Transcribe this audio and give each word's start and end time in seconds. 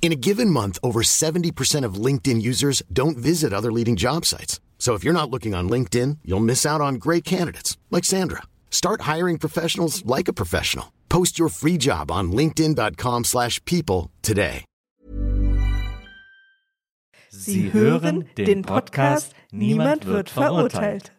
In 0.00 0.10
a 0.10 0.16
given 0.16 0.48
month, 0.48 0.78
over 0.82 1.02
70% 1.02 1.84
of 1.84 2.02
LinkedIn 2.06 2.40
users 2.40 2.82
don't 2.90 3.18
visit 3.18 3.52
other 3.52 3.70
leading 3.70 3.94
job 3.94 4.24
sites. 4.24 4.58
So 4.78 4.94
if 4.94 5.04
you're 5.04 5.12
not 5.12 5.30
looking 5.30 5.54
on 5.54 5.68
LinkedIn, 5.68 6.18
you'll 6.24 6.48
miss 6.52 6.64
out 6.64 6.80
on 6.80 6.94
great 6.94 7.24
candidates 7.26 7.76
like 7.90 8.06
Sandra. 8.06 8.44
Start 8.70 9.02
hiring 9.02 9.36
professionals 9.38 10.02
like 10.06 10.28
a 10.28 10.32
professional. 10.32 10.92
Post 11.10 11.38
your 11.38 11.50
free 11.50 11.76
job 11.76 12.10
on 12.10 12.32
linkedin.com/people 12.32 13.24
slash 13.24 13.60
people 13.66 14.10
today. 14.22 14.64
Sie 17.30 17.70
hören 17.72 18.24
den 18.36 18.62
Podcast 18.62 19.34
Niemand 19.52 20.06
wird 20.06 20.30
verurteilt. 20.30 21.12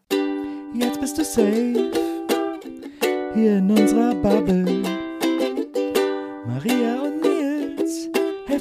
Jetzt 0.73 0.99
bist 1.01 1.17
du 1.17 1.23
safe 1.23 1.91
hier 3.33 3.57
in 3.57 3.71
unserer 3.71 4.15
Bubble. 4.15 4.65
Maria 6.45 7.01
und 7.03 7.08
Nils 7.08 7.08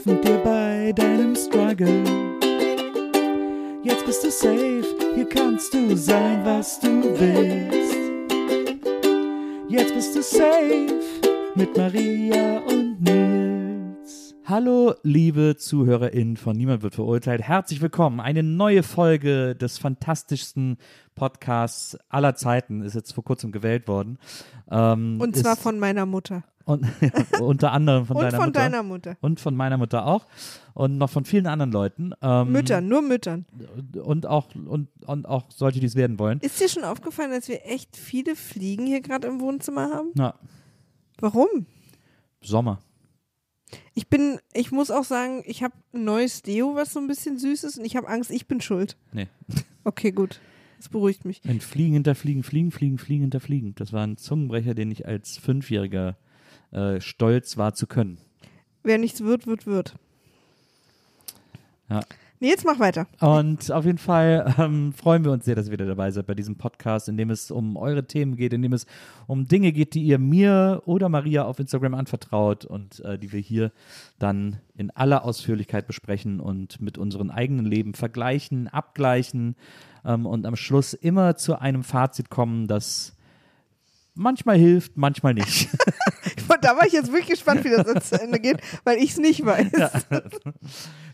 helfen 0.09 0.23
dir 0.23 0.39
bei 0.39 0.93
deinem 0.93 1.37
Struggle. 1.37 2.03
Jetzt 3.83 4.07
bist 4.07 4.25
du 4.25 4.31
safe, 4.31 4.85
hier 5.15 5.29
kannst 5.29 5.75
du 5.75 5.95
sein, 5.97 6.41
was 6.45 6.81
du 6.81 6.89
willst. 7.19 7.95
Jetzt 9.69 9.95
bist 9.95 10.17
du 10.17 10.23
safe 10.23 10.87
mit 11.55 11.77
Maria 11.77 12.59
und 12.61 13.03
Nils. 13.03 14.35
Hallo, 14.47 14.95
liebe 15.03 15.57
ZuhörerInnen 15.59 16.39
von 16.39 16.57
Niemand 16.57 16.83
wird 16.83 16.95
verurteilt. 16.95 17.43
Herzlich 17.43 17.83
willkommen. 17.83 18.21
Eine 18.21 18.43
neue 18.43 18.83
Folge 18.83 19.55
des 19.57 19.77
fantastischsten 19.77 20.79
Podcasts 21.17 21.99
aller 22.09 22.35
Zeiten 22.35 22.81
ist 22.81 22.95
jetzt 22.95 23.13
vor 23.13 23.25
kurzem 23.25 23.53
gewählt 23.53 23.87
worden. 23.89 24.19
Ähm, 24.71 25.19
Und 25.21 25.37
zwar 25.37 25.53
ist- 25.53 25.63
von 25.63 25.79
meiner 25.79 26.07
Mutter. 26.07 26.45
Und, 26.69 26.87
unter 27.41 27.73
anderem 27.73 28.07
von 28.07 28.17
Und 28.17 28.23
deiner 28.25 28.37
von 28.37 28.47
Mutter. 28.47 28.61
deiner 28.61 28.83
Mutter. 28.83 29.17
Und 29.21 29.41
von 29.41 29.57
meiner 29.57 29.77
Mutter 29.79 30.07
auch. 30.07 30.27
Und 30.75 30.99
noch 30.99 31.11
von 31.11 31.25
vielen 31.25 31.47
anderen 31.47 31.73
Leuten. 31.73 32.13
Ähm, 32.23 32.53
Müttern, 32.53 32.89
nur 32.89 33.03
Müttern. 33.03 33.47
Und 34.03 34.27
auch, 34.27 34.55
und, 34.55 34.89
und 35.07 35.27
auch 35.27 35.51
solche, 35.51 35.81
die 35.81 35.87
es 35.87 35.97
werden 35.97 36.19
wollen. 36.19 36.41
Ist 36.41 36.61
dir 36.61 36.69
schon 36.69 36.85
aufgefallen, 36.85 37.31
dass 37.31 37.49
wir 37.49 37.65
echt 37.65 37.97
viele 37.97 38.37
Fliegen 38.37 38.87
hier 38.87 39.01
gerade 39.01 39.27
im 39.29 39.41
Wohnzimmer 39.41 39.91
haben? 39.91 40.13
Ja, 40.15 40.35
Warum? 41.21 41.67
Sommer. 42.41 42.81
Ich 43.95 44.09
bin, 44.09 44.39
ich 44.55 44.71
muss 44.71 44.91
auch 44.91 45.05
sagen, 45.05 45.43
ich 45.47 45.63
habe 45.63 45.75
ein 45.93 46.05
neues 46.05 46.43
Deo, 46.43 46.75
was 46.75 46.93
so 46.93 47.01
ein 47.01 47.09
bisschen 47.09 47.39
süß 47.39 47.65
ist 47.65 47.79
und 47.79 47.85
ich 47.85 47.97
habe 47.97 48.09
Angst, 48.09 48.31
ich 48.31 48.47
bin 48.47 48.61
schuld. 48.61 48.97
Nee. 49.13 49.29
Okay, 49.85 50.11
gut. 50.13 50.39
Das 50.77 50.91
beruhigt 50.91 51.25
mich. 51.25 51.41
Ein 51.47 51.63
Fliegen 51.63 51.95
hinter 51.95 52.15
Fliegen, 52.15 52.43
Fliegen, 52.43 52.71
Fliegen, 52.71 52.99
Fliegen 52.99 53.23
hinter 53.23 53.41
Fliegen. 53.41 53.75
Das 53.77 53.95
war 53.95 54.07
ein 54.07 54.19
Zungenbrecher, 54.19 54.75
den 54.75 54.91
ich 54.91 55.07
als 55.07 55.39
Fünfjähriger 55.39 56.19
äh, 56.71 57.01
stolz 57.01 57.57
war 57.57 57.75
zu 57.75 57.87
können. 57.87 58.19
Wer 58.83 58.99
nichts 58.99 59.23
wird, 59.23 59.47
wird, 59.47 59.67
wird. 59.67 59.95
Ja. 61.89 62.01
Nee, 62.41 62.51
jetzt 62.51 62.65
mach 62.65 62.79
weiter. 62.79 63.09
Und 63.19 63.73
auf 63.73 63.85
jeden 63.85 63.99
Fall 63.99 64.55
ähm, 64.59 64.93
freuen 64.93 65.25
wir 65.25 65.33
uns 65.33 65.45
sehr, 65.45 65.57
dass 65.57 65.67
ihr 65.67 65.73
wieder 65.73 65.87
dabei 65.87 66.13
seid 66.13 66.27
bei 66.27 66.35
diesem 66.35 66.55
Podcast, 66.55 67.09
in 67.09 67.17
dem 67.17 67.31
es 67.31 67.51
um 67.51 67.77
eure 67.77 68.07
Themen 68.07 68.37
geht, 68.37 68.53
in 68.53 68.63
dem 68.63 68.73
es 68.73 68.87
um 69.27 69.49
Dinge 69.49 69.73
geht, 69.73 69.95
die 69.95 70.05
ihr 70.05 70.21
mir 70.21 70.83
oder 70.87 71.09
Maria 71.09 71.45
auf 71.47 71.59
Instagram 71.59 71.95
anvertraut 71.95 72.65
und 72.65 73.01
äh, 73.01 73.19
die 73.19 73.33
wir 73.33 73.41
hier 73.41 73.73
dann 74.21 74.59
in 74.77 74.91
aller 74.91 75.25
Ausführlichkeit 75.25 75.89
besprechen 75.89 76.39
und 76.39 76.81
mit 76.81 76.97
unseren 76.97 77.33
eigenen 77.33 77.67
Leben 77.67 77.95
vergleichen, 77.95 78.69
abgleichen 78.69 79.57
ähm, 80.05 80.25
und 80.25 80.47
am 80.47 80.55
Schluss 80.55 80.95
immer 80.95 81.35
zu 81.35 81.61
einem 81.61 81.83
Fazit 81.83 82.31
kommen, 82.31 82.69
das 82.69 83.17
manchmal 84.15 84.59
hilft, 84.59 84.97
manchmal 84.97 85.35
nicht. 85.35 85.69
Da 86.61 86.77
war 86.77 86.87
ich 86.87 86.93
jetzt 86.93 87.09
wirklich 87.13 87.29
gespannt, 87.31 87.65
wie 87.65 87.71
das 87.71 87.87
jetzt 87.87 88.09
zu 88.11 88.21
Ende 88.21 88.39
geht, 88.41 88.59
weil 88.85 88.99
ich 88.99 89.11
es 89.11 89.17
nicht 89.19 89.45
weiß. 89.45 89.67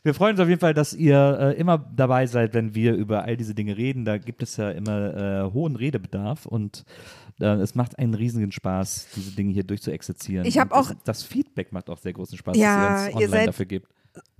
Wir 0.02 0.14
freuen 0.14 0.32
uns 0.32 0.40
auf 0.40 0.48
jeden 0.48 0.60
Fall, 0.60 0.74
dass 0.74 0.92
ihr 0.92 1.38
äh, 1.40 1.58
immer 1.58 1.78
dabei 1.96 2.26
seid, 2.26 2.52
wenn 2.54 2.74
wir 2.74 2.94
über 2.94 3.24
all 3.24 3.36
diese 3.36 3.54
Dinge 3.54 3.76
reden. 3.76 4.04
Da 4.04 4.18
gibt 4.18 4.42
es 4.42 4.56
ja 4.56 4.70
immer 4.70 5.14
äh, 5.48 5.52
hohen 5.52 5.76
Redebedarf 5.76 6.44
und 6.46 6.84
äh, 7.40 7.46
es 7.46 7.74
macht 7.74 7.98
einen 7.98 8.14
riesigen 8.14 8.52
Spaß, 8.52 9.08
diese 9.16 9.32
Dinge 9.32 9.52
hier 9.52 9.64
durchzuexerzieren. 9.64 10.46
Ich 10.46 10.58
hab 10.58 10.72
Und 10.72 10.78
das, 10.78 10.90
auch- 10.90 11.02
das 11.04 11.22
Feedback 11.22 11.72
macht 11.72 11.88
auch 11.88 11.98
sehr 11.98 12.12
großen 12.12 12.36
Spaß, 12.36 12.56
Ja, 12.56 13.06
dass 13.06 13.08
ihr 13.08 13.14
uns 13.16 13.24
online 13.24 13.46
dafür 13.46 13.66
gebt. 13.66 13.88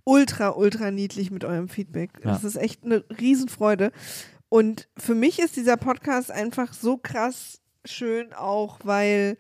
ultra, 0.05 0.51
ultra 0.51 0.91
niedlich 0.91 1.31
mit 1.31 1.45
eurem 1.45 1.69
Feedback. 1.69 2.11
Ja. 2.23 2.33
Das 2.33 2.45
ist 2.45 2.57
echt 2.57 2.85
eine 2.85 3.03
Riesenfreude. 3.19 3.91
Und 4.51 4.89
für 4.99 5.15
mich 5.15 5.39
ist 5.41 5.57
dieser 5.57 5.77
Podcast 5.79 6.31
einfach 6.31 6.75
so 6.75 6.97
krass 6.99 7.61
schön 7.87 8.33
auch, 8.35 8.79
weil 8.85 9.37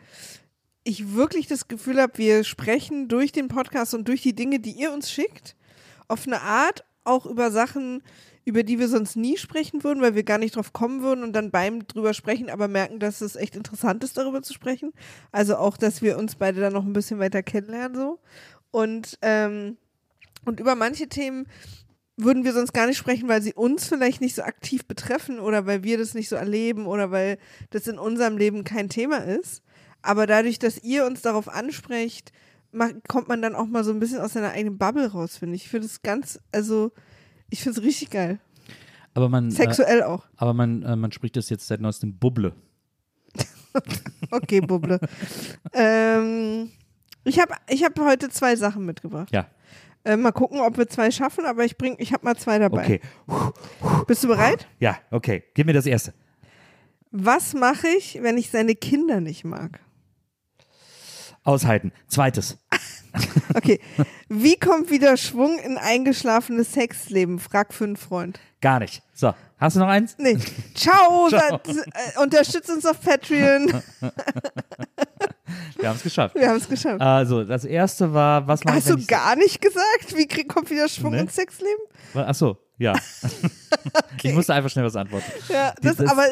ich 0.84 1.14
wirklich 1.14 1.46
das 1.46 1.66
Gefühl 1.66 2.00
habe, 2.00 2.18
wir 2.18 2.44
sprechen 2.44 3.08
durch 3.08 3.32
den 3.32 3.48
Podcast 3.48 3.94
und 3.94 4.06
durch 4.06 4.22
die 4.22 4.34
Dinge, 4.34 4.60
die 4.60 4.72
ihr 4.72 4.92
uns 4.92 5.10
schickt, 5.10 5.56
auf 6.08 6.26
eine 6.26 6.42
Art 6.42 6.84
auch 7.04 7.26
über 7.26 7.50
Sachen, 7.50 8.02
über 8.44 8.62
die 8.62 8.78
wir 8.78 8.88
sonst 8.88 9.16
nie 9.16 9.38
sprechen 9.38 9.82
würden, 9.82 10.02
weil 10.02 10.14
wir 10.14 10.22
gar 10.22 10.38
nicht 10.38 10.56
drauf 10.56 10.74
kommen 10.74 11.02
würden 11.02 11.24
und 11.24 11.32
dann 11.32 11.50
beim 11.50 11.86
drüber 11.86 12.12
sprechen, 12.12 12.50
aber 12.50 12.68
merken, 12.68 12.98
dass 12.98 13.22
es 13.22 13.36
echt 13.36 13.56
interessant 13.56 14.04
ist, 14.04 14.18
darüber 14.18 14.42
zu 14.42 14.52
sprechen. 14.52 14.92
Also 15.32 15.56
auch, 15.56 15.78
dass 15.78 16.02
wir 16.02 16.18
uns 16.18 16.36
beide 16.36 16.60
dann 16.60 16.74
noch 16.74 16.84
ein 16.84 16.92
bisschen 16.92 17.18
weiter 17.18 17.42
kennenlernen 17.42 17.96
so. 17.96 18.18
Und, 18.70 19.18
ähm, 19.22 19.78
und 20.44 20.60
über 20.60 20.74
manche 20.74 21.08
Themen 21.08 21.46
würden 22.16 22.44
wir 22.44 22.52
sonst 22.52 22.74
gar 22.74 22.86
nicht 22.86 22.98
sprechen, 22.98 23.28
weil 23.28 23.42
sie 23.42 23.54
uns 23.54 23.86
vielleicht 23.86 24.20
nicht 24.20 24.34
so 24.34 24.42
aktiv 24.42 24.84
betreffen 24.84 25.40
oder 25.40 25.66
weil 25.66 25.82
wir 25.82 25.96
das 25.96 26.14
nicht 26.14 26.28
so 26.28 26.36
erleben 26.36 26.86
oder 26.86 27.10
weil 27.10 27.38
das 27.70 27.86
in 27.86 27.98
unserem 27.98 28.36
Leben 28.36 28.64
kein 28.64 28.88
Thema 28.88 29.18
ist. 29.18 29.63
Aber 30.04 30.26
dadurch, 30.26 30.58
dass 30.58 30.82
ihr 30.82 31.06
uns 31.06 31.22
darauf 31.22 31.48
ansprecht, 31.48 32.32
kommt 33.08 33.28
man 33.28 33.40
dann 33.40 33.54
auch 33.54 33.66
mal 33.66 33.84
so 33.84 33.90
ein 33.92 34.00
bisschen 34.00 34.20
aus 34.20 34.32
seiner 34.34 34.50
eigenen 34.50 34.78
Bubble 34.78 35.10
raus, 35.10 35.36
finde 35.38 35.56
ich. 35.56 35.64
Ich 35.64 35.68
finde 35.70 35.86
es 35.86 36.02
ganz, 36.02 36.38
also 36.52 36.92
ich 37.50 37.62
finde 37.62 37.78
es 37.80 37.84
richtig 37.86 38.10
geil. 38.10 38.38
Aber 39.14 39.28
man, 39.28 39.48
äh, 39.48 39.52
Sexuell 39.52 40.02
auch. 40.02 40.24
aber 40.36 40.54
man, 40.54 40.82
äh, 40.82 40.96
man 40.96 41.12
spricht 41.12 41.36
das 41.36 41.48
jetzt 41.48 41.66
seit 41.68 41.80
neuestem 41.80 42.18
Bubble. 42.18 42.52
Okay, 44.30 44.60
Bubble. 44.60 45.00
ähm, 45.72 46.70
ich 47.24 47.40
habe 47.40 47.54
ich 47.68 47.82
hab 47.84 47.98
heute 47.98 48.28
zwei 48.28 48.54
Sachen 48.56 48.84
mitgebracht. 48.86 49.30
Ja, 49.32 49.48
Äh, 50.04 50.16
mal 50.16 50.32
gucken, 50.32 50.60
ob 50.60 50.76
wir 50.76 50.86
zwei 50.88 51.10
schaffen, 51.10 51.44
aber 51.46 51.64
ich 51.64 51.76
bring, 51.78 51.96
ich 51.98 52.12
habe 52.12 52.24
mal 52.24 52.36
zwei 52.36 52.58
dabei. 52.58 52.84
okay. 52.84 53.00
Bist 54.06 54.22
du 54.22 54.28
bereit? 54.28 54.68
Ja, 54.78 54.98
okay. 55.10 55.44
Gib 55.54 55.66
mir 55.66 55.72
das 55.72 55.86
erste. 55.86 56.12
Was 57.10 57.54
mache 57.54 57.88
ich, 57.88 58.18
wenn 58.22 58.36
ich 58.38 58.50
seine 58.50 58.74
Kinder 58.74 59.20
nicht 59.20 59.44
mag? 59.44 59.80
Aushalten. 61.44 61.92
Zweites. 62.08 62.58
Okay. 63.54 63.78
Wie 64.28 64.56
kommt 64.58 64.90
wieder 64.90 65.16
Schwung 65.16 65.56
in 65.60 65.78
eingeschlafenes 65.78 66.72
Sexleben? 66.72 67.38
Frag 67.38 67.72
für 67.72 67.84
einen 67.84 67.94
Freund. 67.96 68.40
Gar 68.60 68.80
nicht. 68.80 69.02
So, 69.12 69.32
hast 69.56 69.76
du 69.76 69.80
noch 69.80 69.86
eins? 69.86 70.16
Nee. 70.18 70.36
Ciao. 70.74 71.28
Ciao. 71.30 71.60
Äh, 71.64 72.20
unterstützt 72.20 72.68
uns 72.70 72.84
auf 72.84 73.00
Patreon. 73.00 73.68
Wir 75.78 75.88
haben 75.88 75.96
es 75.96 76.02
geschafft. 76.02 76.34
Wir 76.34 76.48
haben 76.48 76.56
es 76.56 76.68
geschafft. 76.68 77.00
Also, 77.00 77.44
das 77.44 77.64
erste 77.64 78.12
war, 78.12 78.48
was 78.48 78.62
ich, 78.62 78.66
Hast 78.72 78.90
du 78.90 79.06
gar 79.06 79.36
nicht 79.36 79.60
gesagt? 79.60 80.16
Wie 80.16 80.26
krieg, 80.26 80.48
kommt 80.48 80.68
wieder 80.70 80.88
Schwung 80.88 81.12
Nee. 81.12 81.20
ins 81.20 81.36
Sexleben? 81.36 81.84
Ach 82.14 82.34
so, 82.34 82.56
ja. 82.78 82.94
Ich 84.24 84.32
musste 84.32 84.54
einfach 84.54 84.70
schnell 84.70 84.86
was 84.86 84.96
antworten. 84.96 85.30
Ja, 85.48 85.72
das, 85.80 85.96
Dieses- 85.98 86.10
aber 86.10 86.24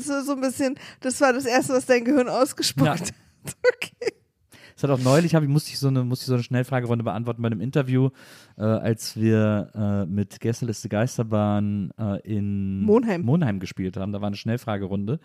so 0.00 0.22
so 0.22 0.32
ein 0.32 0.40
bisschen, 0.40 0.78
das 1.00 1.20
war 1.20 1.34
das 1.34 1.44
Erste, 1.44 1.74
was 1.74 1.84
dein 1.84 2.02
Gehirn 2.04 2.30
ausgespuckt 2.30 2.86
Ja. 2.86 2.94
hat. 2.98 3.12
Okay. 3.74 4.14
Es 4.80 4.84
hat 4.84 4.98
auch 4.98 5.04
neulich, 5.04 5.34
hab 5.34 5.42
ich, 5.42 5.48
musste, 5.50 5.72
ich 5.72 5.78
so 5.78 5.88
eine, 5.88 6.04
musste 6.04 6.22
ich 6.22 6.28
so 6.28 6.32
eine 6.32 6.42
Schnellfragerunde 6.42 7.04
beantworten 7.04 7.42
bei 7.42 7.48
einem 7.48 7.60
Interview, 7.60 8.08
äh, 8.56 8.62
als 8.62 9.14
wir 9.20 9.68
äh, 9.74 10.06
mit 10.06 10.40
Gästeliste 10.40 10.88
Geisterbahn 10.88 11.90
äh, 11.98 12.18
in 12.22 12.80
Monheim. 12.84 13.20
Monheim 13.20 13.60
gespielt 13.60 13.98
haben. 13.98 14.10
Da 14.12 14.22
war 14.22 14.28
eine 14.28 14.36
Schnellfragerunde, 14.36 15.20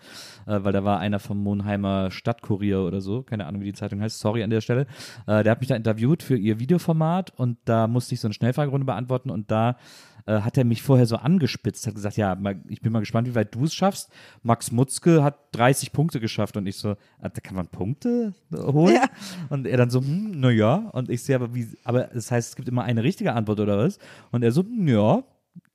äh, 0.46 0.58
weil 0.62 0.74
da 0.74 0.84
war 0.84 0.98
einer 0.98 1.20
vom 1.20 1.42
Monheimer 1.42 2.10
Stadtkurier 2.10 2.80
oder 2.80 3.00
so, 3.00 3.22
keine 3.22 3.46
Ahnung, 3.46 3.62
wie 3.62 3.66
die 3.66 3.72
Zeitung 3.72 4.02
heißt, 4.02 4.18
sorry 4.18 4.42
an 4.42 4.50
der 4.50 4.60
Stelle. 4.60 4.82
Äh, 5.26 5.42
der 5.42 5.52
hat 5.52 5.60
mich 5.60 5.70
da 5.70 5.74
interviewt 5.74 6.22
für 6.22 6.36
ihr 6.36 6.60
Videoformat 6.60 7.32
und 7.34 7.56
da 7.64 7.86
musste 7.86 8.12
ich 8.12 8.20
so 8.20 8.28
eine 8.28 8.34
Schnellfragerunde 8.34 8.84
beantworten 8.84 9.30
und 9.30 9.50
da 9.50 9.78
äh, 10.26 10.40
hat 10.40 10.58
er 10.58 10.64
mich 10.64 10.82
vorher 10.82 11.06
so 11.06 11.16
angespitzt, 11.16 11.86
hat 11.86 11.94
gesagt, 11.94 12.16
ja, 12.16 12.34
mal, 12.34 12.60
ich 12.68 12.80
bin 12.80 12.92
mal 12.92 13.00
gespannt, 13.00 13.28
wie 13.28 13.34
weit 13.34 13.54
du 13.54 13.64
es 13.64 13.74
schaffst. 13.74 14.10
Max 14.42 14.72
Mutzke 14.72 15.22
hat 15.22 15.38
30 15.52 15.92
Punkte 15.92 16.20
geschafft 16.20 16.56
und 16.56 16.66
ich 16.66 16.76
so, 16.76 16.96
ah, 17.20 17.28
da 17.28 17.40
kann 17.40 17.56
man 17.56 17.68
Punkte 17.68 18.34
holen? 18.52 18.96
Ja. 18.96 19.08
Und 19.48 19.66
er 19.66 19.76
dann 19.76 19.90
so, 19.90 20.00
hm, 20.00 20.32
na 20.34 20.50
ja. 20.50 20.74
Und 20.92 21.10
ich 21.10 21.22
sehe, 21.22 21.36
aber 21.36 21.54
wie, 21.54 21.68
aber 21.84 22.04
das 22.04 22.30
heißt, 22.30 22.50
es 22.50 22.56
gibt 22.56 22.68
immer 22.68 22.84
eine 22.84 23.02
richtige 23.02 23.32
Antwort 23.32 23.60
oder 23.60 23.78
was? 23.78 23.98
Und 24.30 24.42
er 24.42 24.52
so, 24.52 24.62
hm, 24.62 24.88
ja. 24.88 25.22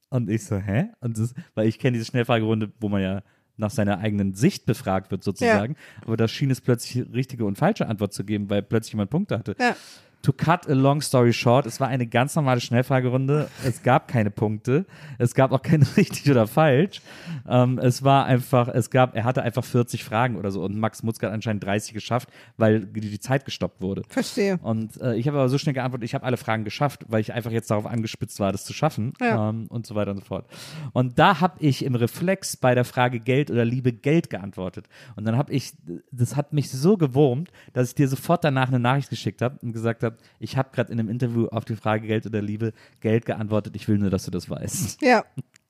Und 0.09 0.30
ich 0.30 0.44
so, 0.44 0.57
hä? 0.57 0.89
Und 1.00 1.18
das, 1.18 1.33
weil 1.56 1.68
ich 1.68 1.80
kenne 1.80 1.94
diese 1.94 2.06
Schnellfragerunde, 2.06 2.71
wo 2.80 2.89
man 2.89 3.01
ja 3.01 3.21
nach 3.56 3.71
seiner 3.71 4.00
eigenen 4.00 4.33
Sicht 4.33 4.65
befragt 4.65 5.12
wird, 5.12 5.24
sozusagen. 5.24 5.75
Aber 6.06 6.18
da 6.18 6.27
schien 6.27 6.51
es 6.51 6.59
plötzlich 6.59 7.06
richtige 7.13 7.45
und 7.45 7.57
falsche 7.57 7.88
Antwort 7.88 8.12
zu 8.12 8.25
geben, 8.25 8.50
weil 8.50 8.62
plötzlich 8.62 8.94
jemand 8.94 9.12
Punkte 9.12 9.38
hatte. 9.38 9.56
Ja. 9.59 9.75
To 10.24 10.32
cut 10.34 10.70
a 10.70 10.74
long 10.74 11.02
story 11.02 11.34
short, 11.34 11.66
es 11.66 11.80
war 11.80 11.88
eine 11.88 12.06
ganz 12.06 12.36
normale 12.36 12.62
Schnellfragerunde. 12.62 13.50
Es 13.66 13.82
gab 13.82 14.08
keine 14.08 14.30
Punkte. 14.30 14.86
Es 15.18 15.34
gab 15.34 15.52
auch 15.52 15.62
keine 15.64 15.86
richtig 15.98 16.30
oder 16.30 16.46
falsch. 16.46 17.02
Ähm, 17.48 17.80
es 17.80 18.04
war 18.04 18.26
einfach, 18.26 18.68
es 18.68 18.90
gab, 18.92 19.16
er 19.16 19.24
hatte 19.24 19.42
einfach 19.42 19.64
40 19.64 20.04
Fragen 20.04 20.36
oder 20.36 20.52
so 20.52 20.64
und 20.64 20.78
Max 20.78 21.02
Mutzke 21.02 21.26
hat 21.26 21.34
anscheinend 21.34 21.64
30 21.64 21.94
geschafft, 21.94 22.30
weil 22.58 22.82
die, 22.82 23.02
die 23.02 23.20
Zeit 23.20 23.46
gestoppt 23.46 23.82
wurde. 23.82 24.04
Verstehe. 24.10 24.60
Und 24.62 25.02
äh, 25.02 25.16
ich 25.16 25.28
habe 25.28 25.38
aber 25.40 25.50
so 25.50 25.58
schnell 25.58 25.74
geantwortet, 25.74 26.06
ich 26.06 26.14
habe 26.14 26.24
alle 26.26 26.38
Fragen 26.38 26.64
geschafft, 26.64 27.06
weil 27.08 27.22
ich 27.22 27.34
einfach 27.34 27.52
jetzt 27.52 27.72
darauf 27.72 27.86
angespitzt 27.88 28.40
war, 28.40 28.52
das 28.52 28.64
zu 28.64 28.74
schaffen 28.74 29.14
Ja. 29.20 29.50
ähm, 29.50 29.66
und 29.70 29.88
so 29.88 29.96
weiter 29.96 30.12
und 30.12 30.18
so 30.18 30.26
fort. 30.26 30.46
Und 30.94 31.18
da 31.18 31.42
habe 31.42 31.56
ich 31.60 31.84
im 31.84 31.96
Reflex 31.96 32.58
bei 32.58 32.76
der 32.76 32.86
Frage 32.86 33.20
Geld 33.20 33.50
oder 33.50 33.66
Liebe 33.66 33.92
Geld 33.92 34.30
geantwortet. 34.30 34.88
Und 35.16 35.26
dann 35.26 35.36
habe 35.38 35.52
ich, 35.52 35.74
das 36.12 36.36
hat 36.36 36.54
mich 36.54 36.70
so 36.70 36.96
gewurmt, 36.98 37.50
dass 37.74 37.90
ich 37.90 37.96
dir 37.96 38.08
sofort 38.08 38.44
danach 38.44 38.68
eine 38.68 38.80
Nachricht 38.80 39.10
geschickt 39.10 39.42
habe 39.42 39.58
und 39.62 39.74
gesagt 39.74 40.04
habe, 40.04 40.11
ich 40.40 40.58
habe 40.58 40.69
gerade 40.74 40.92
in 40.92 41.00
einem 41.00 41.10
Interview 41.10 41.48
auf 41.48 41.66
die 41.66 41.75
Frage 41.75 42.08
Geld 42.08 42.25
oder 42.25 42.42
Liebe 42.42 42.74
Geld 43.00 43.25
geantwortet. 43.25 43.75
Ich 43.75 43.88
will 43.88 43.98
nur, 43.98 44.10
dass 44.10 44.24
du 44.25 44.31
das 44.31 44.50
weißt. 44.50 45.02
Ja. 45.02 45.24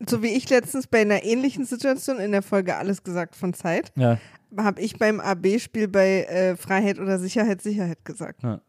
So 0.08 0.24
wie 0.24 0.30
ich 0.30 0.50
letztens 0.50 0.88
bei 0.88 1.02
einer 1.02 1.24
ähnlichen 1.24 1.66
Situation 1.66 2.20
in 2.20 2.32
der 2.32 2.42
Folge 2.42 2.76
Alles 2.76 3.04
gesagt 3.04 3.36
von 3.36 3.54
Zeit, 3.54 3.92
Ja. 3.96 4.18
habe 4.58 4.82
ich 4.82 4.98
beim 4.98 5.20
AB-Spiel 5.20 5.88
bei 5.88 6.24
äh, 6.24 6.56
Freiheit 6.56 7.00
oder 7.00 7.20
Sicherheit 7.20 7.62
Sicherheit 7.62 8.04
gesagt. 8.04 8.42
Ja. 8.44 8.62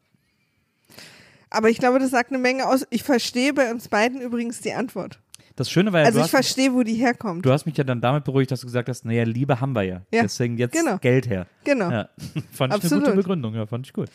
Aber 1.51 1.69
ich 1.71 1.79
glaube, 1.79 1.99
das 1.99 2.11
sagt 2.11 2.31
eine 2.31 2.39
Menge 2.39 2.67
aus. 2.69 2.87
Ich 2.91 3.03
verstehe 3.03 3.53
bei 3.53 3.71
uns 3.71 3.89
beiden 3.89 4.21
übrigens 4.21 4.61
die 4.61 4.73
Antwort. 4.73 5.21
Das 5.57 5.71
Schöne 5.71 5.93
war 5.93 6.01
ja, 6.01 6.07
Also 6.07 6.21
ich 6.21 6.31
verstehe, 6.31 6.73
wo 6.73 6.83
die 6.83 6.95
herkommt. 6.95 7.45
du 7.45 7.53
hast 7.53 7.67
mich 7.67 7.77
ja 7.77 7.85
dann 7.85 8.01
damit 8.01 8.25
beruhigt, 8.25 8.51
dass 8.51 8.61
du 8.61 8.67
gesagt 8.67 8.89
hast, 8.89 9.05
naja, 9.05 9.25
Liebe 9.25 9.61
haben 9.61 9.75
wir 9.75 9.83
ja. 9.83 10.01
Ja, 10.13 10.23
Deswegen 10.23 10.57
jetzt 10.57 10.73
genau. 10.73 10.97
Geld 10.97 11.29
her. 11.29 11.47
Genau. 11.65 11.91
Ja. 11.91 12.09
Fand 12.19 12.43
ich 12.51 12.61
eine 12.63 12.75
Absolut. 12.75 13.05
gute 13.05 13.17
Begründung, 13.17 13.55
ja, 13.55 13.67
fand 13.67 13.87
ich 13.87 13.93
gut. 13.93 14.09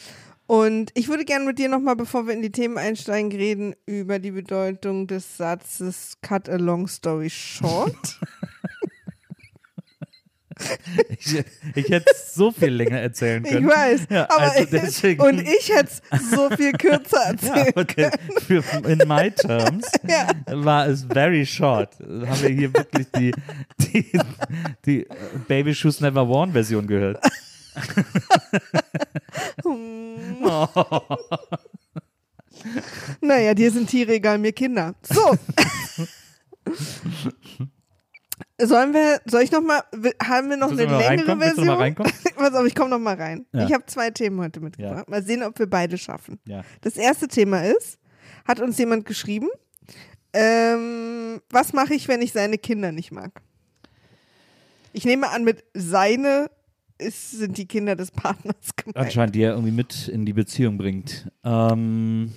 Und 0.48 0.92
ich 0.94 1.10
würde 1.10 1.26
gerne 1.26 1.46
mit 1.46 1.60
dir 1.60 1.68
nochmal, 1.68 1.98
bevor 1.98 2.26
wir 2.26 2.34
in 2.34 2.42
die 2.42 2.52
Themen 2.52 2.78
einsteigen, 2.78 3.32
reden 3.32 3.76
über 3.86 4.18
die 4.18 4.32
Bedeutung 4.32 5.06
des 5.06 5.36
Satzes 5.38 6.14
Cut 6.22 6.48
a 6.50 6.56
long 6.56 6.88
story 6.88 7.30
short. 7.30 8.20
Ich, 11.10 11.44
ich 11.76 11.90
hätte 11.90 12.12
so 12.34 12.52
viel 12.52 12.70
länger 12.70 13.00
erzählen 13.00 13.46
ich 13.46 13.52
können. 13.52 13.68
weiß. 13.68 14.08
Ja, 14.10 14.24
aber 14.24 14.54
also 14.54 15.08
ich, 15.08 15.20
und 15.20 15.42
ich 15.42 15.70
hätte 15.72 15.90
es 16.10 16.32
so 16.32 16.50
viel 16.50 16.72
kürzer 16.72 17.18
ja, 17.26 17.32
erzählt. 17.32 17.78
okay. 17.78 18.10
Für, 18.46 18.64
in 18.88 19.08
my 19.08 19.30
terms 19.32 19.86
Ja. 20.08 20.28
war 20.48 20.88
es 20.88 21.04
very 21.04 21.46
short. 21.46 21.94
Haben 22.00 22.42
wir 22.42 22.50
hier 22.50 22.74
wirklich 22.74 23.08
die, 23.16 23.32
die, 23.80 24.20
die 24.86 25.04
äh, 25.04 25.16
Baby 25.48 25.76
Shoes 25.76 26.02
Never 26.02 26.28
Worn 26.28 26.52
Version 26.54 26.88
gehört. 26.88 27.24
Oh. 29.64 30.68
Naja, 33.22 33.54
dir 33.54 33.72
sind 33.72 33.88
Tiere 33.88 34.16
egal, 34.16 34.40
mir 34.40 34.52
Kinder. 34.52 34.96
So. 35.04 35.38
Sollen 38.60 38.94
wir, 38.94 39.22
soll 39.26 39.44
ich 39.44 39.52
noch 39.52 39.62
mal, 39.62 39.84
haben 40.24 40.50
wir 40.50 40.58
noch 40.58 40.72
Willst 40.72 40.88
eine 40.88 40.98
längere 40.98 41.38
Version? 41.38 41.96
Pass 42.36 42.54
auf, 42.56 42.66
ich 42.66 42.74
komme 42.74 42.90
noch 42.90 43.00
mal 43.00 43.16
rein. 43.16 43.46
Ja. 43.54 43.68
Ich 43.68 43.74
habe 43.74 43.86
zwei 43.86 44.10
Themen 44.10 44.40
heute 44.40 44.60
mitgebracht. 44.60 45.06
Ja. 45.08 45.12
Mal 45.12 45.24
sehen, 45.24 45.44
ob 45.44 45.60
wir 45.60 45.70
beide 45.70 45.98
schaffen. 45.98 46.40
Ja. 46.46 46.64
Das 46.82 46.98
erste 46.98 47.28
Thema 47.28 47.62
ist, 47.64 48.00
hat 48.48 48.60
uns 48.60 48.78
jemand 48.80 49.06
geschrieben, 49.06 49.50
ähm, 50.34 51.42
was 51.52 51.74
mache 51.74 51.94
ich, 51.94 52.08
wenn 52.08 52.22
ich 52.22 52.32
seine 52.32 52.58
Kinder 52.58 52.92
nicht 52.92 53.12
mag? 53.12 53.32
Ich 54.94 55.06
nehme 55.06 55.30
an, 55.30 55.44
mit 55.44 55.64
seine 55.76 56.50
ist, 56.98 57.32
sind 57.32 57.58
die 57.58 57.66
Kinder 57.66 57.96
des 57.96 58.12
Partners 58.12 58.76
gemeint. 58.76 58.98
Anscheinend, 58.98 59.36
die 59.36 59.42
er 59.42 59.52
irgendwie 59.52 59.72
mit 59.72 60.08
in 60.08 60.26
die 60.26 60.34
Beziehung 60.34 60.78
bringt. 60.78 61.30
Ähm, 61.44 62.34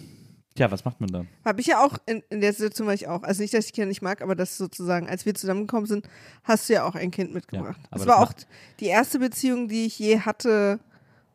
tja, 0.55 0.71
was 0.71 0.85
macht 0.85 1.01
man 1.01 1.11
da? 1.11 1.25
Habe 1.45 1.61
ich 1.61 1.67
ja 1.69 1.85
auch, 1.85 1.99
in, 2.07 2.23
in 2.31 2.41
der 2.41 2.53
Situation 2.53 2.87
war 2.87 2.95
ich 2.95 3.09
auch. 3.09 3.23
Also 3.23 3.43
nicht, 3.43 3.55
dass 3.55 3.67
ich 3.67 3.73
die 3.73 3.77
Kinder 3.77 3.89
nicht 3.89 4.03
mag, 4.03 4.23
aber 4.23 4.35
das 4.35 4.57
sozusagen, 4.57 5.09
als 5.09 5.27
wir 5.27 5.35
zusammengekommen 5.35 5.87
sind, 5.87 6.09
hast 6.45 6.69
du 6.69 6.75
ja 6.75 6.85
auch 6.85 6.95
ein 6.95 7.11
Kind 7.11 7.33
mitgebracht. 7.35 7.79
Ja, 7.81 7.89
das 7.91 8.03
das 8.03 8.09
war 8.09 8.19
auch 8.19 8.33
die 8.81 8.87
erste 8.87 9.19
Beziehung, 9.19 9.69
die 9.69 9.87
ich 9.87 9.99
je 9.99 10.21
hatte, 10.21 10.81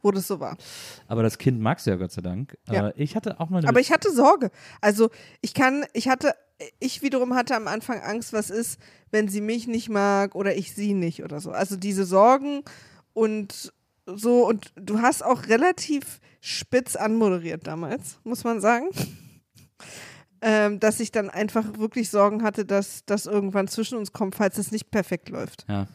wo 0.01 0.11
das 0.11 0.27
so 0.27 0.39
war. 0.39 0.55
Aber 1.07 1.23
das 1.23 1.37
Kind 1.37 1.59
magst 1.59 1.87
du 1.87 1.91
ja 1.91 1.97
Gott 1.97 2.11
sei 2.11 2.21
Dank. 2.21 2.57
Ja. 2.69 2.89
Äh, 2.89 2.93
ich 2.95 3.15
hatte 3.15 3.39
auch 3.39 3.49
mal 3.49 3.59
eine 3.59 3.67
Aber 3.67 3.79
ich 3.79 3.91
hatte 3.91 4.11
Sorge. 4.11 4.51
Also 4.79 5.09
ich 5.41 5.53
kann, 5.53 5.85
ich 5.93 6.07
hatte, 6.07 6.35
ich 6.79 7.01
wiederum 7.01 7.33
hatte 7.33 7.55
am 7.55 7.67
Anfang 7.67 7.99
Angst, 8.01 8.31
was 8.31 8.49
ist, 8.49 8.79
wenn 9.11 9.27
sie 9.27 9.41
mich 9.41 9.67
nicht 9.67 9.89
mag 9.89 10.35
oder 10.35 10.55
ich 10.55 10.73
sie 10.75 10.93
nicht 10.93 11.23
oder 11.23 11.39
so. 11.39 11.51
Also 11.51 11.75
diese 11.75 12.05
Sorgen 12.05 12.63
und 13.15 13.73
so 14.05 14.47
und 14.47 14.71
du 14.75 15.01
hast 15.01 15.23
auch 15.23 15.47
relativ 15.47 16.19
spitz 16.41 16.95
anmoderiert 16.95 17.65
damals, 17.65 18.19
muss 18.23 18.43
man 18.43 18.61
sagen. 18.61 18.89
Ähm, 20.41 20.79
dass 20.79 20.99
ich 20.99 21.11
dann 21.11 21.31
einfach 21.31 21.79
wirklich 21.79 22.11
Sorgen 22.11 22.43
hatte, 22.43 22.65
dass 22.65 23.03
das 23.05 23.25
irgendwann 23.25 23.67
zwischen 23.67 23.97
uns 23.97 24.11
kommt, 24.11 24.35
falls 24.35 24.59
es 24.59 24.71
nicht 24.71 24.91
perfekt 24.91 25.29
läuft. 25.29 25.65
Ja. 25.67 25.87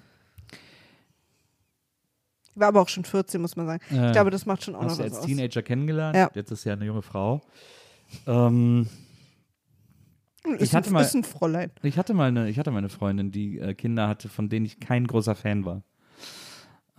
Ich 2.42 2.60
war 2.60 2.68
aber 2.68 2.80
auch 2.80 2.88
schon 2.88 3.04
14, 3.04 3.40
muss 3.40 3.54
man 3.54 3.66
sagen. 3.66 3.82
Äh, 3.90 4.06
ich 4.06 4.12
glaube, 4.12 4.30
das 4.30 4.46
macht 4.46 4.64
schon 4.64 4.74
auch 4.74 4.82
Hast 4.82 4.92
noch 4.92 5.04
du 5.04 5.04
was 5.04 5.12
als 5.12 5.18
aus. 5.20 5.26
Teenager 5.26 5.62
kennengelernt? 5.62 6.16
Ja. 6.16 6.30
Jetzt 6.34 6.50
ist 6.50 6.64
ja 6.64 6.72
eine 6.72 6.84
junge 6.84 7.02
Frau. 7.02 7.42
Ähm, 8.26 8.88
Ist, 10.44 10.62
ich 10.62 10.74
hatte 10.74 10.90
mal-. 10.90 11.08
Ich 11.82 11.96
hatte 11.98 12.14
mal 12.14 12.28
eine, 12.28 12.48
ich 12.48 12.58
hatte 12.58 12.72
mal 12.72 12.78
eine 12.78 12.88
Freundin, 12.88 13.30
die 13.30 13.58
äh, 13.58 13.74
Kinder 13.74 14.08
hatte, 14.08 14.28
von 14.28 14.48
denen 14.48 14.66
ich 14.66 14.80
kein 14.80 15.06
großer 15.06 15.36
Fan 15.36 15.64
war. 15.64 15.84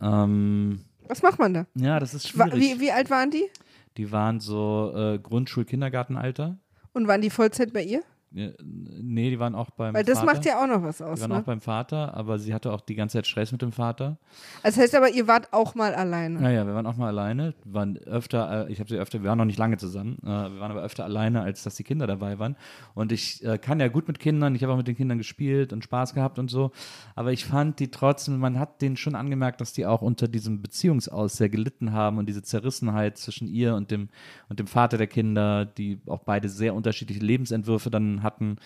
Ähm, 0.02 0.82
Was 1.08 1.22
macht 1.22 1.40
man 1.40 1.54
da? 1.54 1.66
ja, 1.76 2.00
das 2.00 2.14
ist 2.14 2.38
Wa- 2.38 2.48
schwierig. 2.50 2.78
Wie, 2.78 2.80
wie 2.82 2.92
alt 2.92 3.10
waren 3.10 3.32
die? 3.32 3.50
Die 3.98 4.12
waren 4.12 4.40
so 4.40 4.94
äh, 4.96 5.20
Grundschul-Kindergartenalter. 5.20 6.58
Und 6.94 7.08
waren 7.08 7.22
die 7.22 7.30
Vollzeit 7.30 7.74
bei 7.74 7.84
ihr? 7.84 8.02
Nee, 8.34 9.30
die 9.30 9.40
waren 9.40 9.56
auch 9.56 9.72
beim 9.72 9.94
Weil 9.94 10.06
das 10.06 10.20
Vater. 10.20 10.34
macht 10.34 10.46
ja 10.46 10.64
auch 10.64 10.68
noch 10.68 10.84
was 10.84 10.98
die 11.00 11.04
aus. 11.04 11.20
waren 11.20 11.32
Ne? 11.32 11.38
auch 11.40 11.44
beim 11.44 11.60
Vater, 11.60 12.14
aber 12.14 12.40
sie 12.40 12.54
hatte 12.54 12.72
auch 12.72 12.80
die 12.80 12.96
ganze 12.96 13.18
Zeit 13.18 13.28
Stress 13.28 13.52
mit 13.52 13.62
dem 13.62 13.74
Vater. 13.74 14.18
Das 14.64 14.78
heißt 14.78 14.96
aber, 14.96 15.10
ihr 15.10 15.28
wart 15.28 15.52
auch 15.52 15.76
mal 15.76 15.94
alleine. 15.94 16.40
Naja, 16.40 16.66
wir 16.66 16.74
waren 16.74 16.86
auch 16.86 16.96
mal 16.96 17.08
alleine, 17.10 17.54
waren 17.66 17.98
öfter, 17.98 18.68
äh, 18.68 18.72
ich 18.72 18.80
habe 18.80 18.90
sie 18.90 18.98
öfter, 18.98 19.22
wir 19.22 19.28
waren 19.30 19.38
noch 19.38 19.44
nicht 19.46 19.60
lange 19.60 19.76
zusammen, 19.78 20.18
äh, 20.24 20.28
wir 20.28 20.60
waren 20.62 20.72
aber 20.72 20.82
öfter 20.82 21.04
alleine, 21.04 21.42
als 21.42 21.64
dass 21.64 21.76
die 21.76 21.84
Kinder 21.84 22.08
dabei 22.08 22.40
waren. 22.40 22.56
Und 22.94 23.12
ich 23.12 23.44
äh, 23.44 23.58
kann 23.58 23.82
ja 23.82 23.90
gut 23.90 24.08
mit 24.08 24.20
Kindern, 24.20 24.56
ich 24.56 24.64
habe 24.64 24.72
auch 24.74 24.78
mit 24.78 24.88
den 24.88 24.96
Kindern 24.96 25.18
gespielt 25.18 25.74
und 25.74 25.84
Spaß 25.84 26.14
gehabt 26.14 26.40
und 26.40 26.50
so. 26.50 26.72
Aber 27.16 27.34
ich 27.34 27.44
fand 27.44 27.80
die 27.80 27.92
trotzdem, 27.92 28.38
man 28.40 28.58
hat 28.60 28.82
denen 28.82 28.96
schon 28.96 29.16
angemerkt, 29.16 29.60
dass 29.60 29.74
die 29.74 29.86
auch 29.86 30.02
unter 30.02 30.30
diesem 30.30 30.62
Beziehungsaus 30.62 31.36
sehr 31.36 31.50
gelitten 31.50 31.92
haben 31.92 32.18
und 32.18 32.28
diese 32.28 32.44
Zerrissenheit 32.44 33.18
zwischen 33.18 33.48
ihr 33.50 33.76
und 33.76 33.92
dem, 33.92 34.08
und 34.48 34.60
dem 34.60 34.68
Vater 34.68 34.98
der 34.98 35.08
Kinder, 35.08 35.66
die 35.66 36.00
auch 36.08 36.20
beide 36.24 36.48
sehr 36.48 36.74
unterschiedliche 36.74 37.20
Lebensentwürfe 37.22 37.90
dann 37.90 38.21
hatten. 38.24 38.58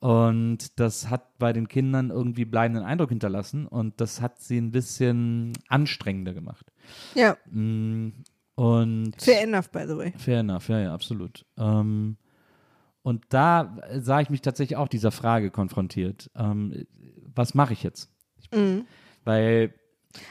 Und 0.00 0.80
das 0.80 1.10
hat 1.10 1.38
bei 1.38 1.52
den 1.52 1.68
Kindern 1.68 2.08
irgendwie 2.10 2.46
bleibenden 2.46 2.84
Eindruck 2.84 3.10
hinterlassen 3.10 3.66
und 3.66 4.00
das 4.00 4.22
hat 4.22 4.40
sie 4.40 4.56
ein 4.58 4.70
bisschen 4.70 5.52
anstrengender 5.68 6.32
gemacht. 6.32 6.72
Ja, 7.14 7.36
Mm, 7.50 8.08
Und 8.54 9.12
fair 9.18 9.42
enough, 9.42 9.70
by 9.70 9.84
the 9.86 9.96
way. 9.96 10.12
fair 10.16 10.40
enough, 10.40 10.68
ja, 10.70 10.80
ja, 10.80 10.94
absolut. 10.94 11.44
Ähm, 11.58 12.16
und 13.02 13.24
da 13.28 13.76
sah 13.98 14.20
ich 14.20 14.30
mich 14.30 14.40
tatsächlich 14.40 14.76
auch 14.76 14.88
dieser 14.88 15.10
Frage 15.10 15.50
konfrontiert. 15.50 16.30
Ähm, 16.34 16.86
was 17.34 17.54
mache 17.54 17.72
ich 17.74 17.82
jetzt? 17.82 18.10
Mhm. 18.54 18.86
Weil 19.24 19.74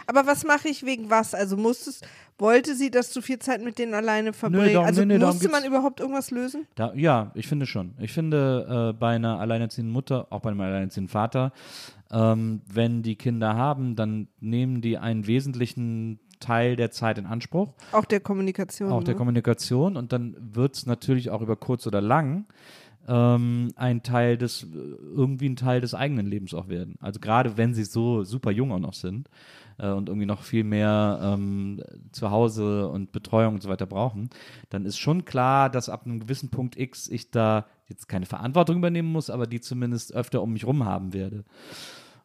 Aber 0.07 0.25
was 0.27 0.43
mache 0.45 0.67
ich 0.67 0.85
wegen 0.85 1.09
was? 1.09 1.33
Also 1.33 1.55
musstest, 1.57 2.05
wollte 2.37 2.75
sie, 2.75 2.91
dass 2.91 3.11
du 3.13 3.21
viel 3.21 3.39
Zeit 3.39 3.63
mit 3.63 3.79
denen 3.79 3.93
alleine 3.93 4.33
verbringst? 4.33 4.73
darum- 4.75 4.85
also 4.87 5.05
nee, 5.05 5.17
nee, 5.17 5.25
musste 5.25 5.49
man 5.49 5.63
überhaupt 5.65 5.99
irgendwas 5.99 6.31
lösen? 6.31 6.67
Da, 6.75 6.93
ja, 6.93 7.31
ich 7.33 7.47
finde 7.47 7.65
schon. 7.65 7.93
Ich 7.99 8.11
finde, 8.11 8.91
äh, 8.95 8.97
bei 8.99 9.15
einer 9.15 9.39
alleinerziehenden 9.39 9.93
Mutter, 9.93 10.27
auch 10.31 10.41
bei 10.41 10.49
einem 10.51 10.61
alleinerziehenden 10.61 11.09
Vater, 11.11 11.51
ähm, 12.11 12.61
wenn 12.71 13.03
die 13.03 13.15
Kinder 13.15 13.55
haben, 13.55 13.95
dann 13.95 14.27
nehmen 14.39 14.81
die 14.81 14.97
einen 14.97 15.27
wesentlichen 15.27 16.19
Teil 16.39 16.75
der 16.75 16.89
Zeit 16.91 17.17
in 17.17 17.25
Anspruch, 17.25 17.73
Auch 17.91 18.05
der 18.05 18.19
Kommunikation. 18.21 18.91
auch 18.91 19.03
der 19.03 19.13
ne? 19.13 19.17
Kommunikation. 19.17 19.97
Und 19.97 20.13
dann 20.13 20.35
wird 20.39 20.75
es 20.75 20.85
natürlich 20.85 21.29
auch 21.29 21.41
über 21.41 21.55
kurz 21.57 21.85
oder 21.85 21.99
lang 22.01 22.45
ähm, 23.07 23.71
ein 23.75 24.03
Teil 24.03 24.37
des, 24.37 24.65
irgendwie 24.71 25.49
ein 25.49 25.55
Teil 25.55 25.81
des 25.81 25.93
eigenen 25.93 26.27
Lebens 26.27 26.53
auch 26.53 26.67
werden. 26.69 26.95
Also 27.01 27.19
gerade 27.19 27.57
wenn 27.57 27.73
sie 27.73 27.83
so 27.83 28.23
super 28.23 28.51
jung 28.51 28.71
auch 28.71 28.79
noch 28.79 28.93
sind 28.93 29.29
äh, 29.79 29.89
und 29.89 30.09
irgendwie 30.09 30.25
noch 30.25 30.43
viel 30.43 30.63
mehr 30.63 31.19
ähm, 31.21 31.81
zu 32.11 32.31
Hause 32.31 32.87
und 32.87 33.11
Betreuung 33.11 33.55
und 33.55 33.63
so 33.63 33.69
weiter 33.69 33.85
brauchen, 33.85 34.29
dann 34.69 34.85
ist 34.85 34.97
schon 34.97 35.25
klar, 35.25 35.69
dass 35.69 35.89
ab 35.89 36.05
einem 36.05 36.19
gewissen 36.19 36.49
Punkt 36.49 36.77
X 36.77 37.07
ich 37.07 37.31
da 37.31 37.65
jetzt 37.87 38.07
keine 38.07 38.25
Verantwortung 38.25 38.77
übernehmen 38.77 39.11
muss, 39.11 39.29
aber 39.29 39.47
die 39.47 39.61
zumindest 39.61 40.13
öfter 40.13 40.41
um 40.41 40.53
mich 40.53 40.65
rum 40.65 40.85
haben 40.85 41.13
werde. 41.13 41.43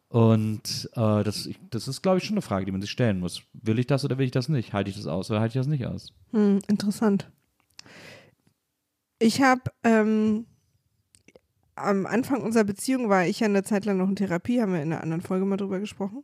Und 0.07 0.89
äh, 0.93 1.23
das, 1.23 1.45
ich, 1.45 1.59
das 1.71 1.87
ist, 1.87 2.01
glaube 2.01 2.19
ich, 2.19 2.23
schon 2.23 2.35
eine 2.35 2.41
Frage, 2.41 2.65
die 2.65 2.71
man 2.71 2.81
sich 2.81 2.91
stellen 2.91 3.19
muss. 3.19 3.41
Will 3.53 3.79
ich 3.79 3.87
das 3.87 4.05
oder 4.05 4.17
will 4.17 4.25
ich 4.25 4.31
das 4.31 4.49
nicht? 4.49 4.73
Halte 4.73 4.89
ich 4.89 4.95
das 4.95 5.07
aus 5.07 5.29
oder 5.31 5.41
halte 5.41 5.57
ich 5.57 5.59
das 5.59 5.67
nicht 5.67 5.85
aus? 5.85 6.13
Hm, 6.31 6.59
interessant. 6.67 7.29
Ich 9.19 9.41
habe 9.41 9.61
ähm, 9.83 10.45
am 11.75 12.05
Anfang 12.05 12.41
unserer 12.41 12.63
Beziehung 12.63 13.09
war 13.09 13.25
ich 13.25 13.41
ja 13.41 13.47
eine 13.47 13.63
Zeit 13.63 13.85
lang 13.85 13.97
noch 13.97 14.07
in 14.07 14.15
Therapie, 14.15 14.61
haben 14.61 14.73
wir 14.73 14.81
in 14.81 14.93
einer 14.93 15.03
anderen 15.03 15.21
Folge 15.21 15.45
mal 15.45 15.57
drüber 15.57 15.79
gesprochen. 15.79 16.23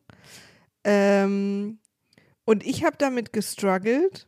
Ähm, 0.83 1.79
und 2.45 2.65
ich 2.65 2.83
habe 2.83 2.97
damit 2.97 3.33
gestruggelt, 3.33 4.27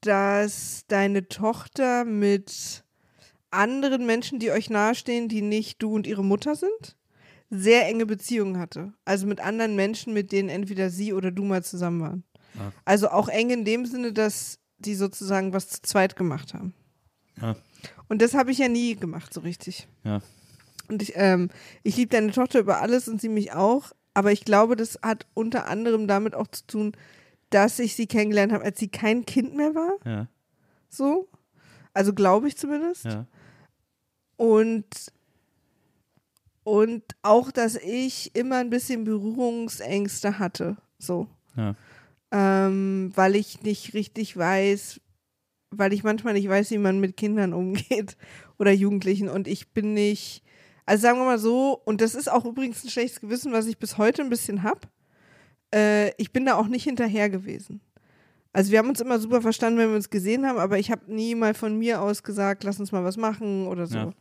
dass 0.00 0.84
deine 0.88 1.28
Tochter 1.28 2.04
mit 2.04 2.84
anderen 3.50 4.06
Menschen, 4.06 4.38
die 4.38 4.50
euch 4.50 4.70
nahestehen, 4.70 5.28
die 5.28 5.42
nicht 5.42 5.82
du 5.82 5.94
und 5.94 6.06
ihre 6.06 6.24
Mutter 6.24 6.56
sind, 6.56 6.96
sehr 7.50 7.86
enge 7.86 8.06
Beziehungen 8.06 8.58
hatte. 8.58 8.92
Also 9.04 9.26
mit 9.26 9.40
anderen 9.40 9.76
Menschen, 9.76 10.12
mit 10.12 10.32
denen 10.32 10.48
entweder 10.48 10.90
sie 10.90 11.12
oder 11.12 11.30
du 11.30 11.44
mal 11.44 11.62
zusammen 11.62 12.00
waren. 12.00 12.24
Ah. 12.58 12.72
Also 12.84 13.08
auch 13.10 13.28
eng 13.28 13.50
in 13.50 13.64
dem 13.64 13.86
Sinne, 13.86 14.12
dass 14.12 14.58
die 14.78 14.94
sozusagen 14.94 15.52
was 15.52 15.68
zu 15.68 15.82
zweit 15.82 16.16
gemacht 16.16 16.54
haben. 16.54 16.74
Ja. 17.40 17.56
Und 18.08 18.22
das 18.22 18.34
habe 18.34 18.50
ich 18.50 18.58
ja 18.58 18.68
nie 18.68 18.96
gemacht, 18.96 19.32
so 19.32 19.40
richtig. 19.40 19.86
Ja. 20.04 20.20
Und 20.88 21.02
ich, 21.02 21.12
ähm, 21.14 21.50
ich 21.82 21.96
liebe 21.96 22.10
deine 22.10 22.32
Tochter 22.32 22.58
über 22.58 22.80
alles 22.80 23.08
und 23.08 23.20
sie 23.20 23.28
mich 23.28 23.52
auch. 23.52 23.92
Aber 24.14 24.32
ich 24.32 24.44
glaube, 24.44 24.76
das 24.76 24.98
hat 25.02 25.26
unter 25.34 25.66
anderem 25.68 26.06
damit 26.06 26.34
auch 26.34 26.48
zu 26.48 26.66
tun, 26.66 26.92
dass 27.50 27.78
ich 27.78 27.94
sie 27.94 28.06
kennengelernt 28.06 28.52
habe, 28.52 28.64
als 28.64 28.78
sie 28.78 28.88
kein 28.88 29.24
Kind 29.26 29.54
mehr 29.54 29.74
war. 29.74 29.92
Ja. 30.04 30.26
So. 30.88 31.28
Also 31.94 32.12
glaube 32.14 32.48
ich 32.48 32.56
zumindest. 32.56 33.04
Ja. 33.04 33.26
Und, 34.36 34.86
und 36.64 37.02
auch, 37.22 37.50
dass 37.50 37.76
ich 37.76 38.34
immer 38.34 38.56
ein 38.56 38.70
bisschen 38.70 39.04
Berührungsängste 39.04 40.38
hatte. 40.38 40.76
So. 40.98 41.28
Ja. 41.56 41.74
Ähm, 42.30 43.12
weil 43.14 43.36
ich 43.36 43.62
nicht 43.62 43.92
richtig 43.94 44.36
weiß, 44.36 45.00
weil 45.70 45.92
ich 45.92 46.02
manchmal 46.02 46.34
nicht 46.34 46.48
weiß, 46.48 46.70
wie 46.70 46.78
man 46.78 47.00
mit 47.00 47.16
Kindern 47.16 47.52
umgeht 47.52 48.16
oder 48.58 48.72
Jugendlichen. 48.72 49.28
Und 49.28 49.48
ich 49.48 49.72
bin 49.72 49.94
nicht, 49.94 50.42
also 50.84 51.02
sagen 51.02 51.18
wir 51.18 51.24
mal 51.24 51.38
so, 51.38 51.80
und 51.84 52.00
das 52.00 52.14
ist 52.14 52.30
auch 52.30 52.44
übrigens 52.44 52.84
ein 52.84 52.90
schlechtes 52.90 53.20
Gewissen, 53.20 53.52
was 53.52 53.66
ich 53.66 53.78
bis 53.78 53.98
heute 53.98 54.22
ein 54.22 54.30
bisschen 54.30 54.62
habe. 54.62 54.80
Äh, 55.74 56.10
ich 56.20 56.32
bin 56.32 56.46
da 56.46 56.54
auch 56.54 56.66
nicht 56.66 56.84
hinterher 56.84 57.30
gewesen. 57.30 57.80
Also 58.52 58.70
wir 58.70 58.78
haben 58.78 58.88
uns 58.88 59.00
immer 59.00 59.18
super 59.18 59.40
verstanden, 59.40 59.78
wenn 59.78 59.88
wir 59.88 59.96
uns 59.96 60.10
gesehen 60.10 60.46
haben, 60.46 60.58
aber 60.58 60.78
ich 60.78 60.90
habe 60.90 61.12
nie 61.12 61.34
mal 61.34 61.54
von 61.54 61.78
mir 61.78 62.02
aus 62.02 62.22
gesagt, 62.22 62.64
lass 62.64 62.78
uns 62.78 62.92
mal 62.92 63.04
was 63.04 63.16
machen 63.16 63.66
oder 63.66 63.86
so. 63.86 63.96
Ja. 63.96 64.12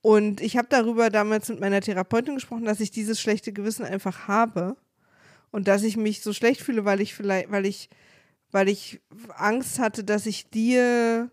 Und 0.00 0.40
ich 0.40 0.56
habe 0.56 0.68
darüber 0.70 1.10
damals 1.10 1.48
mit 1.48 1.60
meiner 1.60 1.80
Therapeutin 1.80 2.36
gesprochen, 2.36 2.64
dass 2.64 2.80
ich 2.80 2.90
dieses 2.90 3.20
schlechte 3.20 3.52
Gewissen 3.52 3.84
einfach 3.84 4.26
habe 4.28 4.76
und 5.50 5.68
dass 5.68 5.82
ich 5.82 5.96
mich 5.96 6.22
so 6.22 6.32
schlecht 6.32 6.62
fühle, 6.62 6.84
weil 6.84 7.00
ich 7.00 7.14
vielleicht, 7.14 7.50
weil 7.50 7.66
ich, 7.66 7.90
weil 8.52 8.68
ich 8.68 9.00
Angst 9.36 9.78
hatte, 9.78 10.04
dass 10.04 10.24
ich 10.24 10.48
dir 10.48 11.30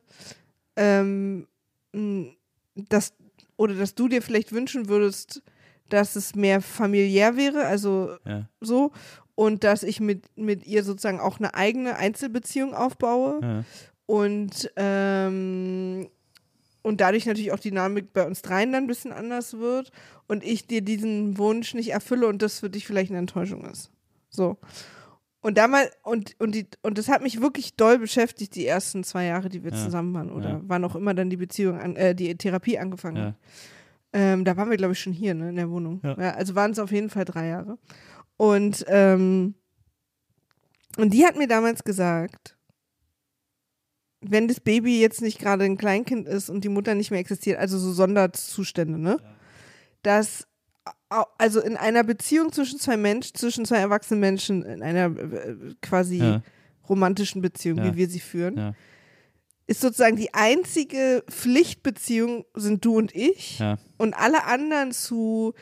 ähm, 0.75 1.47
das 2.75 3.13
oder 3.57 3.73
dass 3.75 3.95
du 3.95 4.07
dir 4.07 4.21
vielleicht 4.21 4.51
wünschen 4.51 4.87
würdest, 4.89 5.41
dass 5.89 6.15
es 6.15 6.35
mehr 6.35 6.61
familiär 6.61 7.37
wäre, 7.37 7.65
also 7.65 8.15
Ja. 8.25 8.47
so 8.61 8.91
und 9.35 9.63
dass 9.63 9.83
ich 9.83 9.99
mit, 9.99 10.25
mit 10.37 10.65
ihr 10.65 10.83
sozusagen 10.83 11.19
auch 11.19 11.39
eine 11.39 11.53
eigene 11.55 11.95
Einzelbeziehung 11.97 12.73
aufbaue 12.73 13.39
Ja. 13.41 13.63
und 14.05 14.71
ähm, 14.75 16.07
und 16.81 17.01
dadurch 17.01 17.25
natürlich 17.25 17.51
auch 17.51 17.59
die 17.59 17.71
Dynamik 17.71 18.13
bei 18.13 18.25
uns 18.27 18.43
dreien 18.43 18.71
dann 18.71 18.83
ein 18.83 18.87
bisschen 18.87 19.11
anders 19.11 19.57
wird 19.57 19.91
und 20.27 20.43
ich 20.43 20.67
dir 20.67 20.81
diesen 20.81 21.37
Wunsch 21.39 21.73
nicht 21.73 21.89
erfülle 21.89 22.27
und 22.27 22.41
das 22.43 22.59
für 22.59 22.69
dich 22.69 22.85
vielleicht 22.85 23.09
eine 23.09 23.17
Enttäuschung 23.19 23.65
ist. 23.65 23.89
So. 24.29 24.57
Und 25.45 25.59
damals, 25.59 25.91
und, 26.01 26.35
und, 26.39 26.55
die, 26.55 26.65
und 26.81 26.97
das 26.97 27.07
hat 27.07 27.21
mich 27.21 27.39
wirklich 27.39 27.75
doll 27.75 27.99
beschäftigt, 27.99 28.55
die 28.55 28.65
ersten 28.65 29.03
zwei 29.03 29.25
Jahre, 29.25 29.47
die 29.49 29.63
wir 29.63 29.71
Ja. 29.71 29.77
zusammen 29.77 30.11
waren. 30.15 30.31
Oder 30.31 30.49
Ja. 30.49 30.61
wann 30.63 30.83
auch 30.83 30.95
immer 30.95 31.13
dann 31.13 31.29
die 31.29 31.37
Beziehung, 31.37 31.79
an, 31.79 31.95
äh, 31.95 32.15
die 32.15 32.35
Therapie 32.35 32.79
angefangen 32.79 33.17
Ja. 33.17 33.25
hat. 33.25 33.35
Ähm, 34.13 34.43
da 34.43 34.57
waren 34.57 34.71
wir, 34.71 34.77
glaube 34.77 34.93
ich, 34.93 34.99
schon 34.99 35.13
hier, 35.13 35.35
ne, 35.35 35.49
in 35.49 35.55
der 35.55 35.69
Wohnung. 35.69 35.99
Ja. 36.03 36.13
also 36.15 36.55
waren 36.55 36.71
es 36.71 36.79
auf 36.79 36.91
jeden 36.91 37.11
Fall 37.11 37.25
drei 37.25 37.47
Jahre. 37.49 37.77
Und, 38.37 38.85
ähm, 38.87 39.53
und 40.97 41.13
die 41.13 41.25
hat 41.27 41.35
mir 41.37 41.47
damals 41.47 41.83
gesagt, 41.83 42.57
wenn 44.21 44.47
das 44.47 44.59
Baby 44.59 44.99
jetzt 44.99 45.21
nicht 45.21 45.37
gerade 45.37 45.65
ein 45.65 45.77
Kleinkind 45.77 46.27
ist 46.27 46.49
und 46.49 46.63
die 46.63 46.69
Mutter 46.69 46.95
nicht 46.95 47.11
mehr 47.11 47.19
existiert, 47.19 47.59
also 47.59 47.77
so 47.77 47.91
Sonderzustände, 47.91 48.97
ne? 48.97 49.17
Dass 50.01 50.47
au- 50.47 50.54
also 51.37 51.61
in 51.61 51.77
einer 51.77 52.03
Beziehung 52.03 52.51
zwischen 52.51 52.79
zwei 52.79 52.97
Menschen, 52.97 53.35
zwischen 53.35 53.65
zwei 53.65 53.77
erwachsenen 53.77 54.19
Menschen, 54.19 54.63
in 54.63 54.81
einer 54.83 55.05
äh, 55.17 55.55
quasi 55.81 56.17
Ja. 56.19 56.41
romantischen 56.89 57.41
Beziehung, 57.41 57.77
Ja. 57.79 57.85
wie 57.85 57.97
wir 57.97 58.07
sie 58.09 58.19
führen, 58.19 58.57
Ja. 58.57 58.73
ist 59.67 59.81
sozusagen 59.81 60.15
die 60.15 60.33
einzige 60.33 61.23
Pflichtbeziehung 61.29 62.45
sind 62.55 62.85
du 62.85 62.97
und 62.97 63.15
ich 63.15 63.59
und 63.97 64.13
alle 64.13 64.45
anderen 64.45 64.91
zu 64.91 65.53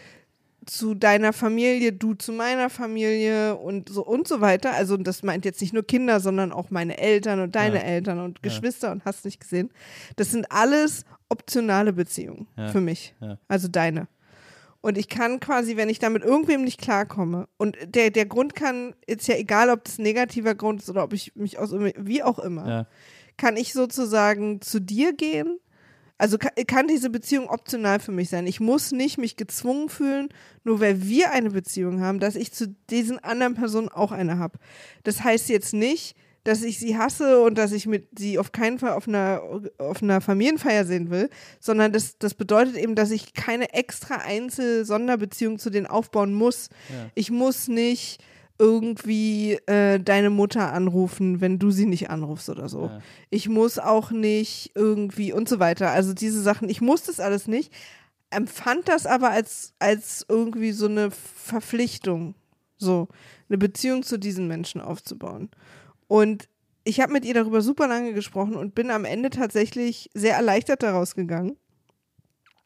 zu 0.65 0.93
deiner 0.95 1.33
Familie, 1.33 1.91
du 1.91 2.13
zu 2.13 2.31
meiner 2.31 2.69
Familie 2.69 3.57
und 3.57 3.89
so 3.89 4.05
und 4.05 4.29
so 4.29 4.39
weiter. 4.39 4.71
Also 4.73 4.95
das 4.95 5.21
meint 5.21 5.43
jetzt 5.43 5.59
nicht 5.59 5.73
nur 5.73 5.83
Kinder, 5.83 6.21
sondern 6.21 6.53
auch 6.53 6.69
meine 6.69 6.97
Eltern 6.97 7.41
und 7.41 7.53
deine. 7.55 7.83
Eltern 7.83 8.19
und. 8.21 8.41
Geschwister 8.43 8.93
und 8.93 9.03
hast 9.03 9.25
nicht 9.25 9.41
gesehen. 9.41 9.71
Das 10.15 10.31
sind 10.31 10.49
alles 10.53 11.03
optionale 11.27 11.91
Beziehungen 11.91 12.47
für 12.71 12.79
mich. 12.79 13.13
Also 13.49 13.67
deine. 13.67 14.07
Und 14.83 14.97
ich 14.97 15.07
kann 15.07 15.39
quasi, 15.39 15.77
wenn 15.77 15.87
ich 15.87 15.99
da 15.99 16.09
mit 16.09 16.23
irgendwem 16.25 16.65
nicht 16.65 16.81
klarkomme, 16.81 17.47
und 17.55 17.77
der, 17.85 18.11
der 18.11 18.25
Grund 18.25 18.53
kann, 18.53 18.93
ist 19.07 19.29
ja 19.29 19.35
egal, 19.37 19.69
ob 19.69 19.85
das 19.85 19.97
ein 19.97 20.03
negativer 20.03 20.55
Grund 20.55 20.81
ist 20.81 20.89
oder 20.89 21.05
ob 21.05 21.13
ich 21.13 21.33
mich 21.35 21.57
aus, 21.57 21.71
wie 21.71 22.21
auch 22.21 22.37
immer, 22.37 22.67
Ja. 22.67 22.87
kann 23.37 23.55
ich 23.55 23.71
sozusagen 23.71 24.59
zu 24.59 24.81
dir 24.81 25.13
gehen. 25.13 25.57
Also 26.17 26.37
kann, 26.37 26.51
kann 26.67 26.87
diese 26.87 27.09
Beziehung 27.09 27.47
optional 27.49 28.01
für 28.01 28.11
mich 28.11 28.27
sein. 28.29 28.45
Ich 28.45 28.59
muss 28.59 28.91
nicht 28.91 29.17
mich 29.17 29.37
gezwungen 29.37 29.87
fühlen, 29.87 30.27
nur 30.65 30.81
weil 30.81 31.01
wir 31.01 31.31
eine 31.31 31.51
Beziehung 31.51 32.01
haben, 32.01 32.19
dass 32.19 32.35
ich 32.35 32.51
zu 32.51 32.67
diesen 32.89 33.19
anderen 33.19 33.53
Personen 33.53 33.87
auch 33.87 34.11
eine 34.11 34.37
habe. 34.37 34.59
Das 35.05 35.23
heißt 35.23 35.47
jetzt 35.47 35.73
nicht, 35.73 36.17
dass 36.43 36.61
ich 36.61 36.77
sie 36.77 36.97
hasse 36.97 37.41
und 37.41 37.57
dass 37.57 37.71
ich 37.71 37.85
mit 37.85 38.19
sie 38.19 38.37
auf 38.37 38.51
keinen 38.51 38.79
Fall 38.79 38.91
auf 38.91 39.07
einer, 39.07 39.41
auf 39.77 40.03
einer 40.03 40.19
Familienfeier 40.19 40.85
sehen 40.85 41.09
will, 41.09 41.29
sondern 41.59 41.93
das, 41.93 42.17
das 42.17 42.33
bedeutet 42.33 42.75
eben, 42.75 42.95
dass 42.95 43.11
ich 43.11 43.33
keine 43.33 43.73
extra 43.73 44.15
Einzel-Sonderbeziehung 44.15 45.57
zu 45.57 45.69
denen 45.69 45.87
aufbauen 45.87 46.33
muss. 46.33 46.69
Ja. 46.89 47.09
Ich 47.15 47.31
muss 47.31 47.67
nicht 47.67 48.21
irgendwie 48.59 49.53
äh, 49.67 49.99
deine 49.99 50.29
Mutter 50.29 50.73
anrufen, 50.73 51.41
wenn 51.41 51.59
du 51.59 51.71
sie 51.71 51.85
nicht 51.85 52.09
anrufst 52.09 52.49
oder 52.49 52.69
so. 52.69 52.85
Ja. 52.85 53.01
Ich 53.29 53.49
muss 53.49 53.79
auch 53.79 54.11
nicht 54.11 54.71
irgendwie 54.75 55.33
und 55.33 55.49
so 55.49 55.59
weiter. 55.59 55.91
Also 55.91 56.13
diese 56.13 56.41
Sachen, 56.41 56.69
ich 56.69 56.81
muss 56.81 57.03
das 57.03 57.19
alles 57.19 57.47
nicht. 57.47 57.73
Empfand 58.29 58.87
das 58.89 59.05
aber 59.05 59.29
als, 59.29 59.73
als 59.79 60.25
irgendwie 60.27 60.71
so 60.71 60.87
eine 60.87 61.11
Verpflichtung, 61.11 62.35
so 62.77 63.07
eine 63.49 63.57
Beziehung 63.57 64.03
zu 64.03 64.17
diesen 64.17 64.47
Menschen 64.47 64.81
aufzubauen. 64.81 65.49
Und 66.13 66.47
ich 66.83 66.99
habe 66.99 67.11
mit 67.11 67.25
ihr 67.25 67.33
darüber 67.33 67.61
super 67.63 67.87
lange 67.87 68.13
gesprochen 68.13 68.55
und 68.55 68.75
bin 68.75 68.91
am 68.91 69.03
Ende 69.03 69.31
tatsächlich 69.31 70.11
sehr 70.13 70.35
erleichtert 70.35 70.83
daraus 70.83 71.15
gegangen, 71.15 71.57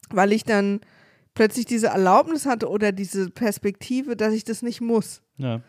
weil 0.09 0.33
ich 0.33 0.43
dann 0.43 0.81
plötzlich 1.33 1.65
diese 1.65 1.87
Erlaubnis 1.87 2.45
hatte 2.45 2.67
oder 2.67 2.91
diese 2.91 3.29
Perspektive, 3.29 4.17
dass 4.17 4.33
ich 4.33 4.43
das 4.43 4.63
nicht 4.63 4.81
muss. 4.81 5.21
Ja. 5.37 5.61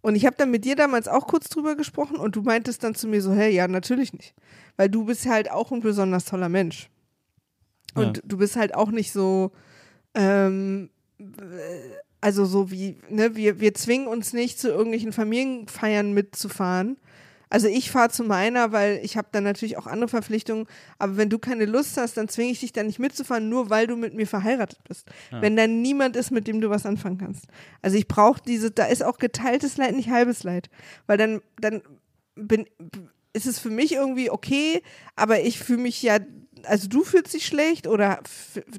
Und 0.00 0.14
ich 0.14 0.26
habe 0.26 0.36
dann 0.38 0.52
mit 0.52 0.64
dir 0.64 0.76
damals 0.76 1.08
auch 1.08 1.26
kurz 1.26 1.48
drüber 1.48 1.74
gesprochen 1.74 2.18
und 2.18 2.36
du 2.36 2.42
meintest 2.42 2.84
dann 2.84 2.94
zu 2.94 3.08
mir 3.08 3.20
so, 3.20 3.32
hey, 3.32 3.52
ja, 3.52 3.66
natürlich 3.66 4.12
nicht. 4.12 4.32
Weil 4.76 4.88
du 4.88 5.04
bist 5.04 5.26
halt 5.26 5.50
auch 5.50 5.72
ein 5.72 5.80
besonders 5.80 6.26
toller 6.26 6.48
Mensch. 6.48 6.88
Und 7.96 8.18
Ja. 8.18 8.22
du 8.24 8.36
bist 8.36 8.54
halt 8.54 8.76
auch 8.76 8.92
nicht 8.92 9.10
so, 9.10 9.50
ähm, 10.14 10.88
äh, 11.18 11.24
also 12.20 12.44
so 12.44 12.70
wie, 12.70 12.96
ne, 13.08 13.34
wir, 13.34 13.58
wir 13.58 13.74
zwingen 13.74 14.06
uns 14.06 14.32
nicht 14.34 14.60
zu 14.60 14.68
irgendwelchen 14.68 15.12
Familienfeiern 15.12 16.12
mitzufahren. 16.12 16.96
Also 17.50 17.68
ich 17.68 17.90
fahre 17.90 18.10
zu 18.10 18.24
meiner, 18.24 18.72
weil 18.72 19.00
ich 19.02 19.16
habe 19.16 19.28
dann 19.32 19.44
natürlich 19.44 19.76
auch 19.76 19.86
andere 19.86 20.08
Verpflichtungen. 20.08 20.66
Aber 20.98 21.16
wenn 21.16 21.30
du 21.30 21.38
keine 21.38 21.66
Lust 21.66 21.96
hast, 21.96 22.16
dann 22.16 22.28
zwinge 22.28 22.50
ich 22.50 22.60
dich 22.60 22.72
dann 22.72 22.86
nicht 22.86 22.98
mitzufahren, 22.98 23.48
nur 23.48 23.70
weil 23.70 23.86
du 23.86 23.96
mit 23.96 24.14
mir 24.14 24.26
verheiratet 24.26 24.80
bist. 24.88 25.08
Wenn 25.30 25.56
dann 25.56 25.82
niemand 25.82 26.16
ist, 26.16 26.30
mit 26.30 26.46
dem 26.46 26.60
du 26.60 26.70
was 26.70 26.86
anfangen 26.86 27.18
kannst. 27.18 27.46
Also 27.82 27.96
ich 27.96 28.08
brauche 28.08 28.40
diese, 28.42 28.70
da 28.70 28.86
ist 28.86 29.02
auch 29.02 29.18
geteiltes 29.18 29.76
Leid, 29.76 29.94
nicht 29.94 30.10
halbes 30.10 30.42
Leid. 30.42 30.70
Weil 31.06 31.18
dann, 31.18 31.40
dann 31.60 31.82
bin, 32.34 32.66
ist 33.32 33.46
es 33.46 33.58
für 33.58 33.70
mich 33.70 33.92
irgendwie 33.92 34.30
okay, 34.30 34.82
aber 35.16 35.40
ich 35.40 35.58
fühle 35.58 35.82
mich 35.82 36.02
ja, 36.02 36.18
also 36.64 36.88
du 36.88 37.04
fühlst 37.04 37.34
dich 37.34 37.46
schlecht 37.46 37.86
oder 37.86 38.20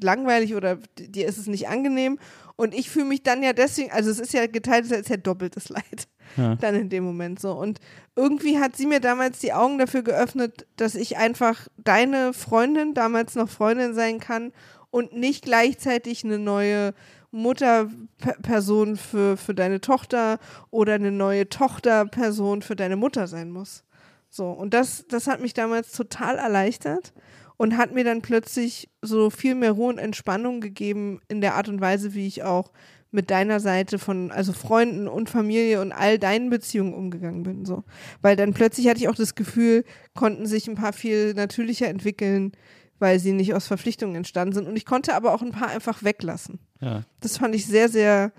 langweilig 0.01 0.55
oder 0.55 0.77
dir 0.97 1.27
ist 1.27 1.37
es 1.37 1.47
nicht 1.47 1.67
angenehm 1.67 2.17
und 2.55 2.73
ich 2.73 2.89
fühle 2.89 3.05
mich 3.05 3.21
dann 3.21 3.43
ja 3.43 3.53
deswegen, 3.53 3.91
also 3.91 4.09
es 4.09 4.19
ist 4.19 4.33
ja 4.33 4.47
geteiltes 4.47 4.91
Leid, 4.91 5.01
es 5.01 5.05
ist 5.05 5.11
ja 5.11 5.17
doppeltes 5.17 5.69
Leid 5.69 6.07
Ja. 6.37 6.55
dann 6.55 6.75
in 6.75 6.89
dem 6.89 7.03
Moment 7.03 7.39
so. 7.39 7.51
Und 7.51 7.79
irgendwie 8.15 8.59
hat 8.59 8.75
sie 8.75 8.85
mir 8.85 8.99
damals 8.99 9.39
die 9.39 9.53
Augen 9.53 9.77
dafür 9.77 10.03
geöffnet, 10.03 10.65
dass 10.75 10.95
ich 10.95 11.17
einfach 11.17 11.67
deine 11.77 12.33
Freundin, 12.33 12.93
damals 12.93 13.35
noch 13.35 13.49
Freundin 13.49 13.93
sein 13.93 14.19
kann 14.19 14.51
und 14.91 15.13
nicht 15.13 15.43
gleichzeitig 15.43 16.23
eine 16.23 16.39
neue 16.39 16.93
Mutterperson 17.31 18.95
für, 18.95 19.35
für 19.35 19.53
deine 19.53 19.81
Tochter 19.81 20.39
oder 20.71 20.93
eine 20.93 21.11
neue 21.11 21.49
Tochterperson 21.49 22.61
für 22.61 22.75
deine 22.75 22.95
Mutter 22.95 23.27
sein 23.27 23.51
muss. 23.51 23.83
So, 24.29 24.49
und 24.49 24.73
das, 24.73 25.05
das 25.07 25.27
hat 25.27 25.41
mich 25.41 25.53
damals 25.53 25.91
total 25.91 26.37
erleichtert 26.37 27.13
und 27.57 27.77
hat 27.77 27.93
mir 27.93 28.03
dann 28.03 28.21
plötzlich 28.21 28.89
so 29.01 29.29
viel 29.29 29.55
mehr 29.55 29.71
Ruhe 29.71 29.89
und 29.89 29.97
Entspannung 29.97 30.61
gegeben 30.61 31.21
in 31.27 31.41
der 31.41 31.55
Art 31.55 31.69
und 31.69 31.81
Weise, 31.81 32.13
wie 32.13 32.27
ich 32.27 32.43
auch 32.43 32.71
mit 33.15 33.31
deiner 33.31 33.59
Seite 33.59 33.97
von, 33.97 34.31
also 34.31 34.53
Freunden 34.53 35.07
und 35.07 35.29
Familie 35.29 35.81
und 35.81 35.91
all 35.91 36.19
deinen 36.19 36.49
Beziehungen 36.49 36.93
umgegangen 36.93 37.43
bin. 37.43 37.65
So. 37.65 37.83
Weil 38.21 38.35
dann 38.35 38.53
plötzlich 38.53 38.87
hatte 38.87 38.99
ich 38.99 39.09
auch 39.09 39.15
das 39.15 39.33
Gefühl, 39.33 39.83
konnten 40.13 40.45
sich 40.45 40.67
ein 40.67 40.75
paar 40.75 40.93
viel 40.93 41.33
natürlicher 41.33 41.87
entwickeln, 41.87 42.51
weil 42.99 43.19
sie 43.19 43.33
nicht 43.33 43.53
aus 43.53 43.65
Verpflichtungen 43.65 44.15
entstanden 44.15 44.53
sind. 44.53 44.67
Und 44.67 44.75
ich 44.75 44.85
konnte 44.85 45.15
aber 45.15 45.33
auch 45.33 45.41
ein 45.41 45.51
paar 45.51 45.69
einfach 45.69 46.03
weglassen. 46.03 46.59
Ja. 46.79 47.01
Das 47.21 47.37
fand 47.37 47.55
ich 47.55 47.65
sehr, 47.65 47.89
sehr 47.89 48.31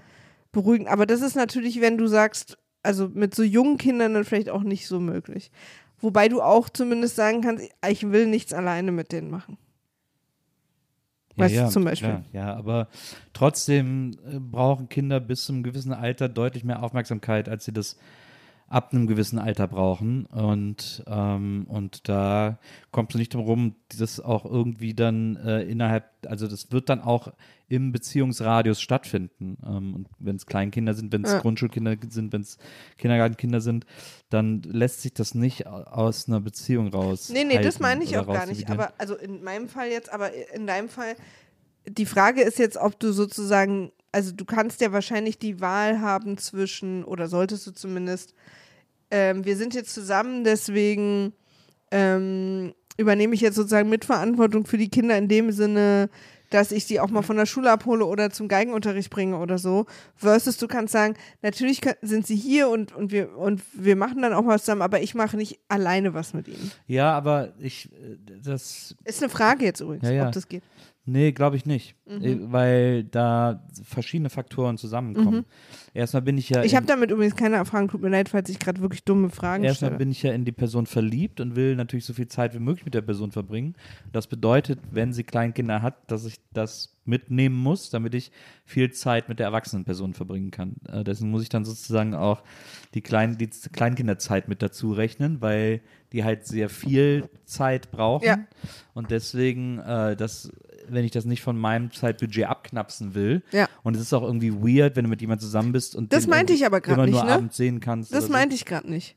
beruhigend. 0.53 0.89
Aber 0.89 1.07
das 1.07 1.23
ist 1.23 1.35
natürlich, 1.35 1.81
wenn 1.81 1.99
du 1.99 2.07
sagst, 2.07 2.59
also 2.83 3.09
mit 3.13 3.35
so 3.35 3.43
jungen 3.43 3.79
Kindern 3.79 4.15
dann 4.15 4.25
vielleicht 4.25 4.51
auch 4.51 4.63
nicht 4.63 4.87
so 4.87 5.01
möglich. 5.01 5.51
Wobei 5.99 6.29
du 6.29 6.43
auch 6.43 6.69
zumindest 6.69 7.17
sagen 7.17 7.41
kannst, 7.41 7.69
ich 7.89 8.11
will 8.11 8.27
nichts 8.27 8.53
alleine 8.53 8.93
mit 8.93 9.13
denen 9.13 9.31
machen. 9.31 9.59
Weißt 11.37 11.55
ja, 11.55 11.67
du 11.67 11.71
zum 11.71 11.85
Beispiel? 11.85 12.09
Klar, 12.09 12.25
ja, 12.33 12.55
aber 12.55 12.89
trotzdem 13.33 14.13
äh, 14.27 14.39
brauchen 14.39 14.89
Kinder 14.89 15.21
bis 15.21 15.45
zu 15.45 15.53
einem 15.53 15.63
gewissen 15.63 15.93
Alter 15.93 16.29
deutlich 16.29 16.65
mehr 16.65 16.83
Aufmerksamkeit, 16.83 17.49
als 17.49 17.67
sie 17.67 17.73
das 17.73 17.97
ab 18.69 18.93
einem 18.93 19.07
gewissen 19.07 19.39
Alter 19.39 19.69
brauchen. 19.69 20.27
Und, 20.27 21.05
ähm, 21.07 21.67
und 21.69 22.09
da 22.09 22.59
kommst 22.91 23.15
du 23.15 23.19
nicht 23.19 23.35
drum 23.35 23.45
rum, 23.45 23.75
das 23.99 24.21
auch 24.21 24.45
irgendwie 24.45 24.95
dann 24.95 25.37
äh, 25.37 25.63
innerhalb, 25.63 26.05
also 26.27 26.49
das 26.49 26.73
wird 26.73 26.89
dann 26.89 27.01
auch 27.01 27.33
im 27.69 27.93
Beziehungsradius 27.93 28.81
stattfinden. 28.81 29.59
Ähm, 29.65 29.95
und 29.95 30.09
wenn 30.19 30.37
es 30.37 30.47
Kleinkinder 30.47 30.95
sind, 30.95 31.13
wenn 31.13 31.25
es 31.25 31.33
Ja. 31.33 31.39
Grundschulkinder 31.41 31.97
sind, 32.09 32.33
wenn 32.33 32.43
es 32.43 32.59
Kindergartenkinder 32.99 33.61
sind, 33.61 33.87
dann 34.31 34.63
lässt 34.63 35.03
sich 35.03 35.13
das 35.15 35.35
nicht 35.35 35.67
aus 35.67 36.29
einer 36.29 36.41
Beziehung 36.41 36.89
raus. 36.89 37.29
Nee, 37.29 37.45
nee, 37.45 37.61
das 37.61 37.79
meine 37.81 38.05
ich 38.05 38.17
auch 38.19 38.27
gar 38.27 38.47
nicht. 38.47 38.69
Aber 38.71 38.93
also 38.99 39.15
in 39.17 39.43
meinem 39.43 39.69
Fall 39.69 39.89
jetzt, 39.89 40.13
aber 40.13 40.31
in 40.55 40.67
deinem 40.67 40.89
Fall, 40.89 41.15
die 41.89 42.07
Frage 42.07 42.43
ist 42.43 42.59
jetzt, 42.59 42.77
ob 42.77 42.99
du 42.99 43.13
sozusagen, 43.13 43.93
also 44.17 44.33
du 44.33 44.47
kannst 44.47 44.81
ja 44.81 44.93
wahrscheinlich 44.93 45.39
die 45.39 45.61
Wahl 45.61 46.01
haben 46.01 46.39
zwischen, 46.39 47.05
oder 47.05 47.29
solltest 47.29 47.67
du 47.67 47.71
zumindest, 47.73 48.33
ähm, 49.11 49.45
wir 49.45 49.59
sind 49.59 49.75
jetzt 49.75 49.93
zusammen, 49.93 50.43
deswegen 50.43 51.35
ähm, 51.91 52.73
übernehme 52.97 53.35
ich 53.35 53.43
jetzt 53.43 53.57
sozusagen 53.57 53.91
Mitverantwortung 53.91 54.65
für 54.65 54.79
die 54.79 54.89
Kinder 54.89 55.19
in 55.19 55.29
dem 55.29 55.53
Sinne, 55.53 56.09
dass 56.49 56.73
ich 56.73 56.87
sie 56.87 56.99
auch 56.99 57.11
mal 57.11 57.21
von 57.21 57.37
der 57.37 57.45
Schule 57.45 57.71
abhole 57.71 58.07
oder 58.07 58.31
zum 58.31 58.49
Geigenunterricht 58.49 59.11
bringe 59.11 59.37
oder 59.37 59.59
so. 59.59 59.85
Versus 60.15 60.57
du 60.57 60.67
kannst 60.67 60.95
sagen, 60.95 61.15
natürlich 61.43 61.83
sind 62.01 62.27
sie 62.27 62.37
hier 62.37 62.71
und, 62.71 62.97
und, 62.97 63.13
wir, 63.13 63.37
und 63.37 63.61
wir 63.75 63.97
machen 63.97 64.23
dann 64.23 64.33
auch 64.33 64.47
was 64.47 64.63
zusammen, 64.63 64.81
aber 64.81 65.03
ich 65.03 65.15
mache 65.15 65.37
nicht 65.37 65.61
alleine 65.69 66.15
was 66.15 66.33
mit 66.33 66.49
ihnen. 66.49 66.73
Ja, 66.87 67.13
aber 67.13 67.53
ich, 67.59 67.93
äh, 67.93 68.17
das, 68.43 68.95
Ist 69.05 69.23
eine 69.23 69.29
Frage 69.29 69.67
jetzt 69.67 69.81
übrigens, 69.81 70.09
Ja, 70.09 70.15
ja. 70.15 70.27
ob 70.29 70.33
das 70.33 70.49
geht. 70.49 70.63
Nee, 71.07 71.33
glaube 71.33 71.57
ich 71.57 71.65
nicht, 71.65 71.97
Mhm. 72.09 72.23
Äh, 72.23 72.53
weil 72.53 73.05
da 73.05 73.67
verschiedene 73.83 74.31
Faktoren 74.31 74.79
zusammenkommen. 74.79 75.45
Erstmal 75.93 76.23
bin 76.23 76.39
ich 76.39 76.51
ja, 76.51 76.61
Mhm. 76.61 76.67
Ich 76.67 76.77
habe 76.77 76.87
damit 76.87 77.11
übrigens 77.11 77.35
keine 77.35 77.57
Erfahrung, 77.57 77.89
tut 77.89 78.01
mir 78.03 78.11
leid, 78.11 78.29
falls 78.29 78.49
ich 78.49 78.59
gerade 78.59 78.81
wirklich 78.81 79.03
dumme 79.05 79.31
Fragen 79.31 79.65
erstmal 79.65 79.91
stelle. 79.91 79.99
bin 79.99 80.11
ich 80.11 80.23
ja 80.23 80.33
in 80.33 80.45
die 80.45 80.53
Person 80.53 80.87
verliebt 80.87 81.41
und 81.41 81.57
will 81.57 81.75
natürlich 81.75 82.05
so 82.05 82.13
viel 82.13 82.29
Zeit 82.29 82.55
wie 82.55 82.61
möglich 82.61 82.85
mit 82.85 82.95
der 82.95 83.03
Person 83.03 83.33
verbringen. 83.33 83.75
Das 84.13 84.27
bedeutet, 84.29 84.79
wenn 84.91 85.13
sie 85.13 85.25
Kleinkinder 85.25 85.83
hat, 85.83 86.11
dass 86.11 86.25
ich 86.27 86.37
das 86.53 86.97
mitnehmen 87.05 87.57
muss, 87.57 87.91
damit 87.91 88.15
ich 88.15 88.31
viel 88.65 88.93
Zeit 88.93 89.29
mit 89.29 89.39
der 89.39 89.47
erwachsenen 89.47 89.85
Person 89.85 90.13
verbringen 90.15 90.51
kann. 90.51 90.77
Äh, 90.89 91.05
deswegen 91.05 91.31
muss 91.31 91.43
ich 91.43 91.49
dann 91.49 91.65
sozusagen 91.65 92.15
auch 92.15 92.43
die, 92.95 93.01
Klein 93.01 93.37
die 93.39 93.49
Kleinkinderzeit 93.49 94.49
mit 94.49 94.63
dazu 94.63 94.93
rechnen, 94.93 95.41
weil 95.41 95.81
die 96.13 96.25
halt 96.25 96.47
sehr 96.47 96.69
viel 96.69 97.29
Zeit 97.45 97.91
brauchen. 97.91 98.27
Ja. 98.27 98.39
Und 98.95 99.11
deswegen, 99.11 99.79
äh, 99.79 100.17
das, 100.17 100.51
wenn 100.89 101.05
ich 101.05 101.11
das 101.13 101.25
nicht 101.25 101.43
von 101.43 101.59
meinem 101.59 101.91
Zeitbudget 101.93 102.47
abknapsen 102.47 103.15
will, 103.15 103.43
Ja. 103.53 103.69
und 103.83 103.95
es 103.97 104.03
ist 104.03 104.13
auch 104.13 104.23
irgendwie 104.23 104.53
weird, 104.53 104.97
wenn 104.97 105.05
du 105.05 105.11
mit 105.11 105.21
jemandem 105.21 105.45
zusammen 105.45 105.73
bist 105.73 105.95
und 105.97 106.13
Das 106.13 106.27
meinte 106.27 106.53
ich 106.53 106.65
aber 106.67 106.85
immer 106.85 107.05
nicht, 107.07 107.15
nur 107.15 107.25
ne? 107.25 107.33
abends 107.33 107.57
sehen 107.57 107.81
kannst. 107.81 108.13
Das 108.13 108.19
oder 108.25 108.27
so. 108.29 108.33
meinte 108.33 108.55
ich 108.55 108.65
gerade 108.65 108.89
nicht. 108.91 109.17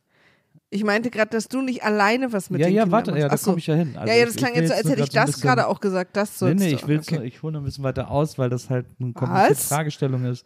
Ich 0.71 0.83
meinte 0.83 1.09
gerade, 1.09 1.31
dass 1.31 1.47
du 1.47 1.61
nicht 1.63 1.83
alleine 1.83 2.31
was 2.31 2.51
mit 2.51 2.61
ja, 2.61 2.67
den 2.67 2.75
ja, 2.75 2.83
Kindern 2.83 2.91
warte, 2.91 3.11
machst. 3.11 3.21
ja, 3.23 3.27
da 3.27 3.33
Ach 3.33 3.37
so. 3.39 3.45
komme 3.51 3.57
ich 3.59 3.67
ja 3.67 3.73
hin. 3.75 3.95
Also 3.97 4.07
ja, 4.07 4.13
ja, 4.13 4.19
ich- 4.19 4.27
das 4.27 4.35
klang 4.35 4.53
jetzt 4.55 4.67
so, 4.67 4.73
als 4.75 4.87
hätte 4.89 5.01
ich 5.03 5.09
das 5.09 5.41
gerade 5.41 5.67
auch 5.67 5.79
gesagt. 5.79 6.15
Das 6.15 6.29
Nee, 6.33 6.37
sollst 6.47 6.59
nee, 6.63 6.69
du. 6.69 6.75
ich 6.75 6.87
will 6.87 6.99
okay. 6.99 7.23
ich 7.25 7.41
hole 7.41 7.53
noch 7.53 7.61
ein 7.61 7.65
bisschen 7.65 7.83
weiter 7.83 8.11
aus, 8.11 8.37
weil 8.37 8.49
das 8.51 8.69
halt 8.69 8.85
eine 8.99 9.13
Was? 9.15 9.67
Fragestellung 9.67 10.25
ist. 10.25 10.45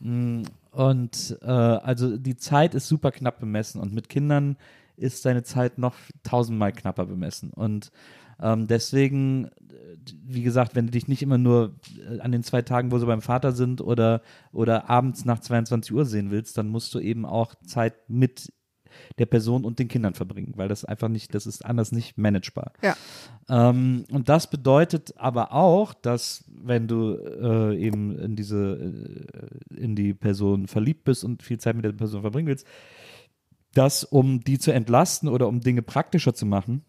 Mm, 0.00 0.42
Und 0.70 1.36
äh, 1.42 1.46
also 1.50 2.16
die 2.16 2.36
Zeit 2.36 2.74
ist 2.76 2.86
super 2.86 3.10
knapp 3.10 3.40
bemessen 3.40 3.80
und 3.80 3.92
mit 3.92 4.08
Kindern 4.08 4.56
ist 4.96 5.24
deine 5.24 5.42
Zeit 5.42 5.76
noch 5.78 5.94
tausendmal 6.22 6.72
knapper 6.72 7.06
bemessen. 7.06 7.50
Und 7.50 7.90
ähm, 8.40 8.66
deswegen, 8.66 9.46
äh, 9.46 9.50
wie 10.24 10.42
gesagt, 10.42 10.74
wenn 10.74 10.86
du 10.86 10.92
dich 10.92 11.08
nicht 11.08 11.22
immer 11.22 11.38
nur 11.38 11.74
äh, 12.10 12.20
an 12.20 12.32
den 12.32 12.42
zwei 12.42 12.62
Tagen, 12.62 12.92
wo 12.92 12.98
sie 12.98 13.06
beim 13.06 13.22
Vater 13.22 13.52
sind 13.52 13.80
oder, 13.80 14.22
oder 14.52 14.88
abends 14.88 15.24
nach 15.24 15.40
22 15.40 15.92
Uhr 15.92 16.04
sehen 16.04 16.30
willst, 16.30 16.56
dann 16.58 16.68
musst 16.68 16.94
du 16.94 17.00
eben 17.00 17.26
auch 17.26 17.54
Zeit 17.66 17.94
mit 18.08 18.52
der 19.18 19.26
Person 19.26 19.64
und 19.64 19.78
den 19.78 19.88
Kindern 19.88 20.14
verbringen, 20.14 20.54
weil 20.56 20.68
das 20.68 20.84
einfach 20.84 21.08
nicht, 21.08 21.34
das 21.34 21.46
ist 21.46 21.64
anders 21.64 21.92
nicht 21.92 22.18
managebar. 22.18 22.72
Ja. 22.82 22.96
Ähm, 23.48 24.04
und 24.10 24.28
das 24.28 24.48
bedeutet 24.48 25.14
aber 25.16 25.52
auch, 25.52 25.94
dass 25.94 26.44
wenn 26.48 26.88
du 26.88 27.14
äh, 27.14 27.76
eben 27.76 28.18
in 28.18 28.36
diese, 28.36 29.26
äh, 29.72 29.76
in 29.76 29.94
die 29.94 30.14
Person 30.14 30.66
verliebt 30.68 31.04
bist 31.04 31.24
und 31.24 31.42
viel 31.42 31.58
Zeit 31.58 31.76
mit 31.76 31.84
der 31.84 31.92
Person 31.92 32.22
verbringen 32.22 32.48
willst, 32.48 32.66
dass 33.74 34.04
um 34.04 34.40
die 34.40 34.58
zu 34.58 34.72
entlasten 34.72 35.28
oder 35.28 35.48
um 35.48 35.60
Dinge 35.60 35.82
praktischer 35.82 36.34
zu 36.34 36.46
machen, 36.46 36.84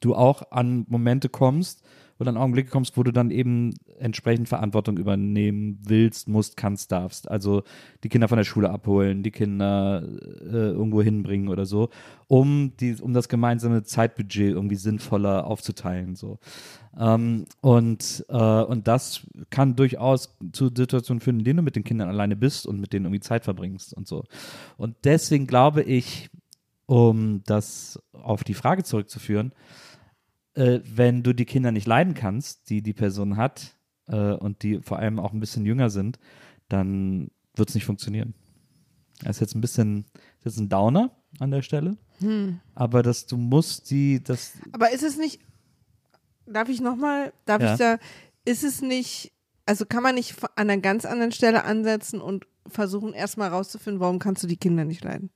du 0.00 0.14
auch 0.14 0.52
an 0.52 0.86
Momente 0.88 1.28
kommst 1.28 1.82
oder 2.20 2.30
an 2.30 2.36
Augenblicke 2.36 2.70
kommst, 2.70 2.96
wo 2.98 3.02
du 3.02 3.12
dann 3.12 3.30
eben 3.30 3.74
entsprechend 3.98 4.48
Verantwortung 4.48 4.98
übernehmen 4.98 5.78
willst, 5.82 6.28
musst, 6.28 6.56
kannst, 6.56 6.92
darfst. 6.92 7.30
Also 7.30 7.62
die 8.04 8.10
Kinder 8.10 8.28
von 8.28 8.36
der 8.36 8.44
Schule 8.44 8.70
abholen, 8.70 9.22
die 9.22 9.30
Kinder 9.30 10.02
äh, 10.42 10.70
irgendwo 10.70 11.00
hinbringen 11.00 11.48
oder 11.48 11.64
so, 11.64 11.88
um, 12.28 12.72
die, 12.78 12.94
um 13.00 13.14
das 13.14 13.30
gemeinsame 13.30 13.84
Zeitbudget 13.84 14.50
irgendwie 14.50 14.76
sinnvoller 14.76 15.46
aufzuteilen. 15.46 16.14
So. 16.14 16.38
Ähm, 16.98 17.46
und, 17.62 18.26
äh, 18.28 18.62
und 18.62 18.86
das 18.86 19.26
kann 19.48 19.74
durchaus 19.74 20.36
zu 20.52 20.68
Situationen 20.74 21.22
führen, 21.22 21.38
in 21.38 21.44
denen 21.44 21.56
du 21.58 21.62
mit 21.62 21.76
den 21.76 21.84
Kindern 21.84 22.10
alleine 22.10 22.36
bist 22.36 22.66
und 22.66 22.80
mit 22.80 22.92
denen 22.92 23.06
irgendwie 23.06 23.20
Zeit 23.20 23.44
verbringst 23.44 23.94
und 23.94 24.06
so. 24.06 24.24
Und 24.76 24.94
deswegen 25.04 25.46
glaube 25.46 25.82
ich, 25.82 26.28
um 26.90 27.44
das 27.44 28.00
auf 28.12 28.42
die 28.42 28.54
Frage 28.54 28.82
zurückzuführen, 28.82 29.52
äh, 30.54 30.80
wenn 30.84 31.22
du 31.22 31.32
die 31.32 31.44
Kinder 31.44 31.70
nicht 31.70 31.86
leiden 31.86 32.14
kannst, 32.14 32.68
die 32.68 32.82
die 32.82 32.92
Person 32.92 33.36
hat 33.36 33.76
äh, 34.08 34.32
und 34.32 34.64
die 34.64 34.80
vor 34.80 34.98
allem 34.98 35.20
auch 35.20 35.32
ein 35.32 35.38
bisschen 35.38 35.64
jünger 35.64 35.88
sind, 35.88 36.18
dann 36.68 37.30
wird 37.54 37.68
es 37.68 37.76
nicht 37.76 37.84
funktionieren. 37.84 38.34
Das 39.22 39.36
ist 39.36 39.40
jetzt 39.40 39.54
ein 39.54 39.60
bisschen, 39.60 40.06
das 40.42 40.54
ist 40.54 40.58
ein 40.58 40.68
Downer 40.68 41.12
an 41.38 41.52
der 41.52 41.62
Stelle, 41.62 41.96
Hm. 42.18 42.58
aber 42.74 43.04
dass 43.04 43.26
du 43.26 43.36
musst 43.36 43.90
die, 43.92 44.20
das, 44.20 44.54
Aber 44.72 44.90
ist 44.92 45.04
es 45.04 45.16
nicht, 45.16 45.40
darf 46.44 46.68
ich 46.68 46.80
nochmal, 46.80 47.32
darf 47.44 47.62
Ja. 47.62 47.72
ich 47.72 47.78
da, 47.78 47.98
ist 48.44 48.64
es 48.64 48.82
nicht, 48.82 49.32
also 49.64 49.86
kann 49.86 50.02
man 50.02 50.16
nicht 50.16 50.42
an 50.42 50.68
einer 50.70 50.78
ganz 50.78 51.04
anderen 51.04 51.30
Stelle 51.30 51.62
ansetzen 51.64 52.20
und 52.20 52.48
versuchen 52.66 53.12
erstmal 53.12 53.50
rauszufinden, 53.50 54.00
warum 54.00 54.18
kannst 54.18 54.42
du 54.42 54.48
die 54.48 54.56
Kinder 54.56 54.84
nicht 54.84 55.04
leiden? 55.04 55.30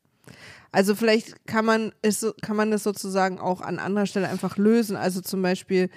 Also 0.73 0.95
vielleicht 0.95 1.47
kann 1.47 1.65
man 1.65 1.93
es, 2.03 2.27
kann 2.43 2.57
man 2.57 2.71
das 2.71 2.83
sozusagen 2.83 3.39
auch 3.39 3.61
an 3.61 3.79
anderer 3.79 4.07
Stelle 4.07 4.29
einfach 4.29 4.57
lösen. 4.57 4.97
Also 4.97 5.21
zum 5.21 5.41
Beispiel, 5.41 5.89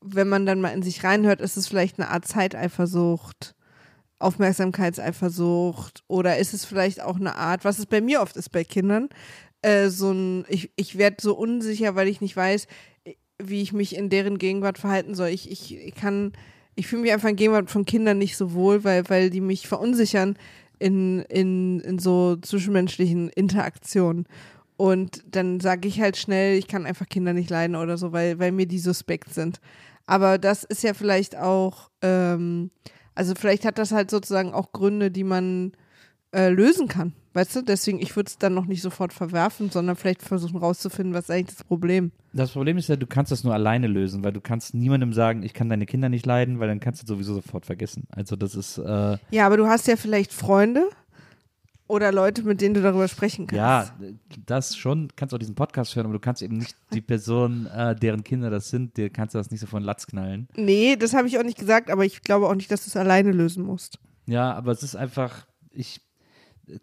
wenn 0.00 0.28
man 0.28 0.46
dann 0.46 0.60
mal 0.60 0.70
in 0.70 0.82
sich 0.82 1.04
reinhört, 1.04 1.40
ist 1.40 1.56
es 1.56 1.68
vielleicht 1.68 1.98
eine 1.98 2.08
Art 2.08 2.26
Zeiteifersucht, 2.26 3.54
Aufmerksamkeitseifersucht 4.18 6.04
oder 6.08 6.38
ist 6.38 6.54
es 6.54 6.64
vielleicht 6.64 7.00
auch 7.02 7.16
eine 7.16 7.36
Art, 7.36 7.64
was 7.64 7.78
es 7.78 7.86
bei 7.86 8.00
mir 8.00 8.22
oft 8.22 8.36
ist 8.36 8.50
bei 8.50 8.64
Kindern, 8.64 9.08
äh, 9.62 9.88
so 9.88 10.12
ein, 10.12 10.44
ich, 10.48 10.72
ich 10.76 10.98
werde 10.98 11.16
so 11.20 11.36
unsicher, 11.36 11.94
weil 11.94 12.08
ich 12.08 12.20
nicht 12.20 12.36
weiß, 12.36 12.66
wie 13.38 13.62
ich 13.62 13.72
mich 13.72 13.96
in 13.96 14.10
deren 14.10 14.38
Gegenwart 14.38 14.78
verhalten 14.78 15.14
soll. 15.14 15.28
Ich, 15.28 15.50
ich, 15.50 15.76
ich 15.76 15.94
kann, 15.94 16.32
ich 16.74 16.86
fühle 16.86 17.02
mich 17.02 17.12
einfach 17.12 17.28
in 17.28 17.36
Gegenwart 17.36 17.70
von 17.70 17.84
Kindern 17.84 18.18
nicht 18.18 18.36
so 18.36 18.52
wohl, 18.52 18.84
weil, 18.84 19.08
weil 19.08 19.30
die 19.30 19.40
mich 19.40 19.68
verunsichern 19.68 20.36
in, 20.82 21.20
in, 21.22 21.80
in 21.80 21.98
so 21.98 22.36
zwischenmenschlichen 22.36 23.28
Interaktionen. 23.28 24.26
Und 24.76 25.22
dann 25.30 25.60
sage 25.60 25.86
ich 25.86 26.00
halt 26.00 26.16
schnell, 26.16 26.58
ich 26.58 26.66
kann 26.66 26.86
einfach 26.86 27.08
Kinder 27.08 27.32
nicht 27.32 27.50
leiden 27.50 27.76
oder 27.76 27.96
so, 27.96 28.12
weil, 28.12 28.40
weil 28.40 28.50
mir 28.50 28.66
die 28.66 28.80
suspekt 28.80 29.32
sind. 29.32 29.60
Aber 30.06 30.38
das 30.38 30.64
ist 30.64 30.82
ja 30.82 30.92
vielleicht 30.92 31.36
auch, 31.36 31.90
ähm, 32.02 32.70
also 33.14 33.34
vielleicht 33.36 33.64
hat 33.64 33.78
das 33.78 33.92
halt 33.92 34.10
sozusagen 34.10 34.52
auch 34.52 34.72
Gründe, 34.72 35.12
die 35.12 35.22
man 35.22 35.72
äh, 36.34 36.48
lösen 36.48 36.88
kann. 36.88 37.12
Weißt 37.34 37.56
du, 37.56 37.62
deswegen, 37.62 37.98
ich 38.00 38.14
würde 38.14 38.28
es 38.28 38.36
dann 38.36 38.52
noch 38.52 38.66
nicht 38.66 38.82
sofort 38.82 39.12
verwerfen, 39.12 39.70
sondern 39.70 39.96
vielleicht 39.96 40.22
versuchen 40.22 40.58
rauszufinden, 40.58 41.14
was 41.14 41.24
ist 41.24 41.30
eigentlich 41.30 41.56
das 41.56 41.64
Problem. 41.64 42.12
Das 42.34 42.50
Problem 42.50 42.76
ist 42.76 42.88
ja, 42.88 42.96
du 42.96 43.06
kannst 43.06 43.32
das 43.32 43.42
nur 43.42 43.54
alleine 43.54 43.86
lösen, 43.86 44.22
weil 44.22 44.32
du 44.32 44.40
kannst 44.40 44.74
niemandem 44.74 45.12
sagen, 45.14 45.42
ich 45.42 45.54
kann 45.54 45.68
deine 45.70 45.86
Kinder 45.86 46.08
nicht 46.10 46.26
leiden, 46.26 46.60
weil 46.60 46.68
dann 46.68 46.80
kannst 46.80 47.02
du 47.02 47.06
sowieso 47.06 47.34
sofort 47.34 47.64
vergessen. 47.64 48.06
Also 48.10 48.36
das 48.36 48.54
ist, 48.54 48.78
äh, 48.78 49.16
Ja, 49.30 49.46
aber 49.46 49.56
du 49.56 49.66
hast 49.66 49.86
ja 49.88 49.96
vielleicht 49.96 50.32
Freunde 50.32 50.88
oder 51.88 52.12
Leute, 52.12 52.42
mit 52.42 52.60
denen 52.60 52.74
du 52.74 52.82
darüber 52.82 53.08
sprechen 53.08 53.46
kannst. 53.46 53.58
ja, 53.58 53.94
das 54.46 54.76
schon, 54.76 55.08
kannst 55.16 55.34
auch 55.34 55.38
diesen 55.38 55.54
Podcast 55.54 55.94
hören, 55.96 56.06
aber 56.06 56.14
du 56.14 56.20
kannst 56.20 56.42
eben 56.42 56.56
nicht 56.58 56.74
die 56.92 57.00
Person, 57.02 57.66
äh, 57.66 57.94
deren 57.94 58.24
Kinder 58.24 58.50
das 58.50 58.68
sind, 58.70 58.96
dir 58.96 59.10
kannst 59.10 59.34
du 59.34 59.38
das 59.38 59.50
nicht 59.50 59.60
so 59.60 59.66
von 59.66 59.82
Latz 59.82 60.06
knallen. 60.06 60.48
Nee, 60.56 60.96
das 60.96 61.14
habe 61.14 61.28
ich 61.28 61.38
auch 61.38 61.42
nicht 61.44 61.58
gesagt, 61.58 61.90
aber 61.90 62.04
ich 62.04 62.22
glaube 62.22 62.46
auch 62.48 62.54
nicht, 62.54 62.70
dass 62.70 62.84
du 62.84 62.88
es 62.88 62.96
alleine 62.96 63.32
lösen 63.32 63.64
musst. 63.64 63.98
Ja, 64.26 64.52
aber 64.54 64.72
es 64.72 64.82
ist 64.82 64.96
einfach, 64.96 65.46
ich, 65.70 66.00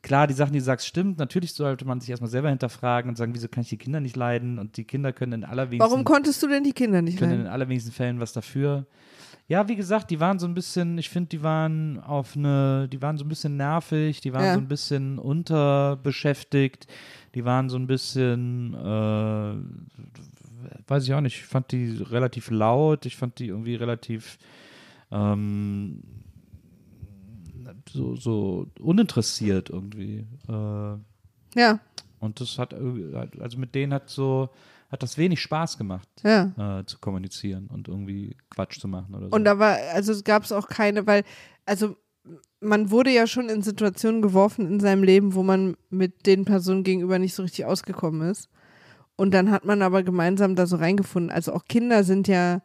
klar, 0.01 0.27
die 0.27 0.33
Sachen, 0.33 0.53
die 0.53 0.59
du 0.59 0.65
sagst, 0.65 0.85
stimmt. 0.87 1.17
Natürlich 1.19 1.53
sollte 1.53 1.85
man 1.85 1.99
sich 2.01 2.09
erstmal 2.09 2.29
selber 2.29 2.49
hinterfragen 2.49 3.09
und 3.09 3.15
sagen, 3.15 3.33
wieso 3.33 3.47
kann 3.47 3.61
ich 3.61 3.69
die 3.69 3.77
Kinder 3.77 3.99
nicht 3.99 4.15
leiden? 4.15 4.59
Und 4.59 4.77
die 4.77 4.83
Kinder 4.83 5.13
können 5.13 5.33
in 5.33 5.43
allerwenigsten, 5.45 5.89
Warum 5.91 6.03
konntest 6.03 6.41
du 6.43 6.47
denn 6.47 6.63
die 6.63 6.73
Kinder 6.73 7.01
nicht 7.01 7.17
können 7.17 7.31
in 7.31 7.37
leiden? 7.37 7.45
den 7.47 7.53
allerwenigsten 7.53 7.91
Fällen 7.91 8.19
was 8.19 8.33
dafür. 8.33 8.85
Ja, 9.47 9.67
wie 9.67 9.75
gesagt, 9.75 10.11
die 10.11 10.19
waren 10.19 10.37
so 10.37 10.45
ein 10.47 10.53
bisschen, 10.53 10.97
ich 10.99 11.09
finde, 11.09 11.29
die 11.29 11.41
waren 11.41 11.99
auf 12.01 12.35
eine, 12.37 12.87
die 12.87 13.01
waren 13.01 13.17
so 13.17 13.25
ein 13.25 13.29
bisschen 13.29 13.57
nervig, 13.57 14.21
die 14.21 14.31
waren 14.31 14.43
Ja. 14.45 14.53
so 14.53 14.59
ein 14.59 14.67
bisschen 14.67 15.17
unterbeschäftigt, 15.17 16.85
die 17.33 17.45
waren 17.45 17.67
so 17.69 17.77
ein 17.77 17.87
bisschen, 17.87 18.75
äh, 18.75 19.53
weiß 20.87 21.03
ich 21.03 21.13
auch 21.15 21.21
nicht, 21.21 21.37
ich 21.37 21.45
fand 21.45 21.71
die 21.71 21.97
relativ 22.09 22.51
laut, 22.51 23.05
ich 23.07 23.15
fand 23.17 23.39
die 23.39 23.47
irgendwie 23.47 23.75
relativ 23.75 24.37
ähm, 25.11 26.01
so, 27.93 28.15
so 28.15 28.67
uninteressiert 28.80 29.69
irgendwie. 29.69 30.25
Äh, 30.47 30.97
Ja, 31.60 31.80
und 32.19 32.41
das 32.41 32.58
hat, 32.58 32.73
also 32.73 33.58
mit 33.58 33.75
denen 33.75 33.93
hat 33.93 34.10
so, 34.10 34.49
hat 34.91 35.04
das 35.04 35.17
wenig 35.17 35.41
Spaß 35.41 35.78
gemacht, 35.78 36.08
ja. 36.23 36.80
äh, 36.80 36.86
zu 36.86 36.99
kommunizieren 36.99 37.67
und 37.67 37.88
irgendwie 37.88 38.36
Quatsch 38.49 38.80
zu 38.80 38.88
machen 38.88 39.15
oder 39.15 39.30
so. 39.30 39.36
Und 39.36 39.45
da 39.45 39.58
war, 39.58 39.78
also 39.93 40.12
es 40.12 40.23
gab 40.23 40.43
es 40.43 40.52
auch 40.52 40.67
keine, 40.67 41.08
weil, 41.08 41.23
also 41.65 41.95
man 42.60 42.91
wurde 42.91 43.12
ja 43.12 43.25
schon 43.25 43.49
in 43.49 43.62
Situationen 43.62 44.21
geworfen 44.21 44.67
in 44.67 44.80
seinem 44.80 45.04
Leben, 45.04 45.34
wo 45.34 45.43
man 45.43 45.78
mit 45.89 46.25
den 46.25 46.45
Personen 46.45 46.84
gegenüber 46.84 47.17
nicht 47.17 47.34
so 47.34 47.43
richtig 47.43 47.65
ausgekommen 47.65 48.30
ist. 48.30 48.49
Und 49.15 49.34
dann 49.34 49.52
hat 49.52 49.65
man 49.65 49.82
aber 49.82 50.04
gemeinsam 50.04 50.56
da 50.56 50.65
so 50.65 50.75
reingefunden. 50.75 51.32
Also 51.32 51.54
auch 51.54 51.65
Kinder 51.65 52.04
sind 52.04 52.28
ja, 52.28 52.62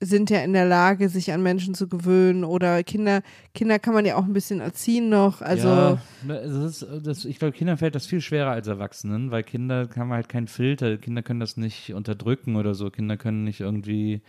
sind 0.00 0.30
ja 0.30 0.40
in 0.40 0.52
der 0.52 0.64
Lage, 0.64 1.08
sich 1.08 1.32
an 1.32 1.42
Menschen 1.42 1.74
zu 1.74 1.88
gewöhnen. 1.88 2.44
Oder 2.44 2.84
Kinder, 2.84 3.22
Kinder 3.54 3.78
kann 3.78 3.94
man 3.94 4.06
ja 4.06 4.16
auch 4.16 4.24
ein 4.24 4.32
bisschen 4.32 4.60
erziehen 4.60 5.08
noch. 5.08 5.42
Also 5.42 5.68
ja, 5.68 6.02
ne, 6.24 6.40
das 6.44 6.82
ist, 6.82 7.06
das, 7.06 7.24
ich 7.24 7.38
glaube, 7.38 7.56
Kindern 7.56 7.78
fällt 7.78 7.94
das 7.94 8.06
viel 8.06 8.20
schwerer 8.20 8.50
als 8.50 8.68
Erwachsenen, 8.68 9.30
weil 9.30 9.42
Kinder 9.42 9.88
haben 9.96 10.12
halt 10.12 10.28
keinen 10.28 10.48
Filter. 10.48 10.96
Kinder 10.98 11.22
können 11.22 11.40
das 11.40 11.56
nicht 11.56 11.94
unterdrücken 11.94 12.56
oder 12.56 12.74
so. 12.74 12.90
Kinder 12.90 13.16
können 13.16 13.44
nicht 13.44 13.60
irgendwie, 13.60 14.22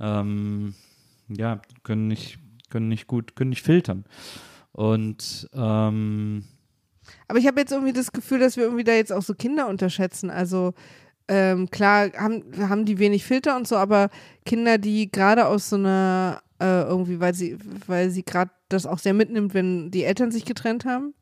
ähm, 0.00 0.74
ja, 1.28 1.60
können 1.84 2.08
nicht, 2.08 2.38
können 2.70 2.88
nicht 2.88 3.06
gut, 3.06 3.36
können 3.36 3.50
nicht 3.50 3.64
filtern. 3.64 4.04
Und 4.72 5.48
ähm, 5.54 6.44
Aber 7.28 7.38
ich 7.38 7.46
habe 7.46 7.60
jetzt 7.60 7.72
irgendwie 7.72 7.92
das 7.92 8.12
Gefühl, 8.12 8.40
dass 8.40 8.56
wir 8.56 8.64
irgendwie 8.64 8.84
da 8.84 8.92
jetzt 8.92 9.12
auch 9.12 9.22
so 9.22 9.34
Kinder 9.34 9.68
unterschätzen. 9.68 10.30
Also 10.30 10.74
ähm, 11.28 11.70
klar 11.70 12.10
haben, 12.18 12.44
haben 12.58 12.84
die 12.84 12.98
wenig 12.98 13.24
Filter 13.24 13.56
und 13.56 13.68
so, 13.68 13.76
aber 13.76 14.10
Kinder, 14.44 14.78
die 14.78 15.10
gerade 15.10 15.46
aus 15.46 15.70
so 15.70 15.76
einer 15.76 16.42
äh, 16.60 16.82
irgendwie, 16.82 17.20
weil 17.20 17.34
sie, 17.34 17.58
weil 17.86 18.10
sie 18.10 18.24
gerade 18.24 18.50
das 18.68 18.86
auch 18.86 18.98
sehr 18.98 19.14
mitnimmt, 19.14 19.54
wenn 19.54 19.90
die 19.90 20.04
Eltern 20.04 20.30
sich 20.30 20.44
getrennt 20.44 20.84
haben. 20.84 21.14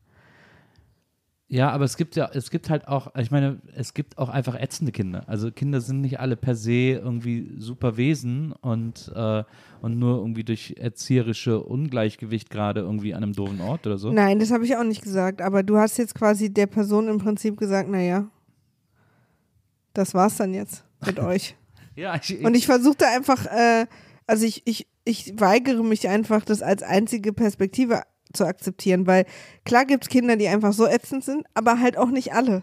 Ja, 1.49 1.69
aber 1.69 1.85
es 1.85 1.95
gibt 1.95 2.17
ja, 2.17 2.29
es 2.33 2.51
gibt 2.51 2.69
halt 2.69 2.89
auch, 2.89 3.15
ich 3.15 3.31
meine, 3.31 3.61
es 3.73 3.93
gibt 3.93 4.17
auch 4.17 4.27
einfach 4.27 4.55
ätzende 4.55 4.91
Kinder. 4.91 5.23
Also 5.27 5.49
Kinder 5.49 5.79
sind 5.79 6.01
nicht 6.01 6.19
alle 6.19 6.35
per 6.35 6.55
se 6.55 6.71
irgendwie 6.71 7.53
super 7.57 7.95
Wesen 7.95 8.51
und, 8.51 9.09
äh, 9.15 9.43
und 9.81 9.97
nur 9.97 10.17
irgendwie 10.17 10.43
durch 10.43 10.75
erzieherische 10.77 11.61
Ungleichgewicht 11.61 12.49
gerade 12.49 12.81
irgendwie 12.81 13.13
an 13.13 13.23
einem 13.23 13.31
doofen 13.31 13.61
Ort 13.61 13.87
oder 13.87 13.97
so. 13.97 14.11
Nein, 14.11 14.39
das 14.39 14.51
habe 14.51 14.65
ich 14.65 14.75
auch 14.75 14.83
nicht 14.83 15.01
gesagt, 15.01 15.41
aber 15.41 15.63
du 15.63 15.77
hast 15.77 15.97
jetzt 15.97 16.15
quasi 16.15 16.53
der 16.53 16.67
Person 16.67 17.07
im 17.07 17.19
Prinzip 17.19 17.55
gesagt, 17.55 17.89
naja, 17.89 18.27
das 19.97 20.13
war's 20.13 20.37
dann 20.37 20.53
jetzt 20.53 20.83
mit 21.05 21.19
euch. 21.19 21.55
Ja, 21.95 22.15
ich, 22.15 22.45
Und 22.45 22.53
ich 22.53 22.67
versuchte 22.67 23.07
einfach, 23.07 23.47
äh, 23.47 23.87
also 24.27 24.45
ich, 24.45 24.61
ich, 24.65 24.85
ich 25.03 25.33
weigere 25.39 25.81
mich 25.81 26.07
einfach, 26.07 26.45
das 26.45 26.61
als 26.61 26.83
einzige 26.83 27.33
Perspektive 27.33 28.03
zu 28.33 28.45
akzeptieren, 28.45 29.07
weil 29.07 29.25
klar 29.65 29.83
gibt 29.83 30.03
es 30.03 30.09
Kinder, 30.09 30.35
die 30.35 30.47
einfach 30.47 30.73
so 30.73 30.85
ätzend 30.85 31.23
sind, 31.23 31.47
aber 31.55 31.79
halt 31.79 31.97
auch 31.97 32.11
nicht 32.11 32.33
alle. 32.33 32.61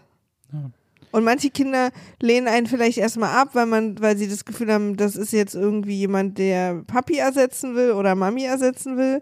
Und 1.11 1.25
manche 1.25 1.49
Kinder 1.49 1.91
lehnen 2.21 2.47
einen 2.47 2.65
vielleicht 2.67 2.97
erstmal 2.97 3.35
ab, 3.35 3.49
weil 3.53 3.65
man, 3.65 3.99
weil 4.01 4.17
sie 4.17 4.29
das 4.29 4.45
Gefühl 4.45 4.71
haben, 4.71 4.95
das 4.95 5.17
ist 5.17 5.33
jetzt 5.33 5.53
irgendwie 5.53 5.97
jemand, 5.97 6.37
der 6.37 6.83
Papi 6.87 7.17
ersetzen 7.17 7.75
will 7.75 7.91
oder 7.91 8.15
Mami 8.15 8.45
ersetzen 8.45 8.95
will. 8.95 9.21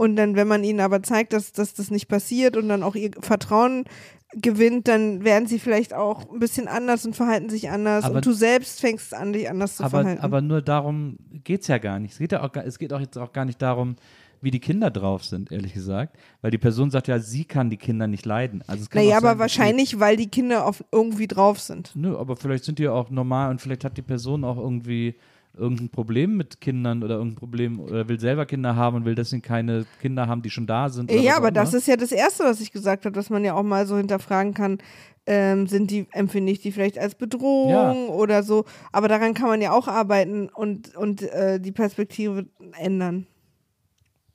Und 0.00 0.16
dann, 0.16 0.34
wenn 0.34 0.48
man 0.48 0.64
ihnen 0.64 0.80
aber 0.80 1.02
zeigt, 1.02 1.34
dass, 1.34 1.52
dass 1.52 1.74
das 1.74 1.90
nicht 1.90 2.08
passiert 2.08 2.56
und 2.56 2.70
dann 2.70 2.82
auch 2.82 2.94
ihr 2.94 3.10
Vertrauen 3.20 3.84
gewinnt, 4.32 4.88
dann 4.88 5.24
werden 5.24 5.46
sie 5.46 5.58
vielleicht 5.58 5.92
auch 5.92 6.32
ein 6.32 6.38
bisschen 6.38 6.68
anders 6.68 7.04
und 7.04 7.14
verhalten 7.14 7.50
sich 7.50 7.68
anders. 7.68 8.04
Aber- 8.04 8.14
und 8.14 8.24
du 8.24 8.32
selbst 8.32 8.80
fängst 8.80 9.12
an, 9.12 9.34
dich 9.34 9.50
anders 9.50 9.76
zu 9.76 9.84
aber, 9.84 10.00
verhalten. 10.00 10.22
aber 10.22 10.40
nur 10.40 10.62
darum 10.62 11.18
geht 11.44 11.60
es 11.60 11.66
ja 11.66 11.76
gar 11.76 11.98
nicht. 11.98 12.12
Es 12.12 12.18
geht 12.18 12.32
ja 12.32 12.42
auch, 12.42 12.48
es 12.64 12.78
geht 12.78 12.94
auch 12.94 13.00
jetzt 13.00 13.18
auch 13.18 13.34
gar 13.34 13.44
nicht 13.44 13.60
darum, 13.60 13.96
wie 14.40 14.50
die 14.50 14.60
Kinder 14.60 14.90
drauf 14.90 15.22
sind, 15.22 15.52
ehrlich 15.52 15.74
gesagt. 15.74 16.16
Weil 16.40 16.50
die 16.50 16.56
Person 16.56 16.90
sagt 16.90 17.06
ja, 17.08 17.18
sie 17.18 17.44
kann 17.44 17.68
die 17.68 17.76
Kinder 17.76 18.06
nicht 18.06 18.24
leiden. 18.24 18.64
Also 18.66 18.84
es 18.84 18.88
kann 18.88 19.04
Naja, 19.04 19.18
aber 19.18 19.32
sein, 19.32 19.38
wahrscheinlich, 19.38 20.00
weil 20.00 20.16
die 20.16 20.28
Kinder 20.28 20.64
auf 20.64 20.82
irgendwie 20.92 21.26
drauf 21.26 21.60
sind. 21.60 21.92
Die, 21.94 21.98
nö, 21.98 22.16
aber 22.16 22.36
vielleicht 22.36 22.64
sind 22.64 22.78
die 22.78 22.84
ja 22.84 22.92
auch 22.92 23.10
normal 23.10 23.50
und 23.50 23.60
vielleicht 23.60 23.84
hat 23.84 23.98
die 23.98 24.02
Person 24.02 24.44
auch 24.44 24.56
irgendwie 24.56 25.16
irgendein 25.54 25.88
Problem 25.88 26.36
mit 26.36 26.60
Kindern 26.60 27.02
oder 27.02 27.16
irgendein 27.16 27.36
Problem 27.36 27.80
oder 27.80 28.08
will 28.08 28.20
selber 28.20 28.46
Kinder 28.46 28.76
haben 28.76 28.96
und 28.96 29.04
will 29.04 29.14
deswegen 29.14 29.42
keine 29.42 29.84
Kinder 30.00 30.26
haben, 30.28 30.42
die 30.42 30.50
schon 30.50 30.66
da 30.66 30.88
sind. 30.88 31.10
Ja, 31.10 31.32
was 31.32 31.36
aber 31.38 31.50
das 31.50 31.74
ist 31.74 31.88
ja 31.88 31.96
das 31.96 32.12
Erste, 32.12 32.44
was 32.44 32.60
ich 32.60 32.70
gesagt 32.72 33.04
habe, 33.04 33.14
dass 33.14 33.30
man 33.30 33.44
ja 33.44 33.54
auch 33.54 33.62
mal 33.62 33.86
so 33.86 33.96
hinterfragen 33.96 34.54
kann, 34.54 34.78
ähm, 35.26 35.66
sind 35.66 35.90
die, 35.90 36.06
empfinde 36.12 36.52
ich 36.52 36.60
die 36.60 36.72
vielleicht 36.72 36.98
als 36.98 37.14
Bedrohung 37.14 37.70
Ja. 38.08 38.12
oder 38.14 38.42
so. 38.42 38.64
Aber 38.92 39.08
daran 39.08 39.34
kann 39.34 39.48
man 39.48 39.60
ja 39.60 39.72
auch 39.72 39.88
arbeiten 39.88 40.48
und, 40.48 40.94
und 40.96 41.22
äh, 41.22 41.60
die 41.60 41.72
Perspektive 41.72 42.46
ändern. 42.78 43.26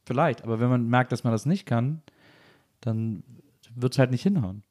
Vielleicht, 0.06 0.43
aber 0.43 0.60
wenn 0.60 0.69
man 0.69 0.88
merkt, 0.88 1.12
dass 1.12 1.23
man 1.23 1.34
das 1.34 1.45
nicht 1.45 1.65
kann, 1.65 2.01
dann 2.82 3.23
wird 3.73 3.93
es 3.93 3.99
halt 3.99 4.12
nicht 4.12 4.21
hinhauen. 4.23 4.63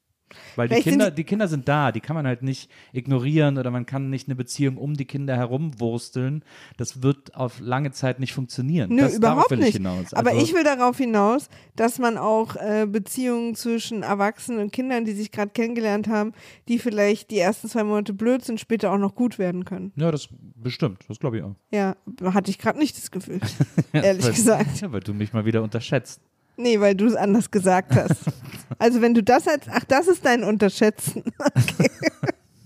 Weil 0.56 0.68
die 0.68 0.74
Vielleicht 0.74 0.88
Kinder, 0.88 1.10
die 1.10 1.24
Kinder 1.24 1.48
sind 1.48 1.68
da, 1.68 1.92
die 1.92 2.00
kann 2.00 2.14
man 2.16 2.26
halt 2.26 2.42
nicht 2.42 2.70
ignorieren 2.92 3.58
oder 3.58 3.70
man 3.70 3.86
kann 3.86 4.10
nicht 4.10 4.28
eine 4.28 4.34
Beziehung 4.34 4.76
um 4.78 4.94
die 4.94 5.04
Kinder 5.04 5.36
herumwursteln. 5.36 6.44
Das 6.76 7.02
wird 7.02 7.34
auf 7.34 7.60
lange 7.60 7.92
Zeit 7.92 8.20
nicht 8.20 8.32
funktionieren. 8.32 8.90
Nö, 8.94 9.02
das, 9.02 9.16
überhaupt 9.16 9.50
will 9.50 9.58
nicht. 9.58 9.68
Ich 9.68 9.74
hinaus. 9.76 10.12
Aber 10.14 10.30
Also- 10.30 10.42
ich 10.42 10.54
will 10.54 10.64
darauf 10.64 10.96
hinaus, 10.96 11.48
dass 11.76 11.98
man 11.98 12.18
auch 12.18 12.56
äh, 12.56 12.86
Beziehungen 12.88 13.54
zwischen 13.54 14.02
Erwachsenen 14.02 14.60
und 14.60 14.72
Kindern, 14.72 15.04
die 15.04 15.12
sich 15.12 15.30
gerade 15.30 15.50
kennengelernt 15.50 16.08
haben, 16.08 16.32
die 16.68 16.78
vielleicht 16.78 17.30
die 17.30 17.38
ersten 17.38 17.68
zwei 17.68 17.84
Monate 17.84 18.12
blöd 18.12 18.44
sind, 18.44 18.60
später 18.60 18.92
auch 18.92 18.98
noch 18.98 19.14
gut 19.14 19.38
werden 19.38 19.64
können. 19.64 19.92
Ja, 19.96 20.10
das 20.10 20.28
bestimmt, 20.56 21.04
das 21.08 21.18
glaube 21.18 21.38
ich 21.38 21.42
auch. 21.42 21.54
Ja, 21.72 21.96
hatte 22.24 22.50
ich 22.50 22.58
gerade 22.58 22.78
nicht 22.78 22.96
das 22.96 23.10
Gefühl, 23.10 23.40
ehrlich 23.92 24.24
weil, 24.24 24.32
gesagt. 24.32 24.64
Ja, 24.80 24.92
weil 24.92 25.00
du 25.00 25.14
mich 25.14 25.32
mal 25.32 25.44
wieder 25.44 25.62
unterschätzt. 25.62 26.20
Nee, 26.56 26.80
weil 26.80 26.94
du 26.94 27.06
es 27.06 27.14
anders 27.16 27.50
gesagt 27.50 27.94
hast. 27.94 28.22
Also 28.76 29.00
wenn 29.00 29.14
du 29.14 29.22
das 29.22 29.46
als, 29.46 29.66
ach, 29.70 29.84
das 29.84 30.08
ist 30.08 30.24
dein 30.24 30.42
Unterschätzen. 30.42 31.22
Okay. 31.38 31.90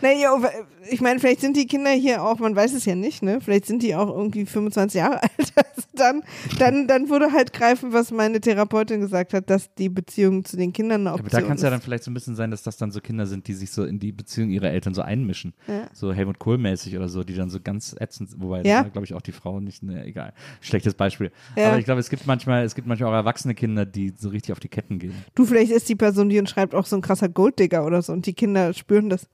naja, 0.01 0.33
aber 0.33 0.51
ich 0.89 1.01
meine, 1.01 1.19
vielleicht 1.19 1.41
sind 1.41 1.55
die 1.57 1.67
Kinder 1.67 1.91
hier 1.91 2.23
auch, 2.23 2.39
man 2.39 2.55
weiß 2.55 2.73
es 2.73 2.85
ja 2.85 2.95
nicht, 2.95 3.21
ne? 3.21 3.39
Vielleicht 3.41 3.65
sind 3.65 3.83
die 3.83 3.95
auch 3.95 4.07
irgendwie 4.07 4.45
25 4.45 4.99
Jahre 4.99 5.21
alt. 5.23 5.53
Also 5.55 5.87
dann, 5.93 6.23
dann, 6.57 6.87
dann 6.87 7.09
würde 7.09 7.31
halt 7.31 7.53
greifen, 7.53 7.93
was 7.93 8.11
meine 8.11 8.39
Therapeutin 8.39 9.01
gesagt 9.01 9.33
hat, 9.33 9.49
dass 9.49 9.73
die 9.75 9.89
Beziehung 9.89 10.45
zu 10.45 10.57
den 10.57 10.71
Kindern 10.73 11.01
eine 11.01 11.11
Aber 11.11 11.19
Option 11.21 11.41
da 11.41 11.47
kann 11.47 11.57
es 11.57 11.63
ja 11.63 11.69
dann 11.69 11.81
vielleicht 11.81 12.03
so 12.03 12.11
ein 12.11 12.13
bisschen 12.13 12.35
sein, 12.35 12.51
dass 12.51 12.63
das 12.63 12.77
dann 12.77 12.91
so 12.91 13.01
Kinder 13.01 13.25
sind, 13.25 13.47
die 13.47 13.53
sich 13.53 13.71
so 13.71 13.83
in 13.83 13.99
die 13.99 14.11
Beziehung 14.11 14.49
ihrer 14.49 14.69
Eltern 14.69 14.93
so 14.93 15.01
einmischen. 15.01 15.53
Ja. 15.67 15.89
So 15.93 16.13
Helmut 16.13 16.39
Kohl-mäßig 16.39 16.95
oder 16.95 17.09
so, 17.09 17.23
die 17.23 17.35
dann 17.35 17.49
so 17.49 17.59
ganz 17.61 17.95
ätzend, 17.99 18.29
wobei 18.37 18.63
Ja. 18.63 18.83
glaube 18.83 19.05
ich 19.05 19.13
auch 19.13 19.21
die 19.21 19.31
Frau 19.33 19.59
nicht, 19.59 19.83
ne, 19.83 20.05
egal. 20.05 20.33
Schlechtes 20.61 20.93
Beispiel. 20.93 21.31
Ja. 21.55 21.69
Aber 21.69 21.79
ich 21.79 21.85
glaube, 21.85 21.99
es 21.99 22.09
gibt 22.09 22.25
manchmal, 22.25 22.63
es 22.63 22.75
gibt 22.75 22.87
manchmal 22.87 23.11
auch 23.11 23.15
erwachsene 23.15 23.53
Kinder, 23.53 23.85
die 23.85 24.13
so 24.17 24.29
richtig 24.29 24.53
auf 24.53 24.59
die 24.59 24.69
Ketten 24.69 24.99
gehen. 24.99 25.13
Du, 25.35 25.45
vielleicht 25.45 25.71
ist 25.71 25.89
die 25.89 25.95
Person, 25.95 26.29
die 26.29 26.39
uns 26.39 26.49
schreibt, 26.49 26.73
auch 26.73 26.85
so 26.85 26.95
ein 26.95 27.01
krasser 27.01 27.29
Golddigger 27.29 27.85
oder 27.85 28.01
so 28.01 28.13
und 28.13 28.25
die 28.25 28.33
Kinder 28.33 28.73
spüren 28.73 29.09
das. 29.09 29.27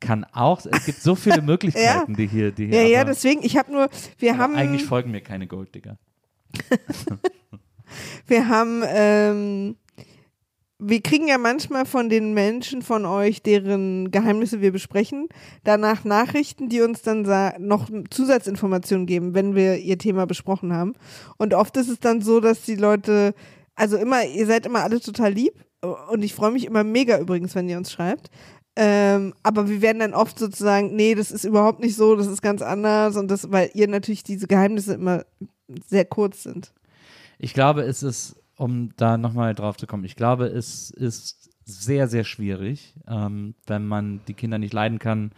Kann 0.00 0.24
auch, 0.32 0.64
es 0.64 0.86
gibt 0.86 1.00
so 1.00 1.14
viele 1.14 1.42
Möglichkeiten, 1.42 2.14
die 2.14 2.26
hier, 2.26 2.52
die 2.52 2.66
hier. 2.66 2.82
Ja, 2.82 2.88
ja, 2.88 3.04
deswegen, 3.04 3.42
ich 3.42 3.56
habe 3.56 3.72
nur, 3.72 3.88
wir 4.18 4.38
haben. 4.38 4.54
eigentlich 4.54 4.84
folgen 4.84 5.10
mir 5.10 5.20
keine 5.20 5.46
Golddigger. 5.46 5.98
Wir 8.26 8.48
haben, 8.48 8.82
ähm, 8.86 9.76
wir 10.78 11.00
kriegen 11.00 11.26
ja 11.26 11.38
manchmal 11.38 11.86
von 11.86 12.08
den 12.08 12.34
Menschen 12.34 12.82
von 12.82 13.04
euch, 13.04 13.42
deren 13.42 14.10
Geheimnisse 14.10 14.60
wir 14.60 14.70
besprechen, 14.70 15.28
danach 15.64 16.04
Nachrichten, 16.04 16.68
die 16.68 16.82
uns 16.82 17.02
dann 17.02 17.22
noch 17.58 17.88
Zusatzinformationen 18.10 19.06
geben, 19.06 19.34
wenn 19.34 19.54
wir 19.54 19.78
ihr 19.78 19.98
Thema 19.98 20.26
besprochen 20.26 20.72
haben. 20.72 20.94
Und 21.36 21.54
oft 21.54 21.76
ist 21.78 21.88
es 21.88 21.98
dann 21.98 22.20
so, 22.20 22.40
dass 22.40 22.62
die 22.62 22.76
Leute, 22.76 23.34
also 23.74 23.96
immer, 23.96 24.24
ihr 24.24 24.46
seid 24.46 24.66
immer 24.66 24.82
alle 24.82 25.00
total 25.00 25.32
lieb, 25.32 25.54
und 26.10 26.24
ich 26.24 26.34
freue 26.34 26.50
mich 26.50 26.64
immer 26.66 26.82
mega 26.82 27.18
übrigens, 27.18 27.54
wenn 27.54 27.68
ihr 27.68 27.78
uns 27.78 27.92
schreibt. 27.92 28.30
Ähm, 28.80 29.34
aber 29.42 29.68
wir 29.68 29.82
werden 29.82 29.98
dann 29.98 30.14
oft 30.14 30.38
sozusagen, 30.38 30.94
nee, 30.94 31.16
das 31.16 31.32
ist 31.32 31.42
überhaupt 31.42 31.80
nicht 31.80 31.96
so, 31.96 32.14
das 32.14 32.28
ist 32.28 32.42
ganz 32.42 32.62
anders 32.62 33.16
und 33.16 33.28
das, 33.28 33.50
weil 33.50 33.70
ihr 33.74 33.88
natürlich 33.88 34.22
diese 34.22 34.46
Geheimnisse 34.46 34.94
immer 34.94 35.24
sehr 35.88 36.04
kurz 36.04 36.44
sind. 36.44 36.72
Ich 37.40 37.54
glaube, 37.54 37.82
es 37.82 38.04
ist, 38.04 38.36
um 38.56 38.90
da 38.96 39.18
nochmal 39.18 39.56
drauf 39.56 39.76
zu 39.78 39.88
kommen, 39.88 40.04
ich 40.04 40.14
glaube, 40.14 40.46
es 40.46 40.90
ist 40.90 41.47
sehr, 41.68 42.08
sehr 42.08 42.24
schwierig, 42.24 42.94
ähm, 43.06 43.54
wenn 43.66 43.86
man 43.86 44.20
die 44.26 44.32
Kinder 44.32 44.58
nicht 44.58 44.72
leiden 44.72 44.98
kann, 44.98 45.32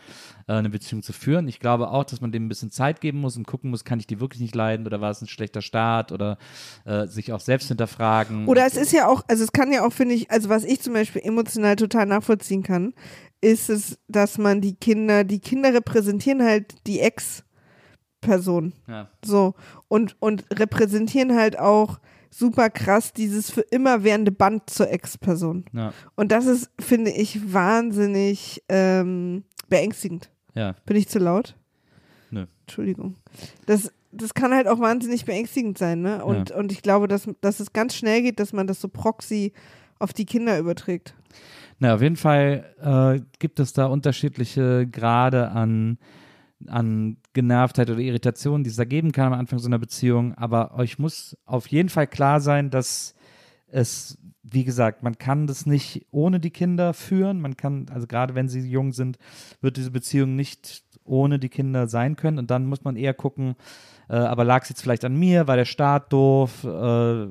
äh, 0.47 0.53
eine 0.53 0.71
Beziehung 0.71 1.03
zu 1.03 1.13
führen. 1.13 1.49
Ich 1.49 1.59
glaube 1.59 1.91
auch, 1.91 2.05
dass 2.05 2.21
man 2.21 2.31
dem 2.31 2.47
ein 2.47 2.49
bisschen 2.49 2.71
Zeit 2.71 3.01
geben 3.01 3.19
muss 3.21 3.37
und 3.37 3.47
gucken 3.47 3.71
muss, 3.71 3.85
kann 3.85 3.99
ich 3.99 4.07
die 4.07 4.21
wirklich 4.21 4.41
nicht 4.41 4.55
leiden 4.55 4.87
oder 4.87 5.01
war 5.01 5.11
es 5.11 5.21
ein 5.21 5.27
schlechter 5.27 5.61
Start 5.61 6.13
oder 6.13 6.39
äh, 6.85 7.09
sich 7.09 7.33
auch 7.33 7.41
selbst 7.41 7.67
hinterfragen. 7.69 8.47
Oder 8.47 8.65
es 8.65 8.77
ist 8.77 8.93
ja 8.93 9.09
auch, 9.09 9.25
also 9.27 9.43
es 9.43 9.51
kann 9.51 9.73
ja 9.73 9.85
auch, 9.85 9.93
finde 9.93 10.15
ich, 10.15 10.31
also 10.31 10.49
was 10.49 10.63
ich 10.63 10.81
zum 10.81 10.93
Beispiel 10.93 11.23
emotional 11.25 11.75
total 11.75 12.07
nachvollziehen 12.07 12.63
kann, 12.63 12.95
ist 13.41 13.69
es, 13.69 13.99
dass 14.07 14.39
man 14.39 14.61
die 14.61 14.77
Kinder, 14.77 15.25
die 15.25 15.41
Kinder 15.41 15.75
repräsentieren 15.75 16.45
halt 16.45 16.87
die 16.87 17.01
Ex-Person. 17.01 18.73
Ja. 18.87 19.09
So. 19.25 19.55
Und, 19.89 20.15
und 20.21 20.45
repräsentieren 20.53 21.35
halt 21.35 21.59
auch 21.59 21.99
super 22.31 22.71
krass 22.71 23.13
dieses 23.13 23.51
für 23.51 23.63
immer 23.63 24.05
währende 24.05 24.33
Band 24.33 24.71
zur 24.71 24.91
Ex-Person. 24.91 25.65
Ja. 25.73 25.93
Und 26.15 26.33
das 26.33 26.47
ist, 26.47 26.71
finde 26.79 27.11
ich, 27.11 27.53
wahnsinnig 27.53 28.63
ähm, 28.69 29.45
beängstigend. 29.69 30.31
Ja. 30.55 30.75
Bin 30.87 30.97
ich 30.97 31.09
zu 31.09 31.19
laut? 31.19 31.57
Nö. 32.31 32.47
Entschuldigung. 32.63 33.17
Das, 33.67 33.93
das 34.13 34.35
kann 34.35 34.55
halt 34.55 34.69
auch 34.69 34.81
wahnsinnig 34.81 35.25
beängstigend 35.25 35.79
sein, 35.79 36.01
ne? 36.01 36.25
Und, 36.25 36.51
und 36.51 36.73
ich 36.73 36.83
glaube, 36.83 37.09
dass, 37.09 37.29
dass 37.41 37.61
es 37.61 37.73
ganz 37.73 37.95
schnell 37.95 38.23
geht, 38.23 38.41
dass 38.41 38.53
man 38.53 38.67
das 38.67 38.81
so 38.81 38.89
proxy 38.89 39.53
auf 39.99 40.13
die 40.13 40.25
Kinder 40.25 40.59
überträgt. 40.59 41.15
Na, 41.79 41.95
auf 41.95 42.03
jeden 42.03 42.17
Fall 42.17 42.75
äh, 42.81 43.25
gibt 43.39 43.59
es 43.59 43.73
da 43.73 43.87
unterschiedliche 43.87 44.87
Grade 44.87 45.51
an, 45.51 45.99
an 46.67 47.17
Genervtheit 47.33 47.91
oder 47.91 48.01
Irritation, 48.01 48.65
die 48.65 48.71
es 48.71 48.77
da 48.77 48.85
geben 48.85 49.13
kann 49.13 49.33
am 49.33 49.39
Anfang 49.39 49.59
so 49.59 49.69
einer 49.69 49.79
Beziehung. 49.79 50.35
Aber 50.35 50.75
euch 50.75 50.99
muss 50.99 51.37
auf 51.47 51.67
jeden 51.69 51.89
Fall 51.89 52.07
klar 52.07 52.41
sein, 52.41 52.71
dass 52.71 53.15
es, 53.67 54.19
wie 54.43 54.65
gesagt, 54.65 55.03
man 55.03 55.19
kann 55.19 55.47
das 55.47 55.67
nicht 55.67 56.07
ohne 56.11 56.41
die 56.41 56.51
Kinder 56.51 56.93
führen. 56.93 57.41
Man 57.41 57.57
kann, 57.57 57.87
also 57.93 58.07
gerade 58.07 58.35
wenn 58.35 58.49
sie 58.49 58.61
jung 58.61 58.93
sind, 58.93 59.19
wird 59.61 59.77
diese 59.77 59.91
Beziehung 59.91 60.37
nicht 60.37 60.83
ohne 61.05 61.39
die 61.39 61.49
Kinder 61.49 61.87
sein 61.89 62.17
können. 62.17 62.39
Und 62.39 62.51
dann 62.51 62.67
muss 62.67 62.85
man 62.85 62.97
eher 62.97 63.15
gucken, 63.15 63.57
äh, 64.11 64.17
aber 64.17 64.45
lag 64.45 64.63
es 64.63 64.69
jetzt 64.69 64.83
vielleicht 64.83 65.05
an 65.05 65.17
mir, 65.17 65.47
war 65.47 65.57
der 65.57 65.65
Staat 65.65 66.13
doof, 66.13 66.65
äh, 66.65 67.27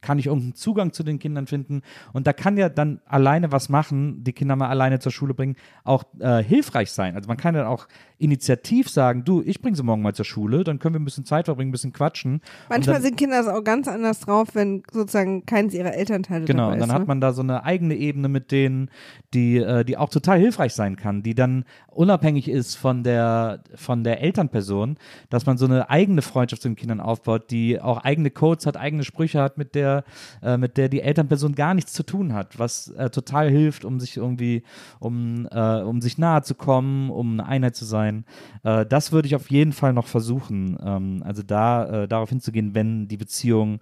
kann 0.00 0.18
ich 0.18 0.26
irgendeinen 0.26 0.54
Zugang 0.54 0.92
zu 0.92 1.02
den 1.02 1.18
Kindern 1.18 1.48
finden? 1.48 1.82
Und 2.12 2.28
da 2.28 2.32
kann 2.32 2.56
ja 2.56 2.68
dann 2.68 3.00
alleine 3.06 3.50
was 3.50 3.68
machen, 3.68 4.22
die 4.22 4.32
Kinder 4.32 4.54
mal 4.54 4.68
alleine 4.68 5.00
zur 5.00 5.10
Schule 5.10 5.34
bringen, 5.34 5.56
auch 5.82 6.04
äh, 6.20 6.42
hilfreich 6.42 6.92
sein. 6.92 7.16
Also 7.16 7.26
man 7.26 7.36
kann 7.36 7.54
dann 7.54 7.66
auch 7.66 7.88
initiativ 8.22 8.88
sagen, 8.88 9.24
du, 9.24 9.42
ich 9.42 9.60
bringe 9.60 9.76
sie 9.76 9.82
morgen 9.82 10.02
mal 10.02 10.14
zur 10.14 10.24
Schule, 10.24 10.62
dann 10.64 10.78
können 10.78 10.94
wir 10.94 11.00
ein 11.00 11.04
bisschen 11.04 11.26
Zeit 11.26 11.46
verbringen, 11.46 11.70
ein 11.70 11.72
bisschen 11.72 11.92
quatschen. 11.92 12.40
Manchmal 12.68 12.96
dann, 12.96 13.02
sind 13.02 13.16
Kinder 13.16 13.42
auch 13.54 13.64
ganz 13.64 13.88
anders 13.88 14.20
drauf, 14.20 14.48
wenn 14.54 14.82
sozusagen 14.92 15.44
keins 15.44 15.74
ihrer 15.74 15.94
Elternteile 15.94 16.44
Genau, 16.44 16.64
dabei 16.64 16.74
und 16.74 16.80
dann 16.80 16.88
ist. 16.88 16.94
hat 16.94 17.02
ne? 17.02 17.06
man 17.06 17.20
da 17.20 17.32
so 17.32 17.42
eine 17.42 17.64
eigene 17.64 17.96
Ebene 17.96 18.28
mit 18.28 18.52
denen, 18.52 18.90
die, 19.34 19.56
äh, 19.56 19.84
die 19.84 19.96
auch 19.96 20.08
total 20.08 20.38
hilfreich 20.38 20.72
sein 20.72 20.96
kann, 20.96 21.22
die 21.22 21.34
dann 21.34 21.64
unabhängig 21.88 22.48
ist 22.48 22.76
von 22.76 23.02
der, 23.02 23.62
von 23.74 24.04
der 24.04 24.20
Elternperson, 24.20 24.96
dass 25.28 25.46
man 25.46 25.58
so 25.58 25.64
eine 25.64 25.90
eigene 25.90 26.22
Freundschaft 26.22 26.62
zu 26.62 26.68
den 26.68 26.76
Kindern 26.76 27.00
aufbaut, 27.00 27.50
die 27.50 27.80
auch 27.80 27.98
eigene 27.98 28.30
Codes 28.30 28.66
hat, 28.66 28.76
eigene 28.76 29.04
Sprüche 29.04 29.40
hat, 29.42 29.58
mit 29.58 29.74
der, 29.74 30.04
äh, 30.42 30.56
mit 30.56 30.76
der 30.76 30.88
die 30.88 31.00
Elternperson 31.00 31.54
gar 31.54 31.74
nichts 31.74 31.92
zu 31.92 32.02
tun 32.02 32.32
hat, 32.32 32.58
was 32.58 32.88
äh, 32.88 33.10
total 33.10 33.50
hilft, 33.50 33.84
um 33.84 33.98
sich 33.98 34.16
irgendwie, 34.16 34.62
um, 35.00 35.48
äh, 35.50 35.80
um 35.80 36.00
sich 36.00 36.18
nahe 36.18 36.42
zu 36.42 36.54
kommen, 36.54 37.10
um 37.10 37.32
eine 37.32 37.46
Einheit 37.46 37.76
zu 37.76 37.84
sein. 37.84 38.11
Äh, 38.62 38.86
das 38.86 39.12
würde 39.12 39.26
ich 39.26 39.34
auf 39.34 39.50
jeden 39.50 39.72
Fall 39.72 39.92
noch 39.92 40.06
versuchen, 40.06 40.78
ähm, 40.84 41.22
also 41.24 41.42
da 41.42 42.02
äh, 42.04 42.08
darauf 42.08 42.28
hinzugehen, 42.28 42.74
wenn 42.74 43.08
die 43.08 43.16
Beziehung 43.16 43.80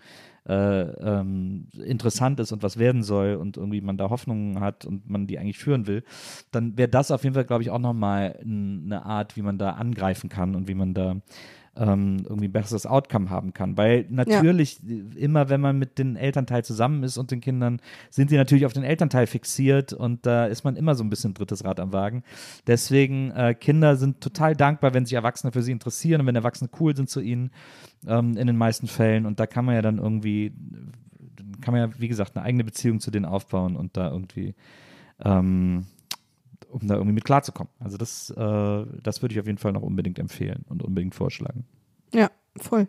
äh, 0.48 0.82
ähm, 0.82 1.68
interessant 1.84 2.40
ist 2.40 2.52
und 2.52 2.62
was 2.62 2.78
werden 2.78 3.02
soll 3.02 3.34
und 3.34 3.56
irgendwie 3.56 3.80
man 3.80 3.98
da 3.98 4.10
Hoffnungen 4.10 4.60
hat 4.60 4.84
und 4.84 5.08
man 5.08 5.26
die 5.26 5.38
eigentlich 5.38 5.58
führen 5.58 5.86
will, 5.86 6.02
dann 6.50 6.78
wäre 6.78 6.88
das 6.88 7.10
auf 7.10 7.24
jeden 7.24 7.34
Fall, 7.34 7.44
glaube 7.44 7.62
ich, 7.62 7.70
auch 7.70 7.78
nochmal 7.78 8.38
eine 8.42 9.04
Art, 9.04 9.36
wie 9.36 9.42
man 9.42 9.58
da 9.58 9.72
angreifen 9.72 10.30
kann 10.30 10.54
und 10.54 10.66
wie 10.66 10.74
man 10.74 10.94
da 10.94 11.16
ähm, 11.80 12.18
irgendwie 12.24 12.48
ein 12.48 12.52
besseres 12.52 12.86
Outcome 12.86 13.30
haben 13.30 13.54
kann. 13.54 13.76
Weil 13.76 14.06
natürlich, 14.10 14.78
immer 15.16 15.48
wenn 15.48 15.60
man 15.60 15.78
mit 15.78 15.98
den 15.98 16.14
Elternteil 16.14 16.62
zusammen 16.62 17.02
ist 17.02 17.16
und 17.16 17.30
den 17.30 17.40
Kindern, 17.40 17.80
sind 18.10 18.30
die 18.30 18.36
natürlich 18.36 18.66
auf 18.66 18.74
den 18.74 18.84
Elternteil 18.84 19.26
fixiert 19.26 19.94
und 19.94 20.26
da 20.26 20.44
ist 20.44 20.62
man 20.62 20.76
immer 20.76 20.94
so 20.94 21.02
ein 21.02 21.10
bisschen 21.10 21.32
drittes 21.32 21.64
Rad 21.64 21.80
am 21.80 21.92
Wagen. 21.92 22.22
Deswegen, 22.66 23.30
äh, 23.30 23.54
Kinder 23.54 23.96
sind 23.96 24.20
total 24.20 24.54
dankbar, 24.54 24.92
wenn 24.92 25.06
sich 25.06 25.14
Erwachsene 25.14 25.52
für 25.52 25.62
sie 25.62 25.72
interessieren 25.72 26.20
und 26.20 26.26
wenn 26.26 26.36
Erwachsene 26.36 26.70
cool 26.78 26.94
sind 26.94 27.08
zu 27.08 27.20
ihnen, 27.20 27.50
ähm, 28.06 28.36
in 28.36 28.46
den 28.46 28.56
meisten 28.56 28.86
Fällen. 28.86 29.24
Und 29.24 29.40
da 29.40 29.46
kann 29.46 29.64
man 29.64 29.74
ja 29.74 29.82
dann 29.82 29.98
irgendwie, 29.98 30.52
kann 31.62 31.72
man 31.72 31.90
ja, 31.90 31.98
wie 31.98 32.08
gesagt, 32.08 32.36
eine 32.36 32.44
eigene 32.44 32.64
Beziehung 32.64 33.00
zu 33.00 33.10
denen 33.10 33.24
aufbauen 33.24 33.76
und 33.76 33.96
da 33.96 34.10
irgendwie 34.10 34.54
ähm, 35.24 35.86
um 36.68 36.86
da 36.86 36.94
irgendwie 36.94 37.14
mit 37.14 37.24
klarzukommen. 37.24 37.72
Also 37.78 37.96
das, 37.96 38.30
äh, 38.30 38.86
das 39.02 39.22
würde 39.22 39.34
ich 39.34 39.40
auf 39.40 39.46
jeden 39.46 39.58
Fall 39.58 39.72
noch 39.72 39.82
unbedingt 39.82 40.18
empfehlen 40.18 40.64
und 40.68 40.82
unbedingt 40.82 41.14
vorschlagen. 41.14 41.64
Ja, 42.12 42.30
voll. 42.56 42.88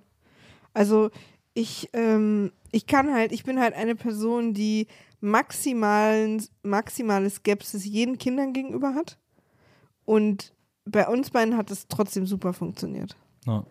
Also 0.73 1.11
ich, 1.53 1.89
ähm, 1.93 2.51
ich 2.71 2.87
kann 2.87 3.13
halt, 3.13 3.31
ich 3.31 3.43
bin 3.43 3.59
halt 3.59 3.73
eine 3.73 3.95
Person, 3.95 4.53
die 4.53 4.87
maximalen, 5.19 6.43
maximale 6.63 7.29
Skepsis 7.29 7.85
jeden 7.85 8.17
Kindern 8.17 8.53
gegenüber 8.53 8.95
hat. 8.95 9.17
Und 10.05 10.53
bei 10.85 11.07
uns 11.07 11.29
beiden 11.29 11.57
hat 11.57 11.71
es 11.71 11.87
trotzdem 11.87 12.25
super 12.25 12.53
funktioniert. 12.53 13.15
Ja. 13.45 13.65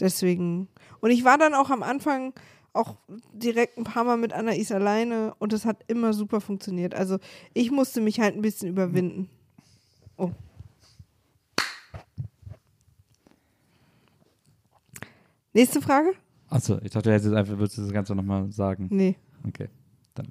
Deswegen. 0.00 0.68
Und 1.00 1.10
ich 1.10 1.24
war 1.24 1.38
dann 1.38 1.54
auch 1.54 1.70
am 1.70 1.82
Anfang 1.82 2.34
auch 2.76 2.96
direkt 3.32 3.78
ein 3.78 3.84
paar 3.84 4.04
Mal 4.04 4.16
mit 4.16 4.32
Anais 4.32 4.70
alleine 4.72 5.34
und 5.38 5.52
es 5.52 5.64
hat 5.64 5.84
immer 5.88 6.12
super 6.12 6.40
funktioniert. 6.40 6.94
Also 6.94 7.18
ich 7.54 7.70
musste 7.70 8.00
mich 8.00 8.20
halt 8.20 8.34
ein 8.34 8.42
bisschen 8.42 8.68
überwinden. 8.68 9.28
Oh. 10.16 10.30
Nächste 15.52 15.80
Frage? 15.80 16.12
Achso, 16.48 16.78
ich 16.82 16.90
dachte, 16.90 17.10
jetzt 17.10 17.26
einfach 17.26 17.58
würdest 17.58 17.78
du 17.78 17.82
das 17.82 17.92
Ganze 17.92 18.14
nochmal 18.14 18.50
sagen. 18.52 18.88
Nee. 18.90 19.16
Okay, 19.46 19.68
dann. 20.14 20.28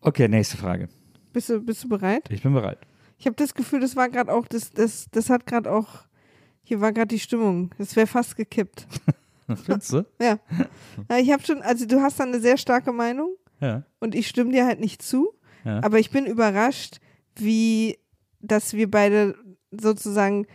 Okay, 0.00 0.28
nächste 0.28 0.56
Frage. 0.56 0.88
Bist 1.32 1.48
du, 1.48 1.60
bist 1.60 1.84
du 1.84 1.88
bereit? 1.88 2.30
Ich 2.30 2.42
bin 2.42 2.52
bereit. 2.52 2.78
Ich 3.18 3.26
habe 3.26 3.36
das 3.36 3.54
Gefühl, 3.54 3.80
das 3.80 3.96
war 3.96 4.08
gerade 4.08 4.32
auch, 4.32 4.46
das, 4.46 4.70
das, 4.70 5.08
das 5.10 5.30
hat 5.30 5.46
gerade 5.46 5.70
auch, 5.70 6.04
hier 6.62 6.80
war 6.80 6.92
gerade 6.92 7.08
die 7.08 7.18
Stimmung. 7.18 7.70
Das 7.78 7.94
wäre 7.96 8.06
fast 8.06 8.36
gekippt. 8.36 8.86
Findest 9.64 9.92
du? 9.92 10.06
Ja. 10.20 10.38
ich 11.18 11.30
habe 11.32 11.42
schon, 11.42 11.62
also 11.62 11.86
du 11.86 12.00
hast 12.00 12.18
da 12.20 12.24
eine 12.24 12.40
sehr 12.40 12.56
starke 12.56 12.92
Meinung 12.92 13.34
Ja. 13.60 13.82
und 14.00 14.14
ich 14.14 14.28
stimme 14.28 14.52
dir 14.52 14.66
halt 14.66 14.80
nicht 14.80 15.02
zu, 15.02 15.32
ja. 15.64 15.82
aber 15.82 15.98
ich 15.98 16.10
bin 16.10 16.26
überrascht, 16.26 16.98
wie, 17.36 17.98
dass 18.40 18.74
wir 18.74 18.90
beide 18.90 19.34
sozusagen 19.70 20.46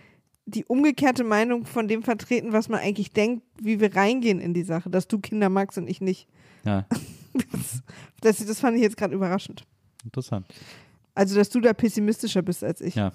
die 0.45 0.65
umgekehrte 0.65 1.23
Meinung 1.23 1.65
von 1.65 1.87
dem 1.87 2.01
vertreten, 2.01 2.53
was 2.53 2.69
man 2.69 2.79
eigentlich 2.79 3.11
denkt, 3.11 3.43
wie 3.61 3.79
wir 3.79 3.95
reingehen 3.95 4.39
in 4.39 4.53
die 4.53 4.63
Sache, 4.63 4.89
dass 4.89 5.07
du 5.07 5.19
Kinder 5.19 5.49
magst 5.49 5.77
und 5.77 5.87
ich 5.87 6.01
nicht. 6.01 6.27
ja. 6.65 6.85
Das, 7.51 7.83
das, 8.39 8.45
das 8.45 8.59
fand 8.59 8.75
ich 8.75 8.81
jetzt 8.81 8.97
gerade 8.97 9.13
überraschend. 9.13 9.63
Interessant. 10.03 10.47
Also, 11.13 11.35
dass 11.35 11.49
du 11.49 11.59
da 11.59 11.73
pessimistischer 11.73 12.41
bist 12.41 12.63
als 12.63 12.81
ich. 12.81 12.95
Ja. 12.95 13.11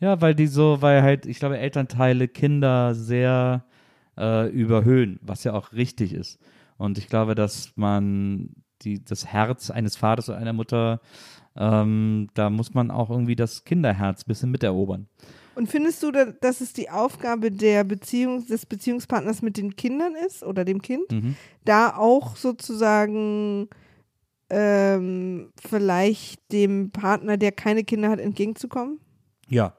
Ja, 0.00 0.20
weil 0.20 0.34
die 0.34 0.46
so, 0.46 0.80
weil 0.80 1.02
halt, 1.02 1.26
ich 1.26 1.38
glaube, 1.38 1.58
Elternteile 1.58 2.26
Kinder 2.28 2.94
sehr 2.94 3.64
äh, 4.18 4.48
überhöhen, 4.50 5.18
was 5.22 5.44
ja 5.44 5.52
auch 5.54 5.72
richtig 5.72 6.12
ist. 6.12 6.38
Und 6.78 6.98
ich 6.98 7.08
glaube, 7.08 7.34
dass 7.34 7.72
man 7.76 8.50
die, 8.82 9.04
das 9.04 9.26
Herz 9.26 9.70
eines 9.70 9.96
Vaters 9.96 10.28
oder 10.28 10.38
einer 10.38 10.52
Mutter, 10.52 11.00
ähm, 11.56 12.28
da 12.34 12.50
muss 12.50 12.74
man 12.74 12.90
auch 12.90 13.10
irgendwie 13.10 13.36
das 13.36 13.64
Kinderherz 13.64 14.22
ein 14.22 14.28
bisschen 14.28 14.50
miterobern. 14.50 15.06
Und 15.54 15.68
findest 15.68 16.02
du, 16.02 16.10
da- 16.10 16.32
dass 16.40 16.60
es 16.62 16.72
die 16.72 16.88
Aufgabe 16.90 17.50
der 17.52 17.84
Beziehung, 17.84 18.46
des 18.46 18.64
Beziehungspartners 18.66 19.42
mit 19.42 19.56
den 19.58 19.76
Kindern 19.76 20.14
ist 20.26 20.42
oder 20.42 20.64
dem 20.64 20.80
Kind, 20.80 21.12
Mhm. 21.12 21.36
da 21.64 21.94
auch 21.96 22.36
sozusagen 22.36 23.68
ähm, 24.50 25.50
vielleicht 25.60 26.40
dem 26.52 26.90
Partner, 26.90 27.36
der 27.36 27.52
keine 27.52 27.84
Kinder 27.84 28.10
hat, 28.10 28.18
entgegenzukommen? 28.20 29.00
Ja. 29.48 29.74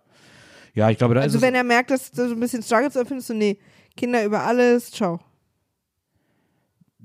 Ja, 0.73 0.89
ich 0.89 0.97
glaube, 0.97 1.13
da 1.13 1.21
Also 1.21 1.37
ist 1.37 1.43
es, 1.43 1.47
wenn 1.47 1.53
er 1.55 1.63
merkt, 1.63 1.91
dass 1.91 2.09
du 2.11 2.27
so 2.27 2.33
ein 2.33 2.39
bisschen 2.39 2.63
struggles, 2.63 2.93
dann 2.93 3.05
findest 3.05 3.29
du, 3.29 3.35
nee, 3.35 3.59
Kinder 3.95 4.25
über 4.25 4.43
alles, 4.43 4.91
ciao. 4.91 5.19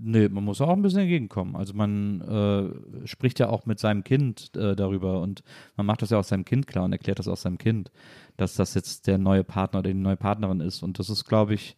Nee, 0.01 0.29
man 0.29 0.45
muss 0.45 0.61
auch 0.61 0.69
ein 0.71 0.83
bisschen 0.83 1.01
entgegenkommen. 1.01 1.57
Also 1.57 1.75
man 1.75 2.21
äh, 2.21 3.07
spricht 3.07 3.41
ja 3.41 3.49
auch 3.49 3.67
mit 3.67 3.81
seinem 3.81 4.05
Kind 4.05 4.55
äh, 4.57 4.77
darüber 4.77 5.21
und 5.21 5.43
man 5.77 5.87
macht 5.87 6.03
das 6.03 6.11
ja 6.11 6.19
auch 6.19 6.25
seinem 6.25 6.45
Kind 6.45 6.69
klar 6.69 6.85
und 6.85 6.93
erklärt 6.93 7.19
das 7.19 7.27
auch 7.27 7.37
seinem 7.37 7.59
Kind, 7.59 7.91
dass 8.37 8.55
das 8.55 8.75
jetzt 8.75 9.09
der 9.09 9.19
neue 9.19 9.43
Partner 9.43 9.81
oder 9.81 9.89
die 9.89 9.99
neue 9.99 10.17
Partnerin 10.17 10.61
ist. 10.61 10.85
Und 10.85 11.01
das 11.01 11.11
ist, 11.11 11.25
glaube 11.25 11.55
ich, 11.55 11.77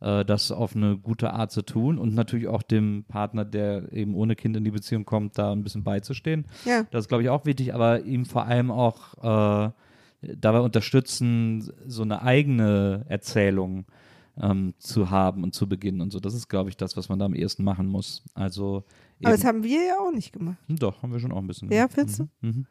äh, 0.00 0.24
das 0.24 0.50
auf 0.50 0.74
eine 0.74 0.96
gute 0.96 1.34
Art 1.34 1.52
zu 1.52 1.60
tun 1.60 1.98
und 1.98 2.14
natürlich 2.14 2.48
auch 2.48 2.62
dem 2.62 3.04
Partner, 3.06 3.44
der 3.44 3.92
eben 3.92 4.14
ohne 4.14 4.34
Kind 4.34 4.56
in 4.56 4.64
die 4.64 4.70
Beziehung 4.70 5.04
kommt, 5.04 5.36
da 5.36 5.52
ein 5.52 5.62
bisschen 5.62 5.84
beizustehen. 5.84 6.46
Ja. 6.64 6.84
Das 6.90 7.04
ist, 7.04 7.08
glaube 7.08 7.22
ich, 7.22 7.28
auch 7.28 7.44
wichtig, 7.44 7.74
aber 7.74 8.00
ihm 8.02 8.24
vor 8.24 8.46
allem 8.46 8.70
auch 8.70 9.14
äh, 9.18 9.70
dabei 10.22 10.60
unterstützen, 10.60 11.70
so 11.86 12.02
eine 12.02 12.22
eigene 12.22 13.04
Erzählung 13.08 13.84
ähm, 14.40 14.74
zu 14.78 15.10
haben 15.10 15.42
und 15.42 15.54
zu 15.54 15.68
beginnen 15.68 16.00
und 16.00 16.12
so. 16.12 16.20
Das 16.20 16.34
ist, 16.34 16.48
glaube 16.48 16.70
ich, 16.70 16.76
das, 16.76 16.96
was 16.96 17.08
man 17.08 17.18
da 17.18 17.24
am 17.24 17.34
ehesten 17.34 17.64
machen 17.64 17.86
muss. 17.86 18.22
Also 18.34 18.84
Aber 19.22 19.32
das 19.32 19.44
haben 19.44 19.62
wir 19.64 19.84
ja 19.84 19.98
auch 20.00 20.12
nicht 20.12 20.32
gemacht. 20.32 20.58
Hm, 20.66 20.76
Doch, 20.78 21.02
haben 21.02 21.12
wir 21.12 21.20
schon 21.20 21.32
auch 21.32 21.38
ein 21.38 21.46
bisschen. 21.46 21.70
Ja, 21.70 21.82
gemacht. 21.86 21.92
findest 21.94 22.18
du? 22.20 22.22
Mhm. 22.40 22.48
Mhm. 22.50 22.66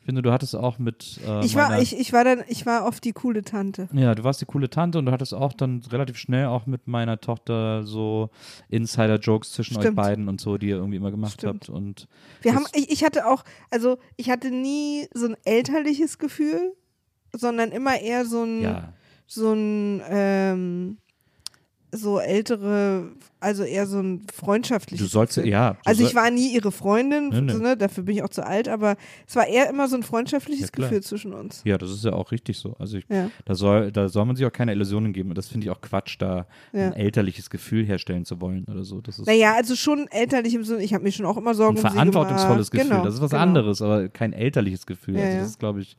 Ich 0.00 0.06
finde, 0.08 0.22
du 0.22 0.30
hattest 0.30 0.54
auch 0.54 0.78
mit. 0.78 1.18
Äh, 1.26 1.44
Ich 1.44 1.56
war, 1.56 1.82
ich, 1.82 1.98
ich 1.98 2.12
war 2.12 2.22
dann, 2.22 2.44
ich 2.46 2.64
war 2.64 2.86
oft 2.86 3.02
die 3.02 3.12
coole 3.12 3.42
Tante. 3.42 3.88
Ja, 3.92 4.14
du 4.14 4.22
warst 4.22 4.40
die 4.40 4.44
coole 4.44 4.70
Tante 4.70 5.00
und 5.00 5.06
du 5.06 5.10
hattest 5.10 5.34
auch 5.34 5.52
dann 5.52 5.82
relativ 5.90 6.16
schnell 6.16 6.46
auch 6.46 6.66
mit 6.66 6.86
meiner 6.86 7.18
Tochter 7.20 7.84
so 7.84 8.30
Insider-Jokes 8.68 9.50
zwischen 9.52 9.76
euch 9.76 9.82
Stimmt. 9.82 9.96
beiden 9.96 10.28
und 10.28 10.40
so, 10.40 10.58
die 10.58 10.68
ihr 10.68 10.76
irgendwie 10.76 10.98
immer 10.98 11.10
gemacht 11.10 11.32
Stimmt. 11.32 11.64
habt. 11.64 11.70
Und 11.70 12.06
Wir 12.42 12.54
haben, 12.54 12.66
ich, 12.74 12.90
ich 12.92 13.02
hatte 13.04 13.26
auch, 13.26 13.42
also 13.70 13.98
ich 14.16 14.30
hatte 14.30 14.50
nie 14.52 15.08
so 15.12 15.26
ein 15.26 15.36
elterliches 15.44 16.18
Gefühl, 16.18 16.74
sondern 17.32 17.72
immer 17.72 18.00
eher 18.00 18.24
so 18.26 18.44
ein, 18.44 18.62
ja, 18.62 18.92
so 19.26 19.52
ein, 19.54 20.02
ähm, 20.08 20.98
so 21.94 22.18
ältere, 22.18 23.04
also 23.40 23.62
eher 23.64 23.86
so 23.86 24.00
ein 24.00 24.26
freundschaftliches 24.34 25.04
du 25.06 25.10
sollst 25.10 25.36
ja. 25.36 25.72
Du 25.74 25.78
Also 25.84 26.04
ich 26.04 26.14
war 26.14 26.30
nie 26.30 26.54
ihre 26.54 26.72
Freundin, 26.72 27.28
nee. 27.46 27.52
so, 27.52 27.58
ne, 27.58 27.76
dafür 27.76 28.04
bin 28.04 28.16
ich 28.16 28.22
auch 28.22 28.30
zu 28.30 28.44
alt, 28.46 28.68
aber 28.68 28.96
es 29.26 29.36
war 29.36 29.46
eher 29.46 29.68
immer 29.68 29.88
so 29.88 29.96
ein 29.96 30.02
freundschaftliches 30.02 30.70
Ja. 30.76 30.82
Gefühl 30.82 31.02
zwischen 31.02 31.32
uns. 31.34 31.60
Ja, 31.64 31.76
das 31.78 31.90
ist 31.90 32.04
ja 32.04 32.12
auch 32.12 32.32
richtig 32.32 32.58
so. 32.58 32.74
Also 32.78 32.96
ich, 32.98 33.04
Ja. 33.10 33.30
da 33.44 33.54
soll, 33.54 33.92
da 33.92 34.08
soll 34.08 34.24
man 34.24 34.36
sich 34.36 34.46
auch 34.46 34.52
keine 34.52 34.72
Illusionen 34.72 35.12
geben. 35.12 35.28
Und 35.30 35.38
das 35.38 35.48
finde 35.48 35.66
ich 35.66 35.70
auch 35.70 35.80
Quatsch, 35.80 36.16
da 36.18 36.46
Ja. 36.72 36.86
ein 36.86 36.92
elterliches 36.94 37.50
Gefühl 37.50 37.84
herstellen 37.84 38.24
zu 38.24 38.40
wollen 38.40 38.64
oder 38.70 38.84
so. 38.84 39.00
Das 39.00 39.18
ist 39.18 39.26
Naja, 39.26 39.54
also 39.54 39.76
schon 39.76 40.08
elterlich 40.10 40.54
im 40.54 40.64
Sinne, 40.64 40.82
ich 40.82 40.94
habe 40.94 41.04
mir 41.04 41.12
schon 41.12 41.26
auch 41.26 41.36
immer 41.36 41.54
Sorgen 41.54 41.78
ein 41.78 41.84
um 41.84 41.90
verantwortungsvolles 41.92 42.70
gemacht. 42.70 42.86
Gefühl. 42.86 42.96
Genau, 42.98 43.04
das 43.04 43.14
ist 43.14 43.20
was 43.20 43.30
genau. 43.30 43.42
anderes, 43.42 43.82
aber 43.82 44.08
kein 44.08 44.32
elterliches 44.32 44.86
Gefühl. 44.86 45.18
Also 45.18 45.38
das 45.38 45.48
ist, 45.50 45.58
glaube 45.58 45.80
ich, 45.82 45.96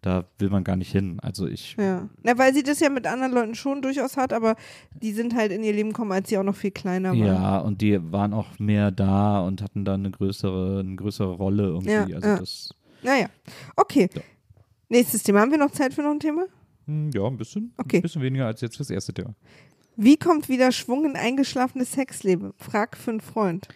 da 0.00 0.24
will 0.38 0.48
man 0.48 0.62
gar 0.62 0.76
nicht 0.76 0.92
hin. 0.92 1.18
Also 1.22 1.46
ich, 1.48 1.74
Ja. 1.78 2.08
Na, 2.22 2.38
weil 2.38 2.54
sie 2.54 2.62
das 2.62 2.78
ja 2.80 2.88
mit 2.88 3.06
anderen 3.06 3.32
Leuten 3.32 3.54
schon 3.56 3.82
durchaus 3.82 4.16
hat, 4.16 4.32
aber 4.32 4.54
die 4.94 5.12
sind 5.12 5.34
halt 5.34 5.50
in 5.50 5.64
ihr 5.64 5.72
Leben 5.72 5.88
gekommen, 5.88 6.12
als 6.12 6.28
sie 6.28 6.38
auch 6.38 6.44
noch 6.44 6.54
viel 6.54 6.70
kleiner 6.70 6.87
war. 6.88 7.14
Ja, 7.14 7.58
und 7.58 7.80
die 7.80 7.98
waren 8.12 8.32
auch 8.32 8.58
mehr 8.58 8.90
da 8.90 9.40
und 9.40 9.62
hatten 9.62 9.84
dann 9.84 10.00
eine 10.00 10.10
größere, 10.10 10.80
eine 10.80 10.96
größere 10.96 11.32
Rolle 11.34 11.64
irgendwie. 11.64 11.90
Ja, 11.90 12.02
also 12.04 12.28
ja. 12.28 12.38
das, 12.38 12.70
Naja, 13.02 13.26
okay. 13.76 14.08
Ja. 14.14 14.22
Nächstes 14.88 15.22
Thema. 15.22 15.40
Haben 15.40 15.50
wir 15.50 15.58
noch 15.58 15.70
Zeit 15.70 15.92
für 15.94 16.02
noch 16.02 16.10
ein 16.12 16.20
Thema? 16.20 16.44
hm, 16.86 17.10
ja, 17.12 17.24
ein 17.26 17.36
bisschen, 17.36 17.72
Okay. 17.76 17.96
ein 17.98 18.02
bisschen 18.02 18.22
weniger 18.22 18.46
als 18.46 18.60
jetzt 18.62 18.76
fürs 18.76 18.90
erste 18.90 19.12
Thema. 19.12 19.34
Wie 19.96 20.16
kommt 20.16 20.48
wieder 20.48 20.72
Schwung 20.72 21.04
in 21.04 21.16
eingeschlafenes 21.16 21.92
Sexleben? 21.92 22.52
Frag 22.56 22.96
für 22.96 23.10
einen 23.10 23.20
Freund. 23.20 23.68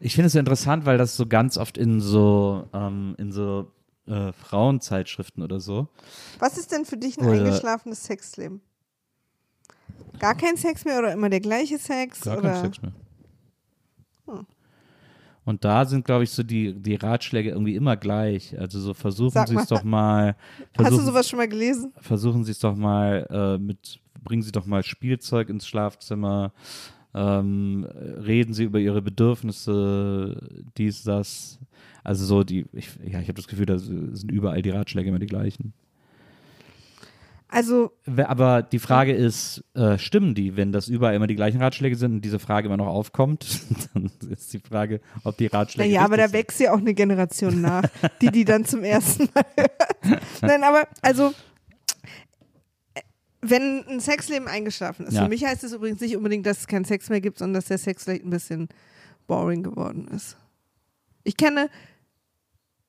Ich 0.00 0.14
finde 0.14 0.26
es 0.26 0.32
so 0.34 0.38
interessant, 0.38 0.84
weil 0.84 0.98
das 0.98 1.16
so 1.16 1.26
ganz 1.26 1.56
oft 1.56 1.78
in 1.78 2.00
so, 2.00 2.68
ähm, 2.74 3.14
in 3.18 3.32
so 3.32 3.70
äh, 4.06 4.32
Frauenzeitschriften 4.32 5.42
oder 5.42 5.60
so. 5.60 5.88
Was 6.40 6.58
ist 6.58 6.72
denn 6.72 6.84
für 6.84 6.96
dich 6.98 7.16
ein 7.18 7.24
Oder- 7.26 7.38
eingeschlafenes 7.38 8.04
Sexleben? 8.04 8.60
Gar 10.18 10.34
kein 10.34 10.56
Sex 10.56 10.84
mehr 10.84 10.98
oder 10.98 11.12
immer 11.12 11.28
der 11.28 11.40
gleiche 11.40 11.78
Sex? 11.78 12.20
Gar 12.22 12.38
oder? 12.38 12.52
kein 12.52 12.62
Sex 12.62 12.82
mehr. 12.82 12.92
Hm. 14.26 14.46
Und 15.44 15.64
da 15.64 15.84
sind, 15.84 16.04
glaube 16.04 16.24
ich, 16.24 16.30
so 16.30 16.42
die, 16.42 16.72
die 16.72 16.94
Ratschläge 16.94 17.50
irgendwie 17.50 17.74
immer 17.74 17.96
gleich. 17.96 18.58
Also 18.58 18.80
so 18.80 18.94
versuchen 18.94 19.46
Sie 19.46 19.56
es 19.56 19.66
doch 19.66 19.84
mal. 19.84 20.36
Hast 20.78 20.92
du 20.92 21.00
sowas 21.00 21.28
schon 21.28 21.38
mal 21.38 21.48
gelesen? 21.48 21.92
versuchen 22.00 22.44
Sie 22.44 22.52
es 22.52 22.58
doch 22.58 22.74
mal 22.74 23.26
äh, 23.30 23.58
mit, 23.62 24.00
bringen 24.22 24.42
Sie 24.42 24.52
doch 24.52 24.64
mal 24.64 24.82
Spielzeug 24.82 25.50
ins 25.50 25.66
Schlafzimmer, 25.66 26.52
ähm, 27.14 27.86
reden 27.94 28.54
Sie 28.54 28.64
über 28.64 28.78
Ihre 28.78 29.02
Bedürfnisse, 29.02 30.64
dies, 30.78 31.02
das. 31.02 31.58
Also 32.02 32.24
so 32.24 32.44
die, 32.44 32.66
ich, 32.72 32.90
ja, 33.04 33.20
ich 33.20 33.28
habe 33.28 33.34
das 33.34 33.46
Gefühl, 33.46 33.66
da 33.66 33.78
sind 33.78 34.30
überall 34.30 34.62
die 34.62 34.70
Ratschläge 34.70 35.08
immer 35.08 35.18
die 35.18 35.26
gleichen. 35.26 35.72
Also, 37.54 37.92
Aber 38.24 38.62
die 38.62 38.78
Frage 38.80 39.12
ist, 39.12 39.62
äh, 39.74 39.96
stimmen 39.98 40.34
die, 40.34 40.56
wenn 40.56 40.72
das 40.72 40.88
überall 40.88 41.14
immer 41.14 41.26
die 41.28 41.36
gleichen 41.36 41.62
Ratschläge 41.62 41.94
sind 41.96 42.12
und 42.14 42.20
diese 42.22 42.38
Frage 42.40 42.66
immer 42.66 42.76
noch 42.76 42.86
aufkommt, 42.88 43.60
dann 43.94 44.10
ist 44.28 44.52
die 44.52 44.58
Frage, 44.58 45.00
ob 45.22 45.36
die 45.36 45.46
Ratschläge 45.46 45.88
naja, 45.88 46.04
aber 46.04 46.16
da 46.16 46.24
sind. 46.24 46.32
wächst 46.34 46.58
ja 46.60 46.72
auch 46.72 46.78
eine 46.78 46.94
Generation 46.94 47.60
nach, 47.62 47.84
die 48.20 48.30
die 48.30 48.44
dann 48.44 48.64
zum 48.64 48.82
ersten 48.82 49.28
Mal 49.34 49.44
hört. 49.56 50.22
Nein, 50.42 50.64
aber 50.64 50.88
also, 51.00 51.32
äh, 52.94 53.00
wenn 53.40 53.84
ein 53.88 54.00
Sexleben 54.00 54.48
eingeschlafen 54.48 55.06
ist, 55.06 55.14
Ja. 55.14 55.22
für 55.22 55.28
mich 55.28 55.44
heißt 55.44 55.62
es 55.64 55.72
übrigens 55.72 56.00
nicht 56.00 56.16
unbedingt, 56.16 56.46
dass 56.46 56.60
es 56.60 56.66
keinen 56.66 56.84
Sex 56.84 57.08
mehr 57.08 57.20
gibt, 57.20 57.38
sondern 57.38 57.54
dass 57.54 57.66
der 57.66 57.78
Sex 57.78 58.04
vielleicht 58.04 58.24
ein 58.24 58.30
bisschen 58.30 58.68
boring 59.26 59.62
geworden 59.62 60.08
ist. 60.08 60.36
Ich 61.22 61.36
kenne, 61.36 61.70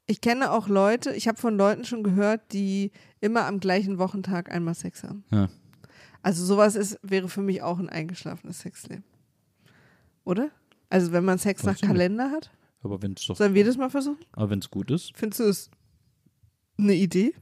ich 0.07 0.21
kenne 0.21 0.51
auch 0.51 0.67
Leute, 0.67 1.13
ich 1.13 1.27
habe 1.27 1.37
von 1.39 1.57
Leuten 1.57 1.83
schon 1.83 2.03
gehört, 2.03 2.53
die 2.53 2.91
immer 3.21 3.45
am 3.45 3.59
gleichen 3.59 3.97
Wochentag 3.97 4.51
einmal 4.51 4.75
Sex 4.75 5.03
haben. 5.03 5.23
Ja. 5.31 5.49
Also 6.21 6.43
sowas 6.45 6.75
ist, 6.75 6.99
wäre 7.01 7.29
für 7.29 7.41
mich 7.41 7.61
auch 7.61 7.79
ein 7.79 7.89
eingeschlafenes 7.89 8.59
Sexleben. 8.59 9.03
Oder? 10.23 10.49
Also 10.89 11.11
wenn 11.11 11.25
man 11.25 11.37
Sex 11.37 11.61
Weiß 11.61 11.65
nach 11.65 11.75
ich 11.75 11.81
nicht. 11.81 11.91
Kalender 11.91 12.31
hat? 12.31 12.51
Aber 12.83 13.01
wenn 13.01 13.13
es 13.13 13.25
doch, 13.25 13.35
Sollen 13.35 13.53
wir 13.53 13.65
das 13.65 13.77
mal 13.77 13.89
versuchen? 13.89 14.23
aber 14.33 14.49
wenn 14.51 14.59
es 14.59 14.69
gut 14.69 14.91
ist, 14.91 15.11
Findest 15.15 15.39
du 15.39 15.43
es 15.45 15.69
eine 16.77 16.93
Idee? 16.93 17.33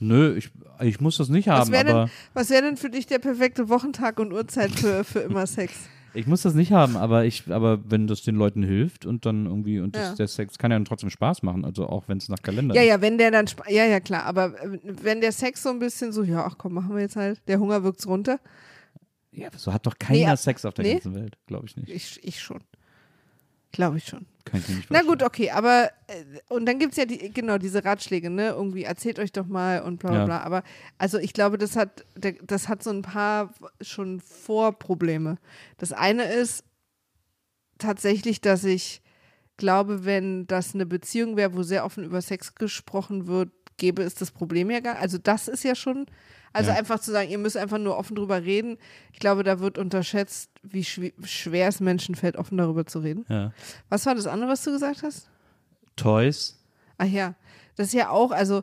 nö, 0.00 0.36
ich, 0.36 0.50
ich 0.80 1.00
muss 1.00 1.16
das 1.16 1.28
nicht 1.28 1.46
Was 1.48 1.60
haben, 1.60 1.72
wäre 1.72 1.90
aber 1.90 2.04
denn, 2.06 2.10
was 2.34 2.50
wär 2.50 2.60
denn 2.62 2.76
für 2.76 2.90
dich 2.90 3.06
der 3.06 3.20
perfekte 3.20 3.68
Wochentag 3.68 4.18
und 4.18 4.32
Uhrzeit 4.32 4.72
für, 4.72 5.04
für 5.04 5.20
immer 5.20 5.46
Sex? 5.46 5.72
Ich 6.14 6.26
muss 6.26 6.42
das 6.42 6.54
nicht 6.54 6.72
haben, 6.72 6.96
aber 6.96 7.24
ich, 7.24 7.50
aber 7.52 7.80
wenn 7.90 8.06
das 8.06 8.22
den 8.22 8.36
Leuten 8.36 8.62
hilft 8.62 9.04
und 9.06 9.26
dann 9.26 9.46
irgendwie 9.46 9.80
und 9.80 9.94
das, 9.96 10.10
Ja. 10.10 10.14
der 10.14 10.28
Sex 10.28 10.56
kann 10.58 10.70
ja 10.70 10.76
dann 10.76 10.84
trotzdem 10.84 11.10
Spaß 11.10 11.42
machen, 11.42 11.64
also 11.64 11.86
auch 11.88 12.04
wenn 12.08 12.18
es 12.18 12.28
nach 12.28 12.40
Kalender 12.42 12.74
Ja, 12.74 12.82
ist. 12.82 12.88
ja, 12.88 13.00
wenn 13.00 13.18
der 13.18 13.30
dann, 13.30 13.46
ja, 13.68 13.84
ja, 13.84 14.00
klar, 14.00 14.24
aber 14.24 14.54
äh, 14.62 14.78
wenn 14.82 15.20
der 15.20 15.32
Sex 15.32 15.62
so 15.62 15.70
ein 15.70 15.78
bisschen 15.78 16.12
so, 16.12 16.22
ja, 16.22 16.44
ach 16.46 16.56
komm, 16.58 16.74
machen 16.74 16.94
wir 16.94 17.02
jetzt 17.02 17.16
halt, 17.16 17.40
der 17.48 17.58
Hunger 17.58 17.82
wirkt's 17.84 18.06
runter. 18.06 18.38
Ja, 19.32 19.48
so 19.56 19.72
hat 19.72 19.84
doch 19.86 19.98
keiner 19.98 20.30
Nee, 20.30 20.36
Sex 20.36 20.64
auf 20.64 20.74
der 20.74 20.84
nee? 20.84 20.92
ganzen 20.92 21.14
Welt, 21.16 21.36
glaube 21.46 21.66
ich 21.66 21.76
nicht. 21.76 21.88
Ich, 21.90 22.20
ich 22.22 22.40
schon. 22.40 22.60
Glaube 23.72 23.96
ich 23.98 24.04
schon. 24.06 24.26
Kann 24.44 24.60
ich 24.60 24.68
mir 24.68 24.74
nicht 24.76 24.90
Na 24.90 25.02
gut, 25.02 25.22
okay, 25.22 25.50
aber 25.50 25.90
äh, 26.06 26.24
und 26.48 26.66
dann 26.66 26.78
gibt 26.78 26.92
es 26.92 26.98
ja 26.98 27.06
die, 27.06 27.32
genau 27.32 27.58
diese 27.58 27.84
Ratschläge, 27.84 28.28
ne? 28.30 28.48
Irgendwie 28.48 28.84
erzählt 28.84 29.18
euch 29.18 29.32
doch 29.32 29.46
mal 29.46 29.82
und 29.82 29.98
bla 30.00 30.10
bla 30.10 30.18
Ja. 30.18 30.24
bla. 30.26 30.40
Aber 30.40 30.62
also 30.98 31.18
ich 31.18 31.32
glaube, 31.32 31.56
das 31.58 31.76
hat, 31.76 32.04
das 32.14 32.68
hat 32.68 32.82
so 32.82 32.90
ein 32.90 33.02
paar 33.02 33.54
schon 33.80 34.20
Vorprobleme. 34.20 35.38
Das 35.78 35.92
eine 35.92 36.24
ist 36.24 36.64
tatsächlich, 37.78 38.40
dass 38.40 38.64
ich 38.64 39.02
glaube, 39.56 40.04
wenn 40.04 40.46
das 40.46 40.74
eine 40.74 40.86
Beziehung 40.86 41.36
wäre, 41.36 41.54
wo 41.54 41.62
sehr 41.62 41.84
offen 41.84 42.04
über 42.04 42.20
Sex 42.20 42.54
gesprochen 42.54 43.26
wird, 43.26 43.50
gäbe 43.76 44.02
es 44.02 44.14
das 44.14 44.30
Problem 44.30 44.70
ja 44.70 44.80
gar. 44.80 44.96
Also 44.98 45.18
das 45.18 45.48
ist 45.48 45.64
ja 45.64 45.74
schon, 45.74 46.06
also 46.54 46.70
Ja. 46.70 46.76
einfach 46.78 46.98
zu 47.00 47.10
sagen, 47.12 47.28
ihr 47.28 47.36
müsst 47.38 47.58
einfach 47.58 47.76
nur 47.78 47.98
offen 47.98 48.14
drüber 48.16 48.42
reden. 48.42 48.78
Ich 49.12 49.18
glaube, 49.18 49.42
da 49.42 49.60
wird 49.60 49.76
unterschätzt, 49.76 50.50
wie 50.62 50.84
schw 50.84 51.12
schwer 51.22 51.68
es 51.68 51.80
Menschen 51.80 52.14
fällt, 52.14 52.36
offen 52.36 52.56
darüber 52.56 52.86
zu 52.86 53.00
reden. 53.00 53.26
Ja. 53.28 53.52
Was 53.90 54.06
war 54.06 54.14
das 54.14 54.26
andere, 54.26 54.50
was 54.50 54.64
du 54.64 54.72
gesagt 54.72 55.02
hast? 55.02 55.28
Toys, 55.96 56.58
Ach 56.96 57.06
ja, 57.06 57.34
das 57.76 57.88
ist 57.88 57.92
ja 57.94 58.08
auch, 58.10 58.30
also, 58.30 58.62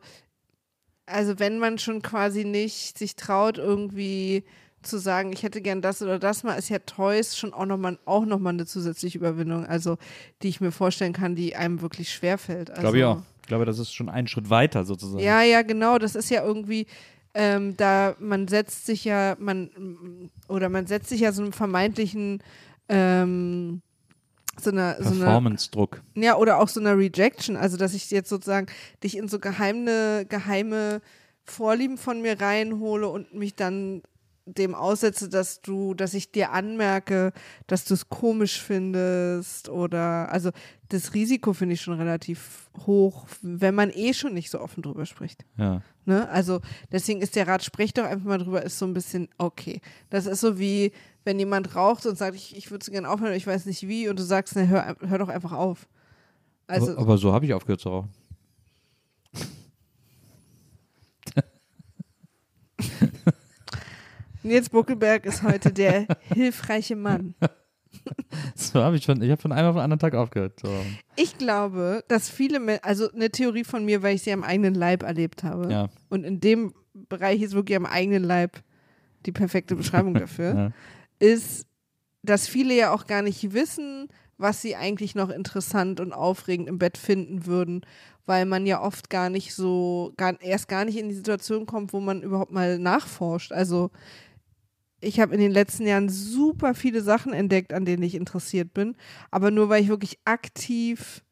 also 1.06 1.38
wenn 1.39 1.60
man 1.60 1.77
schon 1.77 2.01
quasi 2.01 2.45
nicht 2.45 2.97
sich 2.97 3.15
traut, 3.17 3.58
irgendwie 3.58 4.45
zu 4.84 4.97
sagen, 4.97 5.32
ich 5.34 5.43
hätte 5.43 5.62
gern 5.62 5.82
das 5.82 6.01
oder 6.01 6.17
das 6.17 6.43
mal, 6.43 6.56
ist 6.56 6.69
ja 6.69 6.80
Toys 6.80 7.38
schon 7.38 7.54
auch 7.54 7.65
nochmal 7.65 7.99
auch 8.06 8.25
noch 8.25 8.39
mal 8.39 8.49
eine 8.51 8.65
zusätzliche 8.65 9.17
Überwindung, 9.17 9.65
also 9.65 9.97
die 10.41 10.47
ich 10.47 10.62
mir 10.62 10.71
vorstellen 10.71 11.13
kann, 11.13 11.36
die 11.36 11.56
einem 11.56 11.82
wirklich 11.82 12.12
schwerfällt. 12.12 12.69
Also, 12.71 12.82
glaube 12.82 12.97
ich 12.97 13.04
auch. 13.04 13.21
Ich 13.41 13.47
glaube, 13.47 13.65
das 13.65 13.80
ist 13.80 13.93
schon 13.93 14.10
ein 14.10 14.27
Schritt 14.27 14.49
weiter 14.49 14.86
sozusagen. 14.86 15.21
Ja, 15.23 15.41
ja, 15.41 15.62
genau. 15.62 15.97
Das 15.97 16.15
ist 16.15 16.30
ja 16.30 16.43
irgendwie, 16.43 16.88
ähm, 17.34 17.78
da 17.78 18.15
man 18.20 18.48
setzt 18.48 18.86
sich 18.86 19.06
ja, 19.06 19.36
man 19.39 20.30
oder 20.48 20.70
man 20.70 20.88
setzt 20.88 21.10
sich 21.10 21.22
ja 21.22 21.32
so 21.32 21.44
einem 21.44 21.54
vermeintlichen 21.54 22.41
ähm, 22.89 23.82
so 24.60 24.70
einer, 24.70 25.02
so 25.02 25.15
Performance-Druck. 25.15 26.02
ja, 26.15 26.36
oder 26.36 26.60
auch 26.60 26.67
so 26.67 26.80
einer 26.80 26.98
Rejection, 26.98 27.56
also 27.56 27.78
dass 27.78 27.94
ich 27.94 28.12
jetzt 28.12 28.30
sozusagen 28.30 28.67
dich 29.04 29.17
in 29.17 29.28
so 29.28 29.39
geheime, 29.39 30.26
geheime 30.28 31.02
Vorlieben 31.44 31.98
von 31.98 32.22
mir 32.22 32.39
reinhole 32.39 33.08
und 33.08 33.34
mich 33.34 33.56
dann 33.56 34.04
dem 34.58 34.76
aussetze, 34.76 35.30
dass 35.30 35.62
du, 35.62 35.94
dass 35.94 36.14
ich 36.14 36.32
dir 36.32 36.52
anmerke, 36.52 37.32
dass 37.68 37.86
du 37.86 37.94
es 37.94 38.10
komisch 38.10 38.62
findest 38.62 39.70
oder 39.70 40.32
also 40.32 40.52
das 40.90 41.14
Risiko 41.14 41.54
finde 41.54 41.76
ich 41.76 41.82
schon 41.82 41.98
relativ 41.98 42.70
hoch, 42.86 43.25
wenn 43.42 43.75
man 43.75 43.92
eh 43.92 44.13
schon 44.13 44.34
nicht 44.34 44.50
so 44.50 44.60
offen 44.60 44.84
drüber 44.84 45.06
spricht. 45.06 45.46
Ja. 45.58 45.82
Ne? 46.06 46.28
Also 46.30 46.60
deswegen 46.92 47.21
ist 47.21 47.36
der 47.36 47.48
Rat, 47.48 47.63
sprech 47.63 47.94
doch 47.94 48.04
einfach 48.04 48.25
mal 48.25 48.40
drüber, 48.40 48.63
ist 48.63 48.78
so 48.78 48.86
ein 48.86 48.94
bisschen 48.94 49.30
okay. 49.38 49.80
Das 50.10 50.25
ist 50.25 50.42
so 50.42 50.60
wie, 50.60 50.92
wenn 51.23 51.40
jemand 51.40 51.75
raucht 51.75 52.06
und 52.06 52.17
sagt, 52.17 52.36
ich, 52.36 52.58
ich 52.58 52.71
würde 52.71 52.84
so 52.84 52.92
gerne 52.92 53.10
aufhören, 53.10 53.34
ich 53.34 53.48
weiß 53.48 53.65
nicht 53.67 53.88
wie, 53.88 54.10
und 54.10 54.19
du 54.19 54.23
sagst, 54.23 54.56
na, 54.56 54.63
hör, 54.63 54.98
hör 55.00 55.17
doch 55.17 55.30
einfach 55.30 55.54
auf. 55.54 55.88
Also, 56.67 56.92
aber, 56.92 57.02
aber 57.02 57.17
so 57.17 57.34
habe 57.34 57.46
ich 57.46 57.54
aufgehört 57.54 57.82
zu 57.82 57.90
rauchen. 57.90 58.10
Nils 64.44 64.69
Buckelberg 64.69 65.25
ist 65.25 65.44
heute 65.44 65.71
der 65.71 66.08
hilfreiche 66.33 66.96
Mann. 66.96 67.35
So 68.56 68.81
habe 68.81 68.96
ich 68.96 69.04
schon, 69.04 69.21
ich 69.21 69.29
habe 69.29 69.42
von 69.42 69.52
einem 69.52 69.67
auf 69.69 69.75
den 69.75 69.81
anderen 69.81 70.00
Tag 70.00 70.15
aufgehört. 70.15 70.60
So. 70.62 70.69
Ich 71.15 71.37
glaube, 71.37 72.04
dass 72.08 72.29
viele, 72.29 72.83
also 72.83 73.12
eine 73.12 73.29
Theorie 73.29 73.63
von 73.63 73.83
mir, 73.85 74.02
weil 74.02 74.15
ich 74.15 74.23
sie 74.23 74.31
am 74.31 74.44
eigenen 74.44 74.73
Leib 74.73 75.04
erlebt 75.04 75.44
habe. 75.44 75.71
Ja. 75.71 75.89
Und 76.10 76.23
in 76.23 76.39
dem 76.39 76.73
Bereich 76.94 77.42
ist 77.42 77.54
wirklich 77.54 77.77
am 77.77 77.85
eigenen 77.85 78.23
Leib 78.23 78.62
die 79.25 79.31
perfekte 79.31 79.75
Beschreibung 79.75 80.13
dafür, 80.13 80.56
Ja. 80.56 80.71
ist, 81.19 81.67
dass 82.23 82.48
viele 82.48 82.75
ja 82.75 82.94
auch 82.94 83.06
gar 83.08 83.21
nicht 83.21 83.54
wissen, 83.54 84.08
was 84.37 84.62
sie 84.62 84.75
eigentlich 84.75 85.13
noch 85.13 85.29
interessant 85.29 86.00
und 86.00 86.13
aufregend 86.13 86.67
im 86.67 86.79
Bett 86.79 86.98
finden 86.98 87.46
würden, 87.46 87.81
weil 88.25 88.46
man 88.46 88.65
ja 88.65 88.81
oft 88.81 89.10
gar 89.12 89.29
nicht 89.29 89.54
so, 89.54 90.13
gar, 90.17 90.42
erst 90.42 90.67
gar 90.67 90.85
nicht 90.85 90.98
in 90.98 91.10
die 91.10 91.15
Situation 91.15 91.65
kommt, 91.67 91.94
wo 91.94 92.00
man 92.00 92.23
überhaupt 92.23 92.52
mal 92.52 92.79
nachforscht. 92.79 93.52
Also 93.52 93.92
ich 95.02 95.19
habe 95.19 95.33
in 95.33 95.41
den 95.41 95.52
letzten 95.52 95.85
Jahren 95.85 96.10
super 96.10 96.73
viele 96.73 97.02
Sachen 97.02 97.33
entdeckt, 97.33 97.73
an 97.73 97.85
denen 97.85 98.04
ich 98.04 98.15
interessiert 98.15 98.73
bin, 98.73 98.95
aber 99.31 99.52
nur 99.52 99.67
weil 99.67 99.81
ich 99.81 99.89
wirklich 99.89 100.19
aktiv 100.25 101.23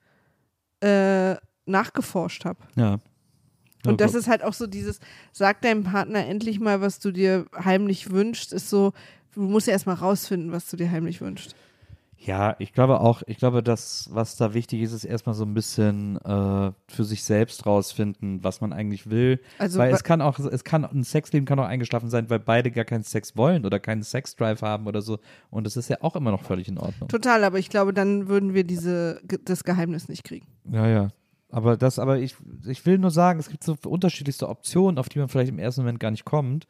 äh, 0.82 1.36
nachgeforscht 1.66 2.46
habe. 2.46 2.60
Ja. 2.76 3.00
Und 3.86 4.02
das 4.02 4.14
ist 4.14 4.28
halt 4.28 4.44
auch 4.44 4.54
so 4.54 4.68
dieses, 4.68 5.00
sag 5.32 5.62
deinem 5.62 5.84
Partner 5.84 6.26
endlich 6.26 6.60
mal, 6.60 6.82
was 6.82 7.00
du 7.00 7.12
dir 7.12 7.46
heimlich 7.56 8.12
wünschst, 8.12 8.52
ist 8.52 8.70
so, 8.70 8.92
du 9.34 9.42
musst 9.42 9.68
ja 9.68 9.74
erstmal 9.74 9.96
rausfinden, 9.96 10.52
was 10.52 10.70
du 10.70 10.76
dir 10.76 10.92
heimlich 10.92 11.22
wünschst. 11.22 11.56
Ja, 12.22 12.58
ich 12.60 12.74
glaube 12.74 13.00
auch, 13.00 13.22
ich 13.28 13.38
glaube, 13.38 13.64
das, 13.64 14.10
was 14.12 14.36
da 14.36 14.54
wichtig 14.54 14.82
ist, 14.82 14.92
ist 14.92 15.06
erstmal 15.06 15.36
so 15.36 15.46
ein 15.46 15.54
bisschen 15.54 16.18
äh, 16.18 16.72
für 16.88 17.06
sich 17.06 17.24
selbst 17.24 17.66
rausfinden, 17.66 18.44
was 18.44 18.60
man 18.60 18.74
eigentlich 18.74 19.10
will. 19.10 19.40
Also 19.58 19.80
weil 19.80 19.94
es 19.94 20.04
kann 20.04 20.22
auch, 20.22 20.38
es 20.38 20.66
kann, 20.66 20.84
ein 20.84 21.06
Sexleben 21.06 21.46
kann 21.46 21.60
auch 21.60 21.66
eingeschlafen 21.66 22.10
sein, 22.10 22.30
weil 22.30 22.40
beide 22.40 22.72
gar 22.72 22.84
keinen 22.84 23.04
Sex 23.04 23.38
wollen 23.38 23.66
oder 23.66 23.80
keinen 23.80 24.04
Sexdrive 24.04 24.62
haben 24.62 24.88
oder 24.88 25.02
so. 25.02 25.20
Und 25.50 25.66
das 25.66 25.78
ist 25.78 25.90
ja 25.90 25.98
auch 26.02 26.18
immer 26.18 26.32
noch 26.32 26.44
völlig 26.44 26.68
in 26.68 26.78
Ordnung. 26.78 27.08
Total, 27.08 27.46
aber 27.46 27.58
ich 27.58 27.70
glaube, 27.70 27.94
dann 27.94 28.28
würden 28.28 28.54
wir 28.54 28.66
diese, 28.66 29.22
das 29.46 29.64
Geheimnis 29.64 30.10
nicht 30.10 30.26
kriegen. 30.26 30.48
Ja, 30.70 30.88
ja. 30.88 31.10
Aber 31.52 31.78
das, 31.78 32.00
aber 32.00 32.20
ich, 32.20 32.36
ich 32.68 32.86
will 32.86 33.00
nur 33.00 33.12
sagen, 33.12 33.40
es 33.40 33.50
gibt 33.50 33.64
so 33.64 33.76
unterschiedlichste 33.88 34.48
Optionen, 34.48 35.00
auf 35.00 35.10
die 35.10 35.20
man 35.20 35.30
vielleicht 35.30 35.50
im 35.50 35.58
ersten 35.58 35.82
Moment 35.82 36.00
gar 36.00 36.12
nicht 36.12 36.26
kommt. 36.26 36.68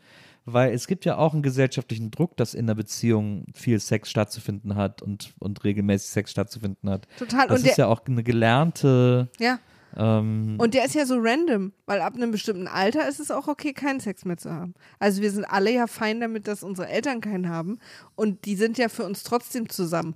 Weil 0.53 0.73
es 0.73 0.87
gibt 0.87 1.05
ja 1.05 1.17
auch 1.17 1.33
einen 1.33 1.43
gesellschaftlichen 1.43 2.11
Druck, 2.11 2.37
dass 2.37 2.53
in 2.53 2.67
der 2.67 2.75
Beziehung 2.75 3.45
viel 3.53 3.79
Sex 3.79 4.09
stattzufinden 4.09 4.75
hat 4.75 5.01
und, 5.01 5.33
und 5.39 5.63
regelmäßig 5.63 6.09
Sex 6.09 6.31
stattzufinden 6.31 6.89
hat. 6.89 7.07
Total. 7.17 7.47
Das 7.47 7.61
und 7.61 7.67
ist 7.67 7.77
ja 7.77 7.87
auch 7.87 8.01
eine 8.05 8.23
gelernte 8.23 9.29
ja. 9.39 9.59
ähm, 9.97 10.55
Und 10.57 10.73
der 10.73 10.85
ist 10.85 10.95
ja 10.95 11.05
so 11.05 11.17
random, 11.19 11.73
weil 11.85 12.01
ab 12.01 12.15
einem 12.15 12.31
bestimmten 12.31 12.67
Alter 12.67 13.07
ist 13.07 13.19
es 13.19 13.31
auch 13.31 13.47
okay, 13.47 13.73
keinen 13.73 13.99
Sex 13.99 14.25
mehr 14.25 14.37
zu 14.37 14.51
haben. 14.51 14.73
Also 14.99 15.21
wir 15.21 15.31
sind 15.31 15.45
alle 15.45 15.71
ja 15.73 15.87
fein 15.87 16.19
damit, 16.19 16.47
dass 16.47 16.63
unsere 16.63 16.87
Eltern 16.89 17.21
keinen 17.21 17.49
haben. 17.49 17.79
Und 18.15 18.45
die 18.45 18.55
sind 18.55 18.77
ja 18.77 18.89
für 18.89 19.05
uns 19.05 19.23
trotzdem 19.23 19.69
zusammen. 19.69 20.15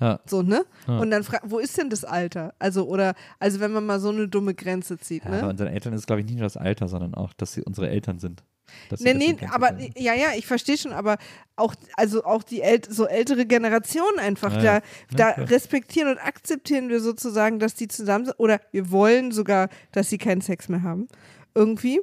ja. 0.00 0.20
So, 0.26 0.42
ne? 0.42 0.64
Und 0.86 1.10
dann 1.10 1.24
fragt, 1.24 1.50
wo 1.50 1.58
ist 1.58 1.76
denn 1.78 1.90
das 1.90 2.04
Alter? 2.04 2.54
Also, 2.58 2.86
oder, 2.86 3.14
also 3.38 3.60
wenn 3.60 3.72
man 3.72 3.84
mal 3.86 4.00
so 4.00 4.10
eine 4.10 4.28
dumme 4.28 4.54
Grenze 4.54 4.98
zieht, 4.98 5.24
Ja, 5.24 5.30
ne? 5.30 5.40
bei 5.40 5.48
unseren 5.48 5.68
Eltern 5.68 5.92
ist, 5.92 6.06
glaube 6.06 6.20
ich, 6.20 6.26
nicht 6.26 6.36
nur 6.36 6.44
das 6.44 6.56
Alter, 6.56 6.88
sondern 6.88 7.14
auch, 7.14 7.32
dass 7.32 7.52
sie 7.52 7.62
unsere 7.62 7.88
Eltern 7.88 8.18
sind. 8.18 8.44
Dass 8.88 9.00
Nee, 9.00 9.14
nee, 9.14 9.36
aber 9.50 9.68
haben. 9.68 9.90
ja, 9.96 10.14
ja, 10.14 10.28
ich 10.36 10.46
verstehe 10.46 10.76
schon, 10.78 10.92
aber 10.92 11.18
auch, 11.56 11.74
also 11.96 12.24
auch 12.24 12.42
die 12.42 12.60
ält 12.62 12.86
so 12.90 13.06
ältere 13.06 13.46
Generation 13.46 14.18
einfach, 14.18 14.52
Ja, 14.54 14.60
da, 14.62 14.74
ja. 14.74 14.80
da 15.16 15.32
klar. 15.32 15.50
respektieren 15.50 16.10
und 16.10 16.18
akzeptieren 16.18 16.88
wir 16.88 17.00
sozusagen, 17.00 17.58
dass 17.58 17.74
die 17.74 17.88
zusammen 17.88 18.26
sind, 18.26 18.38
oder 18.38 18.60
wir 18.72 18.90
wollen 18.90 19.32
sogar, 19.32 19.68
dass 19.92 20.08
sie 20.10 20.18
keinen 20.18 20.40
Sex 20.40 20.68
mehr 20.68 20.82
haben. 20.82 21.08
Irgendwie. 21.54 22.00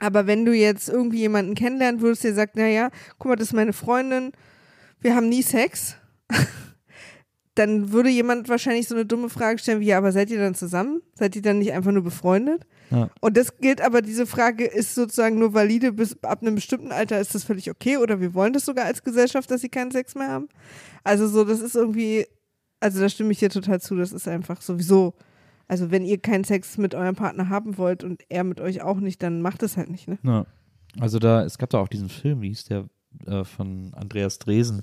Aber 0.00 0.26
wenn 0.26 0.44
du 0.44 0.52
jetzt 0.54 0.88
irgendwie 0.88 1.18
jemanden 1.18 1.54
kennenlernen 1.54 2.00
würdest, 2.00 2.24
der 2.24 2.34
sagt, 2.34 2.56
naja, 2.56 2.90
guck 3.18 3.28
mal, 3.28 3.36
das 3.36 3.48
ist 3.48 3.52
meine 3.54 3.72
Freundin, 3.74 4.32
wir 5.00 5.14
haben 5.14 5.28
nie 5.28 5.42
Sex, 5.42 5.96
dann 7.60 7.92
würde 7.92 8.08
jemand 8.08 8.48
wahrscheinlich 8.48 8.88
so 8.88 8.94
eine 8.94 9.04
dumme 9.04 9.28
Frage 9.28 9.58
stellen 9.58 9.80
wie, 9.80 9.86
ja, 9.86 9.98
aber 9.98 10.12
seid 10.12 10.30
ihr 10.30 10.38
dann 10.38 10.54
zusammen? 10.54 11.02
Seid 11.14 11.36
ihr 11.36 11.42
dann 11.42 11.58
nicht 11.58 11.72
einfach 11.72 11.92
nur 11.92 12.02
befreundet? 12.02 12.66
Ja. 12.90 13.10
Und 13.20 13.36
das 13.36 13.58
gilt 13.58 13.82
aber, 13.82 14.00
diese 14.00 14.26
Frage 14.26 14.64
ist 14.64 14.94
sozusagen 14.94 15.38
nur 15.38 15.52
valide, 15.52 15.92
bis 15.92 16.16
ab 16.24 16.40
einem 16.40 16.54
bestimmten 16.54 16.90
Alter 16.90 17.20
ist 17.20 17.34
das 17.34 17.44
völlig 17.44 17.70
okay 17.70 17.98
oder 17.98 18.18
wir 18.18 18.32
wollen 18.32 18.54
das 18.54 18.64
sogar 18.64 18.86
als 18.86 19.02
Gesellschaft, 19.02 19.50
dass 19.50 19.60
sie 19.60 19.68
keinen 19.68 19.90
Sex 19.90 20.14
mehr 20.14 20.28
haben. 20.28 20.48
Also 21.04 21.28
so, 21.28 21.44
das 21.44 21.60
ist 21.60 21.76
irgendwie, 21.76 22.26
also 22.80 22.98
da 22.98 23.10
stimme 23.10 23.30
ich 23.30 23.38
dir 23.38 23.50
total 23.50 23.78
zu, 23.78 23.94
das 23.94 24.12
ist 24.12 24.26
einfach 24.26 24.62
sowieso, 24.62 25.12
also 25.68 25.90
wenn 25.90 26.06
ihr 26.06 26.16
keinen 26.16 26.44
Sex 26.44 26.78
mit 26.78 26.94
eurem 26.94 27.14
Partner 27.14 27.50
haben 27.50 27.76
wollt 27.76 28.02
und 28.04 28.22
er 28.30 28.42
mit 28.42 28.62
euch 28.62 28.80
auch 28.80 29.00
nicht, 29.00 29.22
dann 29.22 29.42
macht 29.42 29.62
es 29.62 29.76
halt 29.76 29.90
nicht, 29.90 30.08
ne? 30.08 30.18
Ja. 30.22 30.46
Also 30.98 31.18
da, 31.18 31.44
es 31.44 31.58
gab 31.58 31.70
da 31.70 31.78
auch 31.78 31.88
diesen 31.88 32.08
Film, 32.08 32.40
wie 32.40 32.48
hieß 32.48 32.64
der 32.64 32.86
äh, 33.26 33.44
von 33.44 33.92
Andreas 33.94 34.38
Dresen. 34.38 34.82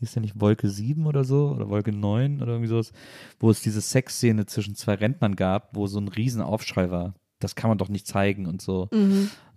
Hieß 0.00 0.12
der 0.12 0.22
nicht 0.22 0.40
Wolke 0.40 0.68
7 0.68 1.06
oder 1.06 1.24
so? 1.24 1.50
Oder 1.50 1.68
Wolke 1.68 1.92
9 1.92 2.42
oder 2.42 2.52
irgendwie 2.52 2.68
sowas? 2.68 2.92
Wo 3.38 3.50
es 3.50 3.60
diese 3.60 3.80
Sexszene 3.80 4.46
zwischen 4.46 4.74
zwei 4.74 4.94
Rentnern 4.94 5.36
gab, 5.36 5.76
wo 5.76 5.86
so 5.86 6.00
ein 6.00 6.08
Riesenaufschrei 6.08 6.90
war. 6.90 7.14
Das 7.38 7.54
kann 7.54 7.70
man 7.70 7.78
doch 7.78 7.88
nicht 7.88 8.06
zeigen 8.06 8.46
und 8.46 8.60
so. 8.60 8.88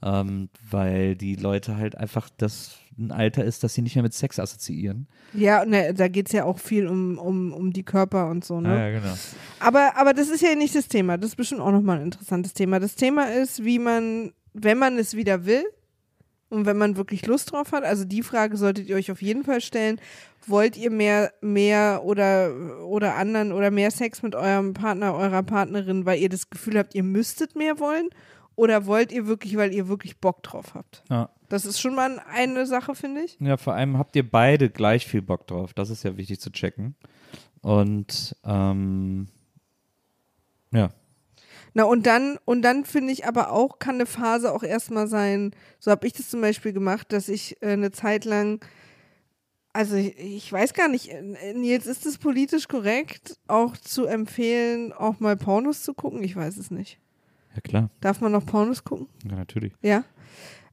Ähm, 0.02 0.50
weil 0.70 1.16
die 1.16 1.36
Leute 1.36 1.78
halt 1.78 1.98
einfach 1.98 2.30
das 2.38 2.78
ein 2.98 3.12
Alter 3.12 3.44
ist, 3.44 3.64
dass 3.64 3.74
sie 3.74 3.82
nicht 3.82 3.96
mehr 3.96 4.04
mit 4.04 4.14
Sex 4.14 4.40
assoziieren. 4.40 5.08
Ja, 5.34 5.64
und 5.64 5.72
da, 5.72 6.08
geht 6.10 6.28
es 6.28 6.34
ja 6.34 6.44
auch 6.44 6.60
viel 6.60 6.88
um, 6.88 7.18
um, 7.18 7.52
um 7.54 7.74
die 7.74 7.84
Körper 7.84 8.30
und 8.30 8.46
so, 8.46 8.62
ne? 8.62 8.70
Ah, 8.70 8.90
ja, 8.90 9.00
genau. 9.00 9.14
Aber, 9.60 9.98
aber 9.98 10.14
das 10.14 10.30
ist 10.30 10.42
ja 10.42 10.54
nicht 10.56 10.76
das 10.76 10.88
Thema. 10.88 11.18
Das 11.18 11.32
ist 11.32 11.36
bestimmt 11.36 11.62
auch 11.62 11.72
nochmal 11.72 11.98
ein 11.98 12.06
interessantes 12.06 12.54
Thema. 12.54 12.80
Das 12.80 12.96
Thema 12.96 13.32
ist, 13.32 13.64
wie 13.64 13.80
man, 13.80 14.34
wenn 14.54 14.78
man 14.78 14.98
es 14.98 15.16
wieder 15.16 15.46
will 15.46 15.64
und 16.54 16.68
wenn 16.68 16.78
man 16.78 16.98
wirklich 16.98 17.26
Lust 17.26 17.52
drauf 17.52 17.72
hat, 17.72 17.84
also 17.84 18.06
die 18.06 18.22
Frage 18.22 18.58
solltet 18.58 18.88
ihr 18.88 18.96
euch 18.96 19.12
auf 19.12 19.22
jeden 19.22 19.44
Fall 19.44 19.60
stellen. 19.60 20.00
Wollt 20.46 20.78
ihr 20.78 20.92
mehr, 20.92 21.34
mehr 21.42 22.02
oder, 22.04 22.54
oder 22.86 23.16
anderen 23.16 23.52
oder 23.52 23.72
mehr 23.72 23.90
Sex 23.90 24.22
mit 24.22 24.36
eurem 24.36 24.74
Partner, 24.74 25.16
eurer 25.16 25.42
Partnerin, 25.42 26.06
weil 26.06 26.20
ihr 26.20 26.30
das 26.30 26.50
Gefühl 26.50 26.78
habt, 26.78 26.94
ihr 26.96 27.04
müsstet 27.04 27.56
mehr 27.56 27.80
wollen? 27.80 28.10
Oder 28.56 28.86
wollt 28.86 29.12
ihr 29.12 29.26
wirklich, 29.26 29.58
weil 29.58 29.74
ihr 29.74 29.88
wirklich 29.88 30.20
Bock 30.20 30.44
drauf 30.44 30.76
habt? 30.76 31.04
Ja. 31.10 31.30
Das 31.50 31.66
ist 31.66 31.80
schon 31.80 31.96
mal 31.96 32.22
eine 32.32 32.68
Sache, 32.68 32.94
finde 32.94 33.22
ich. 33.22 33.38
Ja, 33.40 33.58
vor 33.58 33.74
allem 33.74 33.98
habt 33.98 34.16
ihr 34.16 34.30
beide 34.30 34.70
gleich 34.70 35.08
viel 35.08 35.22
Bock 35.22 35.48
drauf. 35.48 35.74
Das 35.74 35.90
ist 35.90 36.04
ja 36.04 36.18
wichtig 36.18 36.40
zu 36.40 36.52
checken. 36.52 36.96
Und 37.62 38.36
ähm, 38.44 39.28
ja. 40.72 40.90
Na 41.74 41.84
und 41.84 42.06
dann, 42.06 42.38
und 42.46 42.62
dann 42.62 42.86
finde 42.86 43.14
ich 43.14 43.26
aber 43.26 43.52
auch, 43.52 43.80
kann 43.80 43.96
eine 43.96 44.06
Phase 44.06 44.52
auch 44.54 44.64
erstmal 44.64 45.08
sein, 45.08 45.52
so 45.80 45.92
habe 45.92 46.06
ich 46.06 46.14
das 46.14 46.30
zum 46.30 46.42
Beispiel 46.42 46.72
gemacht, 46.72 47.12
dass 47.12 47.30
ich 47.30 47.62
äh, 47.62 47.70
eine 47.72 47.92
Zeit 47.92 48.26
lang, 48.26 48.64
also 49.74 49.96
ich, 49.96 50.18
ich 50.20 50.52
weiß 50.52 50.74
gar 50.74 50.88
nicht, 50.88 51.10
äh, 51.10 51.54
Nils, 51.54 51.88
ist 51.88 52.06
es 52.06 52.20
politisch 52.20 52.68
korrekt, 52.68 53.38
auch 53.48 53.76
zu 53.76 54.06
empfehlen, 54.06 54.94
auch 54.94 55.20
mal 55.20 55.36
Pornos 55.36 55.84
zu 55.84 55.94
gucken? 55.94 56.24
Ich 56.24 56.36
weiß 56.36 56.58
es 56.58 56.70
nicht. 56.70 57.00
Ja, 57.56 57.62
klar. 57.62 57.90
Darf 58.02 58.22
man 58.22 58.32
noch 58.32 58.46
Pornos 58.46 58.84
gucken? 58.84 59.08
Ja, 59.28 59.36
natürlich. 59.36 59.74
Ja. 59.82 60.04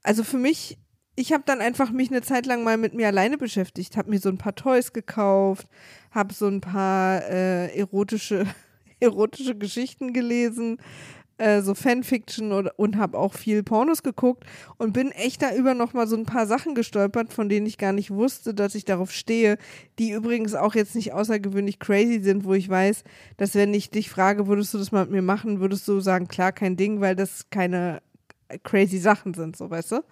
Also 0.03 0.23
für 0.23 0.39
mich, 0.39 0.79
ich 1.17 1.33
habe 1.33 1.45
dann 1.47 1.61
einfach 1.61 1.91
mich 1.91 2.11
eine 2.11 2.23
Zeit 2.23 2.47
lang 2.47 2.63
mal 2.63 2.77
mit 2.77 2.95
mir 2.95 3.07
alleine 3.07 3.39
beschäftigt, 3.39 3.97
habe 3.97 4.11
mir 4.11 4.19
so 4.19 4.29
ein 4.29 4.39
paar 4.39 4.55
Toys 4.55 4.93
gekauft, 4.93 5.67
habe 6.11 6.35
so 6.35 6.47
ein 6.47 6.61
paar 6.61 7.23
äh, 7.23 7.77
erotische, 7.77 8.47
erotische 9.01 9.57
Geschichten 9.57 10.13
gelesen, 10.13 10.79
äh, 11.41 11.63
so 11.63 11.75
Fanfiction 11.75 12.53
und, 12.53 12.69
und 12.77 12.97
habe 12.97 13.19
auch 13.19 13.33
viel 13.33 13.63
Pornos 13.63 14.03
geguckt 14.03 14.45
und 14.77 14.93
bin 14.93 15.11
echt 15.11 15.41
da 15.41 15.55
über 15.55 15.75
noch 15.75 15.95
mal 15.95 16.07
so 16.07 16.17
ein 16.17 16.27
paar 16.27 16.47
Sachen 16.47 16.75
gestolpert, 16.75 17.33
von 17.33 17.49
denen 17.49 17.67
ich 17.67 17.79
gar 17.79 17.93
nicht 17.93 18.11
wusste, 18.11 18.53
dass 18.53 18.75
ich 18.75 18.85
darauf 18.85 19.11
stehe, 19.11 19.57
die 19.99 20.11
übrigens 20.11 20.55
auch 20.55 20.75
jetzt 20.75 20.95
nicht 20.95 21.15
außergewöhnlich 21.15 21.79
crazy 21.79 22.21
sind, 22.21 22.45
wo 22.45 22.53
ich 22.53 22.69
weiß, 22.69 23.05
dass 23.39 23.55
wenn 23.55 23.73
ich 23.73 23.91
dich 23.91 24.11
frage, 24.11 24.47
würdest 24.47 24.75
du 24.75 24.79
das 24.79 24.93
mal 24.93 25.05
mit 25.05 25.13
mir 25.13 25.23
machen, 25.23 25.61
würdest 25.61 25.89
du 25.89 26.01
sagen, 26.01 26.29
klar, 26.29 26.53
kein 26.53 26.77
Ding, 26.77 27.01
weil 27.01 27.17
das 27.17 27.49
keine 27.49 28.03
crazy 28.63 28.99
Sachen 28.99 29.33
sind, 29.33 29.57
so 29.57 29.71
weißt 29.71 29.93
du. 29.93 30.05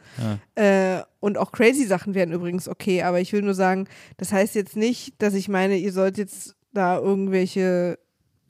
Äh, 0.55 1.03
und 1.21 1.37
auch 1.37 1.53
crazy 1.53 1.85
Sachen 1.85 2.15
wären 2.15 2.33
übrigens 2.33 2.69
okay, 2.69 3.03
aber 3.03 3.21
ich 3.21 3.33
will 3.33 3.43
nur 3.43 3.55
sagen, 3.55 3.87
das 4.17 4.33
heißt 4.33 4.55
jetzt 4.55 4.77
nicht, 4.77 5.21
dass 5.21 5.35
ich 5.35 5.49
meine, 5.49 5.77
ihr 5.77 5.93
sollt 5.93 6.17
jetzt 6.17 6.57
da 6.73 6.99
irgendwelche 6.99 7.99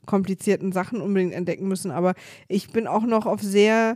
komplizierten 0.09 0.71
Sachen 0.71 1.01
unbedingt 1.01 1.33
entdecken 1.33 1.67
müssen, 1.67 1.91
aber 1.91 2.15
ich 2.47 2.71
bin 2.71 2.87
auch 2.87 3.03
noch 3.03 3.27
auf 3.27 3.43
sehr 3.43 3.95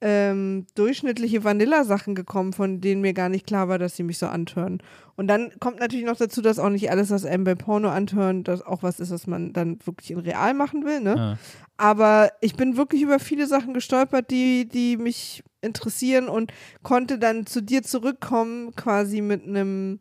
ähm, 0.00 0.66
durchschnittliche 0.74 1.44
Vanilla-Sachen 1.44 2.16
gekommen, 2.16 2.52
von 2.52 2.80
denen 2.80 3.02
mir 3.02 3.14
gar 3.14 3.28
nicht 3.28 3.46
klar 3.46 3.68
war, 3.68 3.78
dass 3.78 3.94
sie 3.94 4.02
mich 4.02 4.18
so 4.18 4.26
antören. 4.26 4.82
Und 5.14 5.28
dann 5.28 5.52
kommt 5.60 5.78
natürlich 5.78 6.04
noch 6.04 6.16
dazu, 6.16 6.42
dass 6.42 6.58
auch 6.58 6.70
nicht 6.70 6.90
alles, 6.90 7.10
was 7.10 7.24
einem 7.24 7.44
bei 7.44 7.54
Porno 7.54 7.88
antören, 7.88 8.42
das 8.42 8.62
auch 8.62 8.82
was 8.82 8.98
ist, 8.98 9.12
was 9.12 9.28
man 9.28 9.52
dann 9.52 9.78
wirklich 9.84 10.10
in 10.10 10.18
real 10.18 10.54
machen 10.54 10.84
will, 10.84 11.00
ne? 11.00 11.14
Ja. 11.16 11.38
Aber 11.76 12.32
ich 12.40 12.56
bin 12.56 12.76
wirklich 12.76 13.02
über 13.02 13.20
viele 13.20 13.46
Sachen 13.46 13.74
gestolpert, 13.74 14.30
die, 14.32 14.68
die 14.68 14.96
mich 14.96 15.44
interessieren 15.60 16.28
und 16.28 16.52
konnte 16.82 17.18
dann 17.18 17.46
zu 17.46 17.62
dir 17.62 17.84
zurückkommen, 17.84 18.74
quasi 18.74 19.20
mit 19.20 19.44
einem 19.44 20.00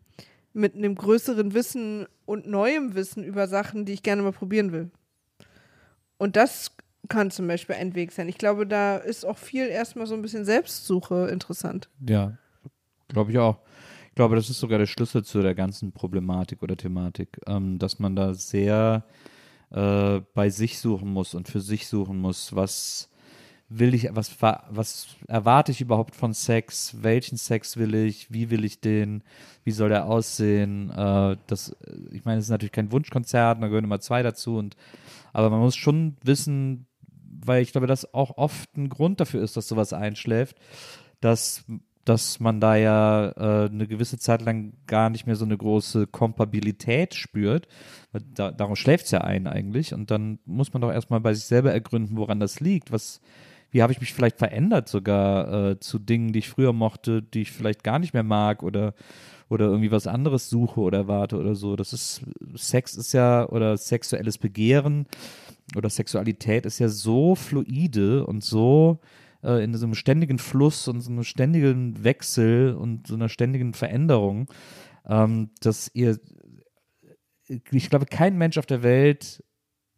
mit 0.53 0.75
einem 0.75 0.95
größeren 0.95 1.53
Wissen 1.53 2.05
und 2.25 2.47
neuem 2.47 2.95
Wissen 2.95 3.23
über 3.23 3.47
Sachen, 3.47 3.85
die 3.85 3.93
ich 3.93 4.03
gerne 4.03 4.21
mal 4.21 4.31
probieren 4.31 4.71
will. 4.71 4.91
Und 6.24 6.38
das 6.38 6.71
kann 7.09 7.32
zum 7.32 7.47
Beispiel 7.49 7.76
ein 7.76 7.95
Weg 7.95 8.13
sein. 8.13 8.30
Ich 8.30 8.38
glaube, 8.38 8.65
da 8.65 8.95
ist 8.95 9.26
auch 9.26 9.38
viel 9.38 9.67
erstmal 9.67 10.07
so 10.07 10.15
ein 10.15 10.21
bisschen 10.21 10.45
Selbstsuche 10.45 11.28
interessant. 11.28 11.89
Ja. 12.07 12.38
Glaube 13.09 13.32
ich 13.32 13.39
auch. 13.39 13.57
Ich 14.07 14.15
glaube, 14.15 14.38
das 14.38 14.49
ist 14.49 14.61
sogar 14.61 14.80
der 14.80 14.86
Schlüssel 14.86 15.26
zu 15.26 15.41
der 15.41 15.53
ganzen 15.53 15.91
Problematik 15.91 16.63
oder 16.63 16.78
Thematik, 16.78 17.41
ähm, 17.45 17.78
dass 17.78 17.99
man 17.99 18.15
da 18.15 18.34
sehr 18.34 19.03
äh, 19.71 20.21
bei 20.34 20.49
sich 20.49 20.80
suchen 20.80 21.09
muss 21.11 21.34
und 21.34 21.49
für 21.49 21.59
sich 21.59 21.88
suchen 21.88 22.19
muss, 22.19 22.55
was 22.55 23.09
will 23.67 23.93
ich, 23.93 24.07
was, 24.13 24.41
was 24.41 25.07
erwarte 25.28 25.74
ich 25.74 25.82
überhaupt 25.82 26.15
von 26.15 26.34
Sex, 26.34 26.95
welchen 27.01 27.38
Sex 27.38 27.76
will 27.76 27.95
ich, 27.95 28.32
wie 28.32 28.49
will 28.49 28.63
ich 28.63 28.80
den, 28.80 29.24
wie 29.65 29.71
soll 29.71 29.89
der 29.89 30.05
aussehen, 30.05 30.89
äh, 30.89 31.36
das, 31.47 31.76
ich 32.13 32.24
meine, 32.24 32.39
es 32.39 32.45
ist 32.45 32.51
natürlich 32.51 32.71
kein 32.71 32.93
Wunschkonzert, 32.93 33.61
da 33.61 33.67
gehören 33.67 33.84
immer 33.84 33.99
zwei 33.99 34.24
dazu 34.24 34.55
und, 34.55 34.78
aber 35.34 35.49
man 35.49 35.59
muss 35.59 35.75
schon 35.75 36.15
wissen, 36.23 36.88
weil 37.45 37.61
ich 37.61 37.71
glaube, 37.71 37.88
das 37.88 38.13
auch 38.13 38.38
oft 38.38 38.77
ein 38.77 38.89
Grund 38.89 39.19
dafür 39.19 39.41
ist, 39.41 39.57
dass 39.57 39.67
sowas 39.67 39.91
einschläft, 39.91 40.57
dass 41.19 41.65
dass 42.05 42.39
man 42.39 42.59
da 42.59 42.75
ja 42.75 43.29
äh, 43.29 43.69
eine 43.69 43.88
gewisse 43.88 44.17
Zeit 44.17 44.41
lang 44.41 44.73
gar 44.88 45.09
nicht 45.09 45.25
mehr 45.25 45.36
so 45.36 45.45
eine 45.45 45.57
große 45.57 46.07
Kompabilität 46.07 47.15
spürt. 47.15 47.67
Da, 48.11 48.51
darum 48.51 48.75
schläft 48.75 49.05
es 49.05 49.11
ja 49.11 49.21
ein 49.21 49.47
eigentlich. 49.47 49.93
Und 49.93 50.11
dann 50.11 50.39
muss 50.45 50.73
man 50.73 50.81
doch 50.81 50.91
erstmal 50.91 51.21
bei 51.21 51.34
sich 51.34 51.45
selber 51.45 51.71
ergründen, 51.71 52.17
woran 52.17 52.41
das 52.41 52.59
liegt. 52.59 52.91
Was, 52.91 53.21
wie 53.71 53.81
habe 53.81 53.93
ich 53.93 54.01
mich 54.01 54.13
vielleicht 54.13 54.38
verändert 54.38 54.89
sogar 54.89 55.69
äh, 55.71 55.79
zu 55.79 55.97
Dingen, 55.97 56.34
die 56.34 56.39
ich 56.39 56.49
früher 56.49 56.73
mochte, 56.73 57.21
die 57.21 57.43
ich 57.43 57.51
vielleicht 57.51 57.86
gar 57.86 57.99
nicht 57.99 58.13
mehr 58.13 58.23
mag 58.23 58.63
oder, 58.63 58.93
oder 59.53 59.65
irgendwie 59.65 59.91
was 59.91 60.07
anderes 60.07 60.49
suche 60.49 60.81
oder 60.81 60.99
erwarte 60.99 61.37
oder 61.37 61.55
so. 61.55 61.75
Das 61.75 61.93
ist, 61.93 62.21
Sex 62.55 62.95
ist 62.95 63.13
ja, 63.13 63.47
oder 63.47 63.77
sexuelles 63.77 64.37
Begehren 64.37 65.05
oder 65.75 65.89
Sexualität 65.89 66.65
ist 66.65 66.79
ja 66.79 66.89
so 66.89 67.35
fluide 67.35 68.25
und 68.25 68.43
so 68.43 68.99
äh, 69.43 69.63
in 69.63 69.73
so 69.75 69.85
einem 69.85 69.95
ständigen 69.95 70.39
Fluss 70.39 70.87
und 70.87 71.01
so 71.01 71.11
einem 71.11 71.23
ständigen 71.23 72.03
Wechsel 72.03 72.73
und 72.73 73.07
so 73.07 73.15
einer 73.15 73.29
ständigen 73.29 73.73
Veränderung, 73.73 74.47
ähm, 75.07 75.51
dass 75.61 75.91
ihr, 75.93 76.19
ich 77.47 77.89
glaube, 77.89 78.05
kein 78.05 78.37
Mensch 78.37 78.57
auf 78.57 78.65
der 78.65 78.83
Welt 78.83 79.43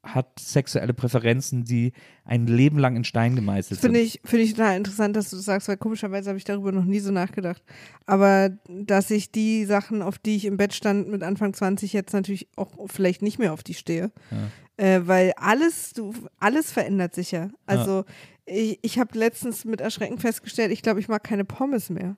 hat 0.06 0.40
sexuelle 0.40 0.94
Präferenzen, 0.94 1.66
die 1.66 1.92
ein 2.24 2.48
Leben 2.48 2.80
lang 2.80 2.96
in 2.96 3.04
Stein 3.04 3.36
gemeißelt 3.36 3.80
Finde 3.80 4.00
sind. 4.00 4.08
ich, 4.08 4.22
finde 4.24 4.44
ich 4.46 4.54
total 4.54 4.78
interessant, 4.78 5.16
dass 5.16 5.30
du 5.30 5.36
das 5.36 5.46
sagst, 5.46 5.68
weil 5.68 5.78
komischerweise 5.78 6.30
habe 6.30 6.38
ich 6.38 6.46
darüber 6.46 6.72
noch 6.72 6.86
nie 6.86 7.00
so 7.00 7.12
nachgedacht. 7.12 7.64
Aber 8.06 8.52
dass 8.70 9.12
ich 9.12 9.32
die 9.32 9.66
Sachen, 9.66 10.02
auf 10.02 10.18
die 10.18 10.36
ich 10.36 10.46
im 10.46 10.58
Bett 10.58 10.74
stand 10.74 11.10
mit 11.10 11.24
Anfang 11.24 11.54
20, 11.54 11.92
jetzt 11.94 12.14
natürlich 12.14 12.48
auch 12.56 12.72
vielleicht 12.88 13.22
nicht 13.22 13.40
mehr 13.40 13.52
auf 13.52 13.64
die 13.64 13.74
stehe. 13.74 14.12
Ja. 14.32 14.86
Äh, 14.86 15.08
weil 15.08 15.34
alles, 15.38 15.94
du, 15.94 16.14
alles 16.40 16.72
verändert 16.72 17.16
sich 17.16 17.32
ja. 17.32 17.50
Also 17.66 18.00
ja 18.00 18.06
ich, 18.46 18.80
ich 18.82 19.00
habe 19.00 19.18
letztens 19.18 19.66
mit 19.66 19.82
Erschrecken 19.82 20.20
festgestellt, 20.20 20.72
ich 20.72 20.82
glaube, 20.82 21.00
ich 21.00 21.08
mag 21.08 21.24
keine 21.24 21.46
Pommes 21.46 21.90
mehr. 21.90 22.16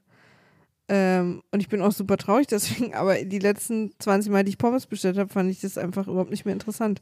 Ähm, 0.90 1.44
und 1.52 1.60
ich 1.60 1.68
bin 1.68 1.82
auch 1.82 1.92
super 1.92 2.16
traurig 2.16 2.48
deswegen, 2.52 2.94
aber 2.94 3.24
die 3.24 3.40
letzten 3.40 3.92
20 4.00 4.32
Mal, 4.32 4.44
die 4.44 4.52
ich 4.52 4.58
Pommes 4.58 4.86
bestellt 4.86 5.18
habe, 5.18 5.32
fand 5.32 5.50
ich 5.50 5.60
das 5.60 5.78
einfach 5.78 6.08
überhaupt 6.08 6.32
nicht 6.32 6.46
mehr 6.46 6.54
interessant. 6.54 7.02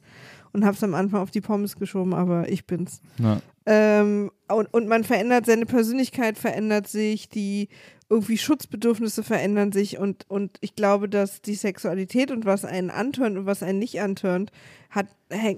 Und 0.55 0.63
habe 0.63 0.75
es 0.75 0.83
am 0.83 0.95
Anfang 0.95 1.21
auf 1.21 1.31
die 1.31 1.41
Pommes 1.41 1.75
geschoben, 1.75 2.13
aber 2.13 2.47
ich 2.49 2.65
bin's. 2.65 3.01
Ja. 3.19 3.41
Ähm, 3.65 4.31
und, 4.47 4.73
und 4.73 4.87
man 4.87 5.03
verändert, 5.03 5.45
seine 5.45 5.65
Persönlichkeit 5.65 6.37
verändert 6.37 6.87
sich, 6.87 7.27
die 7.27 7.67
irgendwie 8.09 8.37
Schutzbedürfnisse 8.37 9.21
verändern 9.21 9.73
sich 9.73 9.97
und, 9.97 10.29
und 10.29 10.57
ich 10.61 10.75
glaube, 10.75 11.09
dass 11.09 11.41
die 11.41 11.55
Sexualität 11.55 12.31
und 12.31 12.45
was 12.45 12.63
einen 12.63 12.89
antörnt 12.89 13.37
und 13.37 13.45
was 13.45 13.63
einen 13.63 13.79
nicht 13.79 13.99
antörnt, 13.99 14.51
hat, 14.91 15.07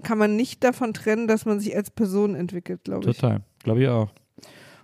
kann 0.03 0.17
man 0.17 0.35
nicht 0.35 0.63
davon 0.63 0.93
trennen, 0.93 1.27
dass 1.27 1.45
man 1.45 1.59
sich 1.59 1.75
als 1.75 1.91
Person 1.91 2.33
entwickelt, 2.33 2.85
glaube 2.85 3.07
ich. 3.09 3.17
Total, 3.17 3.41
glaube 3.63 3.81
ich 3.83 3.87
auch. 3.87 4.09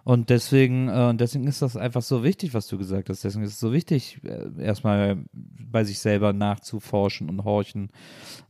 Und 0.04 0.30
deswegen, 0.30 0.90
äh, 0.90 1.16
deswegen 1.16 1.48
ist 1.48 1.62
das 1.62 1.78
einfach 1.78 2.02
so 2.02 2.24
wichtig, 2.24 2.54
was 2.54 2.68
du 2.68 2.78
gesagt 2.78 3.10
hast. 3.10 3.24
Deswegen 3.24 3.46
ist 3.46 3.54
es 3.54 3.60
so 3.60 3.72
wichtig, 3.72 4.20
äh, 4.24 4.62
erstmal 4.62 5.24
bei 5.32 5.86
sich 5.86 6.00
selber 6.00 6.34
nachzuforschen 6.34 7.30
und 7.30 7.46
horchen. 7.46 7.90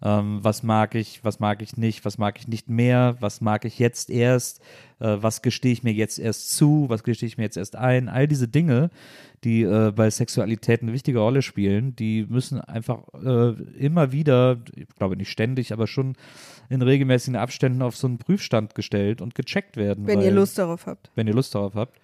Ähm, 0.01 0.39
was 0.41 0.63
mag 0.63 0.95
ich, 0.95 1.23
was 1.23 1.39
mag 1.39 1.61
ich 1.61 1.77
nicht, 1.77 2.05
was 2.05 2.17
mag 2.17 2.39
ich 2.39 2.47
nicht 2.47 2.69
mehr, 2.69 3.17
was 3.19 3.39
mag 3.39 3.65
ich 3.65 3.77
jetzt 3.77 4.09
erst, 4.09 4.61
äh, 4.99 5.17
was 5.21 5.43
gestehe 5.43 5.73
ich 5.73 5.83
mir 5.83 5.93
jetzt 5.93 6.17
erst 6.17 6.55
zu, 6.55 6.85
was 6.89 7.03
gestehe 7.03 7.27
ich 7.27 7.37
mir 7.37 7.43
jetzt 7.43 7.57
erst 7.57 7.75
ein. 7.75 8.09
All 8.09 8.27
diese 8.27 8.47
Dinge, 8.47 8.89
die 9.43 9.63
äh, 9.63 9.91
bei 9.95 10.09
Sexualität 10.09 10.81
eine 10.81 10.93
wichtige 10.93 11.19
Rolle 11.19 11.41
spielen, 11.41 11.95
die 11.95 12.25
müssen 12.27 12.61
einfach 12.61 13.01
äh, 13.13 13.51
immer 13.77 14.11
wieder, 14.11 14.59
ich 14.75 14.87
glaube 14.95 15.17
nicht 15.17 15.29
ständig, 15.29 15.73
aber 15.73 15.87
schon 15.87 16.15
in 16.69 16.81
regelmäßigen 16.81 17.35
Abständen 17.35 17.81
auf 17.81 17.95
so 17.95 18.07
einen 18.07 18.17
Prüfstand 18.17 18.75
gestellt 18.75 19.21
und 19.21 19.35
gecheckt 19.35 19.77
werden. 19.77 20.07
Wenn 20.07 20.19
weil, 20.19 20.25
ihr 20.25 20.31
Lust 20.31 20.57
darauf 20.57 20.85
habt. 20.85 21.11
Wenn 21.15 21.27
ihr 21.27 21.33
Lust 21.33 21.53
darauf 21.55 21.75
habt. 21.75 21.99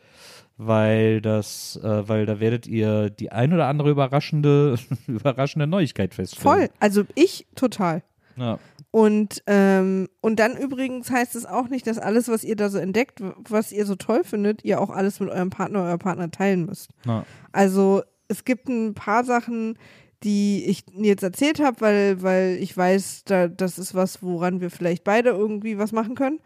Weil 0.57 1.21
das, 1.21 1.79
äh, 1.81 2.07
weil 2.09 2.25
da 2.25 2.41
werdet 2.41 2.67
ihr 2.67 3.09
die 3.09 3.31
ein 3.31 3.53
oder 3.53 3.67
andere 3.67 3.89
überraschende, 3.89 4.75
überraschende 5.07 5.67
Neuigkeit 5.67 6.13
feststellen. 6.13 6.43
Voll. 6.43 6.69
Also 6.79 7.05
ich 7.15 7.47
total. 7.55 8.03
Ja. 8.39 8.59
Und, 8.91 9.43
ähm, 9.45 10.07
und 10.21 10.39
dann 10.39 10.57
übrigens 10.57 11.11
heißt 11.11 11.35
es 11.35 11.45
auch 11.45 11.67
nicht, 11.67 11.85
dass 11.85 11.99
alles, 11.99 12.27
was 12.27 12.43
ihr 12.43 12.55
da 12.55 12.69
so 12.69 12.79
entdeckt, 12.79 13.21
was 13.47 13.71
ihr 13.71 13.85
so 13.85 13.95
toll 13.95 14.23
findet, 14.23 14.63
ihr 14.63 14.81
auch 14.81 14.89
alles 14.89 15.19
mit 15.19 15.29
eurem 15.29 15.51
Partner, 15.51 15.83
eurer 15.83 15.97
Partner 15.97 16.31
teilen 16.31 16.65
müsst. 16.65 16.89
Ja. 17.05 17.25
Also 17.51 18.01
es 18.27 18.45
gibt 18.45 18.67
ein 18.67 18.95
paar 18.95 19.23
Sachen, 19.23 19.77
die 20.23 20.65
ich 20.65 20.83
jetzt 20.93 21.23
erzählt 21.23 21.59
habe, 21.59 21.81
weil, 21.81 22.21
weil 22.23 22.57
ich 22.59 22.75
weiß, 22.75 23.23
da, 23.25 23.47
das 23.47 23.77
ist 23.77 23.93
was, 23.93 24.23
woran 24.23 24.59
wir 24.59 24.69
vielleicht 24.69 25.03
beide 25.03 25.29
irgendwie 25.29 25.77
was 25.77 25.91
machen 25.91 26.15
können. 26.15 26.39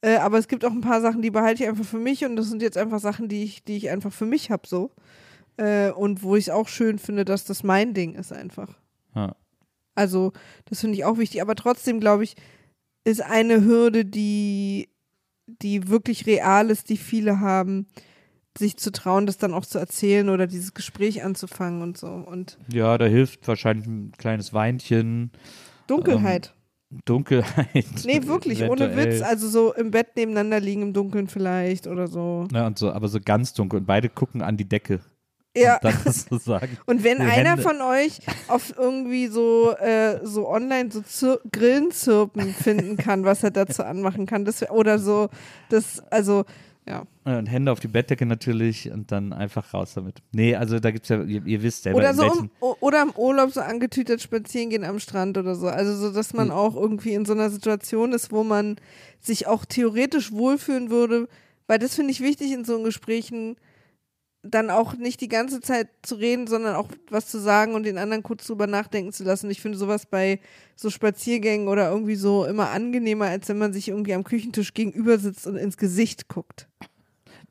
Äh, 0.00 0.16
aber 0.16 0.38
es 0.38 0.48
gibt 0.48 0.64
auch 0.64 0.72
ein 0.72 0.80
paar 0.80 1.00
Sachen, 1.00 1.22
die 1.22 1.30
behalte 1.30 1.62
ich 1.62 1.68
einfach 1.68 1.84
für 1.84 1.98
mich 1.98 2.24
und 2.24 2.36
das 2.36 2.48
sind 2.48 2.62
jetzt 2.62 2.76
einfach 2.76 2.98
Sachen, 2.98 3.28
die 3.28 3.44
ich, 3.44 3.64
die 3.64 3.76
ich 3.76 3.90
einfach 3.90 4.12
für 4.12 4.26
mich 4.26 4.50
habe 4.50 4.66
so. 4.66 4.90
Äh, 5.56 5.90
und 5.90 6.22
wo 6.22 6.36
ich 6.36 6.44
es 6.44 6.50
auch 6.50 6.68
schön 6.68 6.98
finde, 6.98 7.24
dass 7.24 7.44
das 7.44 7.62
mein 7.62 7.94
Ding 7.94 8.14
ist 8.14 8.32
einfach. 8.32 8.78
Ja. 9.14 9.36
Also, 9.94 10.32
das 10.66 10.80
finde 10.80 10.96
ich 10.96 11.04
auch 11.04 11.18
wichtig. 11.18 11.42
Aber 11.42 11.54
trotzdem, 11.54 12.00
glaube 12.00 12.24
ich, 12.24 12.36
ist 13.04 13.22
eine 13.22 13.64
Hürde, 13.64 14.04
die, 14.04 14.88
die 15.46 15.88
wirklich 15.88 16.26
real 16.26 16.70
ist, 16.70 16.88
die 16.88 16.96
viele 16.96 17.40
haben, 17.40 17.86
sich 18.58 18.76
zu 18.76 18.92
trauen, 18.92 19.26
das 19.26 19.38
dann 19.38 19.54
auch 19.54 19.64
zu 19.66 19.78
erzählen 19.78 20.28
oder 20.28 20.46
dieses 20.46 20.74
Gespräch 20.74 21.24
anzufangen 21.24 21.82
und 21.82 21.96
so. 21.96 22.08
Und 22.08 22.58
ja, 22.72 22.98
da 22.98 23.06
hilft 23.06 23.48
wahrscheinlich 23.48 23.86
ein 23.86 24.12
kleines 24.18 24.52
Weinchen. 24.52 25.30
Dunkelheit. 25.86 26.54
Ähm, 26.90 27.00
Dunkelheit. 27.06 27.86
Nee, 28.04 28.26
wirklich, 28.26 28.60
eventuell. 28.60 28.92
ohne 28.92 28.96
Witz. 28.96 29.22
Also 29.22 29.48
so 29.48 29.72
im 29.72 29.90
Bett 29.90 30.14
nebeneinander 30.16 30.60
liegen 30.60 30.82
im 30.82 30.92
Dunkeln 30.92 31.26
vielleicht 31.26 31.86
oder 31.86 32.06
so. 32.06 32.46
Ja, 32.52 32.66
und 32.66 32.78
so, 32.78 32.92
aber 32.92 33.08
so 33.08 33.18
ganz 33.24 33.54
dunkel 33.54 33.80
und 33.80 33.86
beide 33.86 34.10
gucken 34.10 34.42
an 34.42 34.56
die 34.56 34.68
Decke. 34.68 35.00
Ja. 35.56 35.78
Und, 35.82 36.48
und 36.86 37.04
wenn 37.04 37.20
einer 37.20 37.50
Hände. 37.50 37.62
von 37.62 37.80
euch 37.82 38.20
auf 38.48 38.74
irgendwie 38.76 39.26
so, 39.26 39.72
äh, 39.72 40.24
so 40.24 40.48
online 40.48 40.90
so 40.90 41.02
Zir 41.02 41.40
Grillenzirpen 41.52 42.54
finden 42.54 42.96
kann, 42.96 43.24
was 43.24 43.42
er 43.42 43.50
dazu 43.50 43.82
anmachen 43.84 44.26
kann, 44.26 44.44
das 44.44 44.68
oder 44.70 44.98
so, 44.98 45.28
das, 45.68 46.00
also, 46.10 46.44
ja. 46.88 47.04
Und 47.24 47.46
Hände 47.46 47.70
auf 47.70 47.80
die 47.80 47.88
Bettdecke 47.88 48.26
natürlich 48.26 48.90
und 48.90 49.12
dann 49.12 49.32
einfach 49.32 49.72
raus 49.72 49.92
damit. 49.94 50.20
Nee, 50.32 50.56
also 50.56 50.80
da 50.80 50.90
gibt's 50.90 51.10
ja, 51.10 51.22
ihr, 51.22 51.44
ihr 51.46 51.62
wisst 51.62 51.84
selber, 51.84 51.98
Oder 51.98 52.14
so 52.14 52.24
im, 52.24 52.50
oder 52.80 53.02
im 53.02 53.10
Urlaub 53.10 53.52
so 53.52 53.60
angetütet 53.60 54.20
spazieren 54.20 54.70
gehen 54.70 54.84
am 54.84 54.98
Strand 54.98 55.38
oder 55.38 55.54
so. 55.54 55.68
Also 55.68 55.94
so, 55.94 56.12
dass 56.12 56.32
man 56.32 56.48
Hm. 56.48 56.54
auch 56.54 56.74
irgendwie 56.74 57.12
in 57.12 57.24
so 57.24 57.34
einer 57.34 57.50
Situation 57.50 58.12
ist, 58.12 58.32
wo 58.32 58.42
man 58.42 58.76
sich 59.20 59.46
auch 59.46 59.64
theoretisch 59.64 60.32
wohlfühlen 60.32 60.90
würde, 60.90 61.28
weil 61.68 61.78
das 61.78 61.94
finde 61.94 62.10
ich 62.10 62.20
wichtig 62.20 62.50
in 62.50 62.64
so 62.64 62.82
Gesprächen, 62.82 63.56
dann 64.42 64.70
auch 64.70 64.94
nicht 64.94 65.20
die 65.20 65.28
ganze 65.28 65.60
Zeit 65.60 65.88
zu 66.02 66.16
reden, 66.16 66.46
sondern 66.46 66.74
auch 66.74 66.88
was 67.10 67.28
zu 67.28 67.38
sagen 67.38 67.74
und 67.74 67.84
den 67.84 67.98
anderen 67.98 68.22
kurz 68.22 68.46
drüber 68.46 68.66
nachdenken 68.66 69.12
zu 69.12 69.22
lassen. 69.22 69.50
Ich 69.50 69.60
finde 69.60 69.78
sowas 69.78 70.06
bei 70.06 70.40
so 70.74 70.90
Spaziergängen 70.90 71.68
oder 71.68 71.90
irgendwie 71.90 72.16
so 72.16 72.44
immer 72.44 72.70
angenehmer, 72.70 73.26
als 73.26 73.48
wenn 73.48 73.58
man 73.58 73.72
sich 73.72 73.88
irgendwie 73.88 74.14
am 74.14 74.24
Küchentisch 74.24 74.74
gegenüber 74.74 75.18
sitzt 75.18 75.46
und 75.46 75.56
ins 75.56 75.76
Gesicht 75.76 76.28
guckt. 76.28 76.68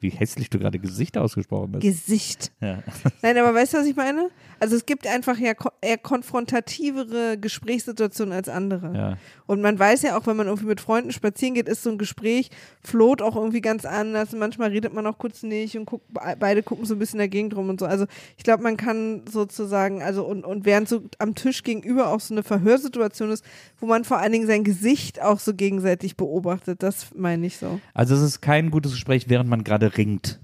wie 0.02 0.10
hässlich 0.10 0.50
du 0.50 0.60
gerade 0.60 0.80
Gesicht 0.80 1.18
ausgesprochen 1.18 1.76
hast. 1.76 1.82
Gesicht. 1.82 2.52
ja. 2.60 2.84
Nein, 3.22 3.38
aber 3.38 3.54
weißt 3.54 3.74
du, 3.74 3.78
was 3.78 3.86
ich 3.86 3.96
meine? 3.96 4.30
Also 4.62 4.76
es 4.76 4.86
gibt 4.86 5.08
einfach 5.08 5.38
ja 5.40 5.54
eher 5.82 5.98
konfrontativere 5.98 7.38
Gesprächssituationen 7.40 8.32
als 8.34 8.48
andere. 8.48 8.94
ja. 8.96 9.18
Und 9.48 9.62
man 9.62 9.78
weiß 9.78 10.04
ja 10.04 10.18
auch, 10.18 10.28
wenn 10.28 10.38
man 10.38 10.46
irgendwie 10.48 10.68
mit 10.68 10.80
Freunden 10.80 11.12
spazieren 11.12 11.56
geht, 11.56 11.68
ist 11.68 11.84
so 11.84 11.90
ein 11.90 11.98
Gespräch, 11.98 12.52
float 12.82 13.22
auch 13.22 13.36
irgendwie 13.36 13.60
ganz 13.60 13.84
anders. 13.86 14.32
Und 14.34 14.40
manchmal 14.40 14.70
redet 14.70 14.94
man 14.94 15.06
auch 15.08 15.18
kurz 15.18 15.44
nicht 15.44 15.76
und 15.78 15.86
guckt, 15.86 16.06
be- 16.14 16.22
beide 16.40 16.64
gucken 16.64 16.86
so 16.86 16.94
ein 16.96 17.00
bisschen 17.00 17.16
in 17.16 17.24
der 17.24 17.28
Gegend 17.28 17.56
rum 17.56 17.68
und 17.70 17.80
so. 17.80 17.86
Also 17.88 18.06
ich 18.38 18.44
glaube, 18.44 18.64
man 18.64 18.78
kann 18.78 19.24
sozusagen, 19.30 20.02
also 20.04 20.24
und, 20.26 20.46
und 20.46 20.64
während 20.64 20.88
so 20.88 21.02
am 21.18 21.34
Tisch 21.36 21.64
gegenüber 21.64 22.10
auch 22.10 22.20
so 22.22 22.34
eine 22.34 22.44
Verhörsituation 22.44 23.32
ist, 23.32 23.44
wo 23.80 23.88
man 23.88 24.06
vor 24.06 24.20
allen 24.20 24.32
Dingen 24.32 24.48
sein 24.48 24.64
Gesicht 24.64 25.22
auch 25.22 25.40
so 25.40 25.54
gegenseitig 25.56 26.16
beobachtet, 26.16 26.84
das 26.84 27.08
meine 27.16 27.48
ich 27.48 27.58
so. 27.58 27.82
Also 27.96 28.16
es 28.16 28.22
ist 28.22 28.42
kein 28.42 28.70
gutes 28.72 28.92
Gespräch, 28.92 29.28
während 29.28 29.50
man 29.50 29.64
gerade 29.64 29.98
ringt. 29.98 30.40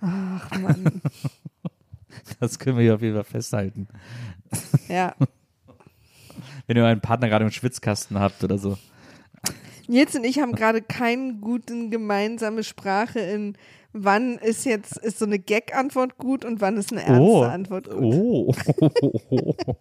Ach 0.00 0.50
Mann. 0.60 1.02
Das 2.40 2.58
können 2.58 2.76
wir 2.76 2.84
hier 2.84 2.94
auf 2.94 3.02
jeden 3.02 3.14
Fall 3.14 3.24
festhalten. 3.24 3.88
ja. 4.88 5.14
Wenn 6.66 6.76
ihr 6.76 6.84
einen 6.84 7.00
Partner 7.00 7.28
gerade 7.28 7.44
im 7.44 7.50
Schwitzkasten 7.50 8.18
habt 8.18 8.42
oder 8.42 8.58
so. 8.58 8.76
Nils 9.88 10.16
und 10.16 10.24
ich 10.24 10.40
haben 10.40 10.52
gerade 10.52 10.82
keine 10.82 11.34
guten 11.34 11.90
gemeinsame 11.90 12.64
Sprache 12.64 13.20
in 13.20 13.56
wann 13.92 14.36
ist 14.38 14.64
jetzt 14.64 14.96
ist 14.98 15.18
so 15.18 15.24
eine 15.24 15.38
Gag-Antwort 15.38 16.18
gut 16.18 16.44
und 16.44 16.60
wann 16.60 16.76
ist 16.76 16.92
eine 16.92 17.02
ernste 17.02 17.22
Oh. 17.22 17.42
Antwort 17.42 17.88
gut. 17.88 18.02
Oh. 18.02 18.54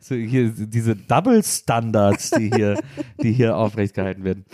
so 0.00 0.14
hier, 0.14 0.50
diese 0.50 0.96
Double 0.96 1.42
Standards, 1.42 2.30
die 2.30 2.50
hier, 2.50 2.80
die 3.22 3.32
hier 3.32 3.56
aufrecht 3.56 3.94
gehalten 3.94 4.24
werden. 4.24 4.44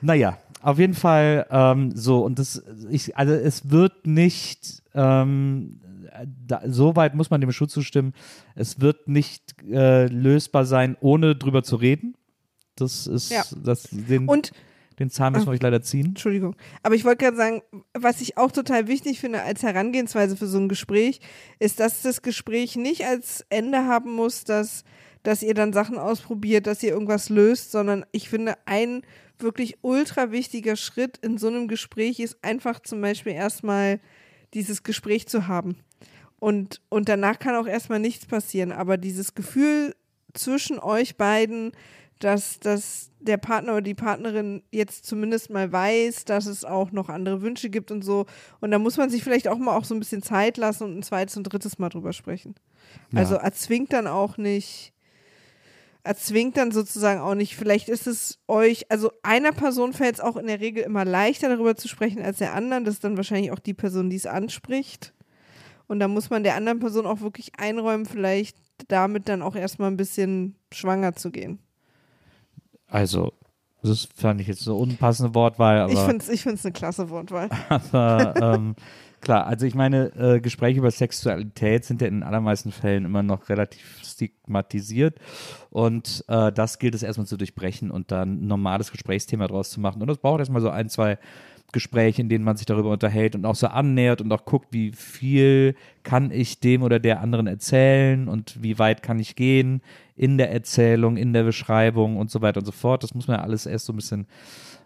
Naja, 0.00 0.38
auf 0.62 0.78
jeden 0.78 0.94
Fall 0.94 1.46
ähm, 1.50 1.92
so 1.94 2.24
und 2.24 2.38
das, 2.38 2.62
ich, 2.90 3.16
also 3.16 3.32
es 3.32 3.70
wird 3.70 4.06
nicht, 4.06 4.82
ähm, 4.98 5.80
da, 6.46 6.62
so 6.66 6.96
weit 6.96 7.14
muss 7.14 7.30
man 7.30 7.40
dem 7.40 7.52
Schuh 7.52 7.66
zustimmen, 7.66 8.12
es 8.54 8.80
wird 8.80 9.08
nicht 9.08 9.54
äh, 9.70 10.06
lösbar 10.06 10.64
sein, 10.64 10.96
ohne 11.00 11.36
drüber 11.36 11.62
zu 11.62 11.76
reden. 11.76 12.14
Das 12.76 13.06
ist, 13.06 13.30
Ja. 13.30 13.44
das, 13.62 13.88
den, 13.90 14.28
Und 14.28 14.52
den 14.98 15.10
Zahn 15.10 15.32
müssen 15.32 15.46
wir 15.46 15.52
euch 15.52 15.62
leider 15.62 15.82
ziehen. 15.82 16.06
Entschuldigung. 16.06 16.56
Aber 16.82 16.94
ich 16.94 17.04
wollte 17.04 17.24
gerade 17.24 17.36
sagen, 17.36 17.62
was 17.94 18.20
ich 18.20 18.36
auch 18.36 18.50
total 18.50 18.88
wichtig 18.88 19.20
finde 19.20 19.42
als 19.42 19.62
Herangehensweise 19.62 20.36
für 20.36 20.46
so 20.46 20.58
ein 20.58 20.68
Gespräch, 20.68 21.20
ist, 21.58 21.78
dass 21.80 22.02
das 22.02 22.22
Gespräch 22.22 22.76
nicht 22.76 23.04
als 23.04 23.44
Ende 23.48 23.84
haben 23.84 24.12
muss, 24.12 24.44
dass, 24.44 24.84
dass 25.22 25.42
ihr 25.42 25.54
dann 25.54 25.72
Sachen 25.72 25.98
ausprobiert, 25.98 26.66
dass 26.66 26.82
ihr 26.82 26.90
irgendwas 26.90 27.28
löst, 27.28 27.70
sondern 27.70 28.04
ich 28.10 28.28
finde, 28.28 28.54
ein 28.66 29.02
wirklich 29.38 29.78
ultra 29.82 30.32
wichtiger 30.32 30.74
Schritt 30.74 31.18
in 31.18 31.38
so 31.38 31.46
einem 31.46 31.68
Gespräch 31.68 32.18
ist 32.18 32.42
einfach 32.42 32.80
zum 32.80 33.00
Beispiel 33.00 33.34
erstmal 33.34 34.00
dieses 34.54 34.82
Gespräch 34.82 35.28
zu 35.28 35.46
haben. 35.46 35.78
Und, 36.40 36.80
und 36.88 37.08
danach 37.08 37.38
kann 37.38 37.56
auch 37.56 37.66
erstmal 37.66 37.98
nichts 37.98 38.26
passieren. 38.26 38.72
Aber 38.72 38.96
dieses 38.96 39.34
Gefühl 39.34 39.94
zwischen 40.34 40.78
euch 40.78 41.16
beiden, 41.16 41.72
dass, 42.20 42.58
dass 42.60 43.10
der 43.20 43.36
Partner 43.36 43.72
oder 43.72 43.82
die 43.82 43.94
Partnerin 43.94 44.62
jetzt 44.70 45.06
zumindest 45.06 45.50
mal 45.50 45.70
weiß, 45.70 46.24
dass 46.24 46.46
es 46.46 46.64
auch 46.64 46.90
noch 46.92 47.08
andere 47.08 47.42
Wünsche 47.42 47.70
gibt 47.70 47.90
und 47.90 48.02
so. 48.02 48.26
Und 48.60 48.70
da 48.70 48.78
muss 48.78 48.96
man 48.96 49.10
sich 49.10 49.22
vielleicht 49.22 49.48
auch 49.48 49.58
mal 49.58 49.76
auch 49.76 49.84
so 49.84 49.94
ein 49.94 50.00
bisschen 50.00 50.22
Zeit 50.22 50.56
lassen 50.56 50.84
und 50.84 50.98
ein 50.98 51.02
zweites 51.02 51.36
und 51.36 51.44
drittes 51.44 51.78
Mal 51.78 51.88
drüber 51.88 52.12
sprechen. 52.12 52.54
Ja. 53.12 53.20
Also 53.20 53.36
erzwingt 53.36 53.92
dann 53.92 54.06
auch 54.06 54.36
nicht, 54.36 54.92
erzwingt 56.08 56.56
dann 56.56 56.72
sozusagen 56.72 57.20
auch 57.20 57.34
nicht, 57.34 57.54
vielleicht 57.54 57.90
ist 57.90 58.06
es 58.06 58.38
euch, 58.48 58.90
also 58.90 59.12
einer 59.22 59.52
Person 59.52 59.92
fällt 59.92 60.14
es 60.14 60.20
auch 60.20 60.36
in 60.36 60.46
der 60.46 60.58
Regel 60.58 60.82
immer 60.82 61.04
leichter 61.04 61.50
darüber 61.50 61.76
zu 61.76 61.86
sprechen 61.86 62.22
als 62.22 62.38
der 62.38 62.54
anderen. 62.54 62.86
Das 62.86 62.94
ist 62.94 63.04
dann 63.04 63.18
wahrscheinlich 63.18 63.52
auch 63.52 63.58
die 63.58 63.74
Person, 63.74 64.08
die 64.08 64.16
es 64.16 64.24
anspricht. 64.24 65.12
Und 65.86 66.00
da 66.00 66.08
muss 66.08 66.30
man 66.30 66.44
der 66.44 66.54
anderen 66.54 66.78
Person 66.78 67.06
auch 67.06 67.20
wirklich 67.20 67.52
einräumen, 67.58 68.06
vielleicht 68.06 68.56
damit 68.88 69.28
dann 69.28 69.42
auch 69.42 69.54
erstmal 69.54 69.90
ein 69.90 69.98
bisschen 69.98 70.56
schwanger 70.72 71.14
zu 71.14 71.30
gehen. 71.30 71.58
Also, 72.86 73.34
das 73.82 74.08
fand 74.14 74.40
ich 74.40 74.46
jetzt 74.46 74.60
so 74.60 74.78
unpassende 74.78 75.34
Wortwahl, 75.34 75.80
aber. 75.80 75.92
ich 75.92 75.98
finde 75.98 76.24
es 76.24 76.30
ich 76.30 76.42
find's 76.42 76.64
eine 76.64 76.72
klasse 76.72 77.10
Wortwahl. 77.10 77.50
Aber 77.68 78.34
ähm, 78.40 78.76
klar, 79.20 79.46
also 79.46 79.66
ich 79.66 79.74
meine, 79.74 80.06
äh, 80.16 80.40
Gespräche 80.40 80.78
über 80.78 80.90
Sexualität 80.90 81.84
sind 81.84 82.00
ja 82.00 82.08
in 82.08 82.20
den 82.20 82.22
allermeisten 82.22 82.72
Fällen 82.72 83.04
immer 83.04 83.22
noch 83.22 83.50
relativ 83.50 84.02
stigmatisiert. 84.18 85.18
Und 85.70 86.24
äh, 86.28 86.52
das 86.52 86.78
gilt 86.78 86.94
es 86.94 87.02
erstmal 87.02 87.26
zu 87.26 87.36
durchbrechen 87.36 87.90
und 87.90 88.10
dann 88.10 88.42
ein 88.42 88.46
normales 88.46 88.90
Gesprächsthema 88.90 89.46
draus 89.46 89.70
zu 89.70 89.80
machen. 89.80 90.02
Und 90.02 90.08
das 90.08 90.18
braucht 90.18 90.40
erstmal 90.40 90.62
so 90.62 90.70
ein, 90.70 90.88
zwei 90.88 91.18
Gespräche, 91.70 92.22
in 92.22 92.30
denen 92.30 92.44
man 92.44 92.56
sich 92.56 92.64
darüber 92.64 92.90
unterhält 92.90 93.34
und 93.34 93.44
auch 93.44 93.54
so 93.54 93.66
annähert 93.66 94.22
und 94.22 94.32
auch 94.32 94.46
guckt, 94.46 94.68
wie 94.70 94.90
viel 94.92 95.74
kann 96.02 96.30
ich 96.30 96.60
dem 96.60 96.82
oder 96.82 96.98
der 96.98 97.20
anderen 97.20 97.46
erzählen 97.46 98.26
und 98.26 98.62
wie 98.62 98.78
weit 98.78 99.02
kann 99.02 99.18
ich 99.18 99.36
gehen 99.36 99.82
in 100.16 100.38
der 100.38 100.50
Erzählung, 100.50 101.18
in 101.18 101.34
der 101.34 101.42
Beschreibung 101.42 102.16
und 102.16 102.30
so 102.30 102.40
weiter 102.40 102.60
und 102.60 102.64
so 102.64 102.72
fort. 102.72 103.02
Das 103.02 103.14
muss 103.14 103.28
man 103.28 103.36
ja 103.36 103.42
alles 103.42 103.66
erst 103.66 103.84
so 103.84 103.92
ein 103.92 103.96
bisschen 103.96 104.26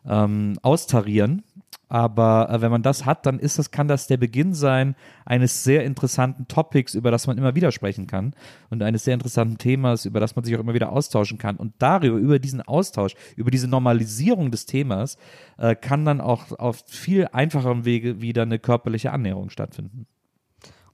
ähm, 0.09 0.59
austarieren. 0.63 1.45
Aber 1.93 2.49
äh, 2.49 2.63
wenn 2.63 2.71
man 2.71 2.83
das 2.83 3.05
hat, 3.05 3.27
dann 3.27 3.39
ist 3.39 3.59
das, 3.59 3.71
kann 3.71 3.87
das 3.87 4.07
der 4.07 4.17
Beginn 4.17 4.55
sein 4.55 4.97
eines 5.27 5.63
sehr 5.63 5.85
interessanten 5.85 6.49
Topics, 6.49 6.95
über 6.95 7.11
das 7.11 7.27
man 7.27 7.37
immer 7.37 7.55
wieder 7.55 7.71
sprechen 7.71 8.07
kann 8.07 8.35
und 8.71 8.83
eines 8.83 9.05
sehr 9.05 9.13
interessanten 9.13 9.59
Themas, 9.59 10.07
über 10.07 10.19
das 10.19 10.35
man 10.35 10.43
sich 10.43 10.57
auch 10.57 10.61
immer 10.61 10.73
wieder 10.73 10.91
austauschen 10.91 11.37
kann. 11.37 11.57
Und 11.57 11.75
darüber, 11.81 12.17
über 12.17 12.39
diesen 12.39 12.63
Austausch, 12.63 13.13
über 13.37 13.51
diese 13.51 13.69
Normalisierung 13.69 14.51
des 14.51 14.65
Themas, 14.65 15.19
äh, 15.59 15.77
kann 15.77 16.07
dann 16.07 16.23
auch 16.23 16.59
auf 16.59 16.83
viel 16.87 17.29
einfacherem 17.31 17.85
Wege 17.85 18.23
wieder 18.23 18.41
eine 18.41 18.59
körperliche 18.59 19.13
Annäherung 19.13 19.51
stattfinden. 19.51 20.07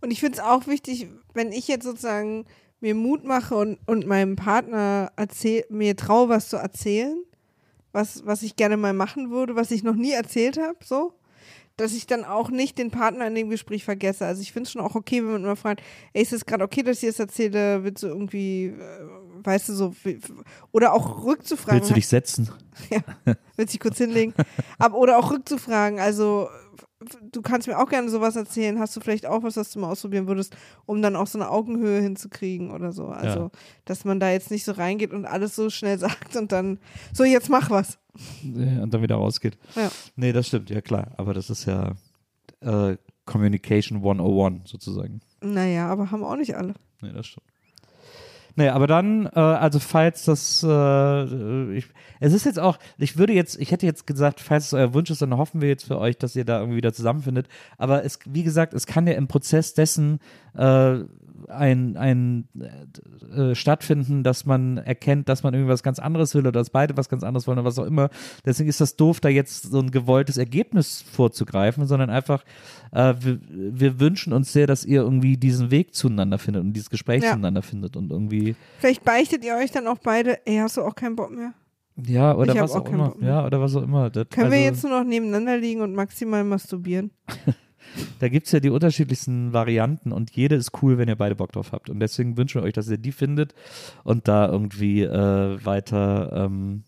Und 0.01 0.11
ich 0.11 0.19
finde 0.19 0.39
es 0.39 0.45
auch 0.45 0.67
wichtig, 0.67 1.07
wenn 1.33 1.53
ich 1.53 1.69
jetzt 1.69 1.85
sozusagen 1.85 2.45
mir 2.81 2.97
Mut 2.97 3.23
mache 3.23 3.55
und, 3.55 3.79
und 3.87 4.09
meinem 4.09 4.35
Partner 4.35 5.13
erzähl, 5.15 5.65
mir 5.71 5.95
traue, 5.95 6.29
was 6.29 6.49
zu 6.49 6.57
erzählen, 6.57 7.23
was, 7.93 8.27
was 8.27 8.43
ich 8.43 8.57
gerne 8.57 8.77
mal 8.77 8.93
machen 8.93 9.31
würde, 9.31 9.57
was 9.57 9.71
ich 9.71 9.83
noch 9.83 9.95
nie 9.95 10.13
erzählt 10.13 10.59
habe, 10.59 10.79
so, 10.85 11.15
dass 11.77 11.93
ich 11.93 12.07
dann 12.07 12.25
auch 12.25 12.51
nicht 12.51 12.77
den 12.77 12.91
Partner 12.91 13.27
in 13.29 13.35
dem 13.35 13.51
Gespräch 13.51 13.85
vergesse. 13.85 14.27
Also 14.27 14.43
ich 14.43 14.53
finde 14.53 14.67
es 14.67 14.73
schon 14.73 14.83
auch 14.83 14.95
okay, 14.95 15.23
wenn 15.23 15.33
man 15.33 15.45
immer 15.45 15.57
fragt, 15.57 15.81
ey, 16.13 16.23
ist 16.23 16.33
es 16.33 16.45
gerade 16.45 16.65
okay, 16.65 16.83
dass 16.83 17.03
ich 17.03 17.09
das 17.09 17.21
erzähle, 17.21 17.85
willst 17.85 18.03
du 18.03 18.09
irgendwie, 18.09 18.67
äh, 18.67 18.75
weißt 19.45 19.69
du, 19.69 19.75
so, 19.75 19.95
oder 20.73 20.93
auch 20.93 21.25
rückzufragen. 21.25 21.81
Willst 21.81 21.91
du 21.91 21.95
dich 21.95 22.09
setzen? 22.09 22.51
Ja, 22.91 23.01
willst 23.57 23.75
dich 23.75 23.81
kurz 23.81 23.99
hinlegen. 23.99 24.35
Aber, 24.79 24.97
oder 24.99 25.19
auch 25.19 25.33
rückzufragen, 25.33 25.99
also 25.99 26.49
du 27.33 27.43
kannst 27.43 27.67
mir 27.69 27.79
auch 27.79 27.89
gerne 27.89 28.09
sowas 28.09 28.37
erzählen. 28.37 28.79
Hast 28.79 28.97
du 28.97 29.01
vielleicht 29.01 29.27
auch 29.27 29.43
was, 29.43 29.57
was 29.57 29.71
du 29.73 29.79
mal 29.79 29.91
ausprobieren 29.91 30.27
würdest, 30.27 30.57
um 30.87 31.01
dann 31.03 31.17
auch 31.17 31.27
so 31.27 31.39
eine 31.39 31.51
Augenhöhe 31.51 32.01
hinzukriegen 32.01 32.71
oder 32.71 32.93
so. 32.93 33.07
Also, 33.09 33.39
Ja. 33.41 33.51
dass 33.85 34.05
man 34.05 34.21
da 34.21 34.31
jetzt 34.31 34.51
nicht 34.51 34.65
so 34.65 34.73
reingeht 34.73 35.13
und 35.13 35.25
alles 35.27 35.55
so 35.57 35.71
schnell 35.71 35.99
sagt 35.99 36.37
und 36.37 36.53
dann, 36.53 36.79
so 37.13 37.25
jetzt 37.25 37.49
mach 37.49 37.71
was. 37.71 37.99
Und 38.43 38.91
dann 38.93 39.03
wieder 39.03 39.17
rausgeht. 39.17 39.57
Ja. 39.77 39.91
Nee, 40.17 40.33
das 40.33 40.49
stimmt, 40.49 40.71
ja 40.71 40.81
klar. 40.81 41.13
Aber 41.17 41.35
das 41.35 41.51
ist 41.51 41.65
ja 41.67 41.93
äh, 42.61 42.97
Communication 43.27 43.99
101 43.99 44.69
sozusagen. 44.71 45.21
Naja, 45.41 45.89
aber 45.89 46.11
haben 46.11 46.25
auch 46.25 46.37
nicht 46.37 46.57
alle. 46.57 46.75
Nee, 47.01 47.13
das 47.13 47.27
stimmt. 47.29 47.47
Nee, 48.59 48.71
aber 48.71 48.89
dann, 48.89 49.27
äh, 49.27 49.39
also 49.39 49.79
falls 49.79 50.25
das, 50.25 50.67
äh, 50.69 51.75
ich, 51.77 51.87
es 52.19 52.33
ist 52.33 52.45
jetzt 52.45 52.59
auch, 52.59 52.77
ich 52.99 53.17
würde 53.17 53.33
jetzt, 53.33 53.57
ich 53.61 53.71
hätte 53.71 53.87
jetzt 53.87 54.05
gesagt, 54.05 54.41
falls 54.41 54.67
es 54.67 54.73
euer 54.73 54.93
Wunsch 54.95 55.11
ist, 55.11 55.23
dann 55.23 55.37
hoffen 55.37 55.61
wir 55.61 55.69
jetzt 55.69 55.85
für 55.85 55.97
euch, 55.97 56.19
dass 56.19 56.35
ihr 56.35 56.45
da 56.45 56.59
irgendwie 56.59 56.79
wieder 56.79 56.93
zusammenfindet. 56.93 57.47
Aber 57.77 58.05
es, 58.05 58.19
wie 58.27 58.43
gesagt, 58.43 58.75
es 58.75 58.87
kann 58.87 59.07
ja 59.07 59.13
im 59.13 59.29
Prozess 59.29 59.75
dessen 59.75 60.19
äh, 60.55 60.97
ein, 61.49 61.97
ein 61.97 62.49
äh, 63.35 63.55
stattfinden, 63.55 64.25
dass 64.25 64.45
man 64.47 64.79
erkennt, 64.79 65.29
dass 65.29 65.43
man 65.43 65.55
irgendwas 65.55 65.83
ganz 65.83 65.99
anderes 65.99 66.35
will 66.35 66.43
oder 66.43 66.53
dass 66.53 66.71
beide 66.71 66.97
was 66.97 67.09
ganz 67.09 67.23
anderes 67.23 67.47
wollen 67.47 67.59
oder 67.59 67.67
was 67.67 67.79
auch 67.79 67.85
immer. 67.87 68.11
Deswegen 68.45 68.69
ist 68.69 68.81
das 68.81 68.97
doof, 68.97 69.21
da 69.21 69.29
jetzt 69.29 69.63
so 69.71 69.79
ein 69.79 69.91
gewolltes 69.91 70.37
Ergebnis 70.37 71.03
vorzugreifen, 71.13 71.87
sondern 71.87 72.11
einfach, 72.11 72.45
äh, 72.93 73.15
wir, 73.21 73.39
wir 73.49 74.01
wünschen 74.01 74.33
uns 74.33 74.53
sehr, 74.53 74.67
dass 74.67 74.85
ihr 74.85 75.03
irgendwie 75.03 75.37
diesen 75.37 75.71
Weg 75.71 75.95
zueinander 75.95 76.39
findet 76.39 76.63
und 76.65 76.73
dieses 76.73 76.91
Gespräch 76.91 77.23
Ja. 77.23 77.31
zueinander 77.33 77.63
findet 77.63 77.97
und 77.97 78.11
irgendwie, 78.11 78.57
Vielleicht 78.79 79.05
beichtet 79.05 79.45
ihr 79.45 79.55
euch 79.57 79.71
dann 79.71 79.87
auch 79.87 79.99
beide, 79.99 80.47
ey, 80.47 80.57
hast 80.57 80.77
du 80.77 80.83
auch 80.83 80.95
keinen 80.95 81.17
Bock 81.17 81.31
mehr? 81.31 81.53
ja, 81.97 82.35
oder 82.37 82.55
was 82.55 82.73
auch 82.73 82.87
auch 82.87 82.93
immer. 82.93 83.15
Ja, 83.21 83.45
oder 83.45 83.61
was 83.61 83.75
auch 83.75 83.83
immer. 83.83 84.09
Das, 84.11 84.29
Können 84.29 84.47
also, 84.47 84.57
wir 84.57 84.63
jetzt 84.65 84.83
nur 84.85 84.93
noch 84.99 85.05
nebeneinander 85.05 85.57
liegen 85.57 85.81
und 85.81 85.95
maximal 85.95 86.45
masturbieren? 86.45 87.11
Da 88.19 88.29
gibt 88.29 88.47
es 88.47 88.53
ja 88.53 88.61
die 88.61 88.71
unterschiedlichsten 88.71 89.53
Varianten 89.53 90.13
und 90.13 90.31
jede 90.31 90.55
ist 90.55 90.83
cool, 90.83 90.99
wenn 90.99 91.09
ihr 91.09 91.17
beide 91.17 91.35
Bock 91.35 91.53
drauf 91.53 91.73
habt. 91.73 91.91
Und 91.91 92.01
deswegen 92.01 92.37
wünschen 92.37 92.61
wir 92.61 92.67
euch, 92.67 92.75
dass 92.75 92.89
ihr 92.89 92.99
die 92.99 93.13
findet 93.13 93.55
und 94.05 94.29
da 94.29 94.49
irgendwie 94.49 95.03
äh, 95.03 95.65
weiter 95.65 96.33
ähm, 96.45 96.85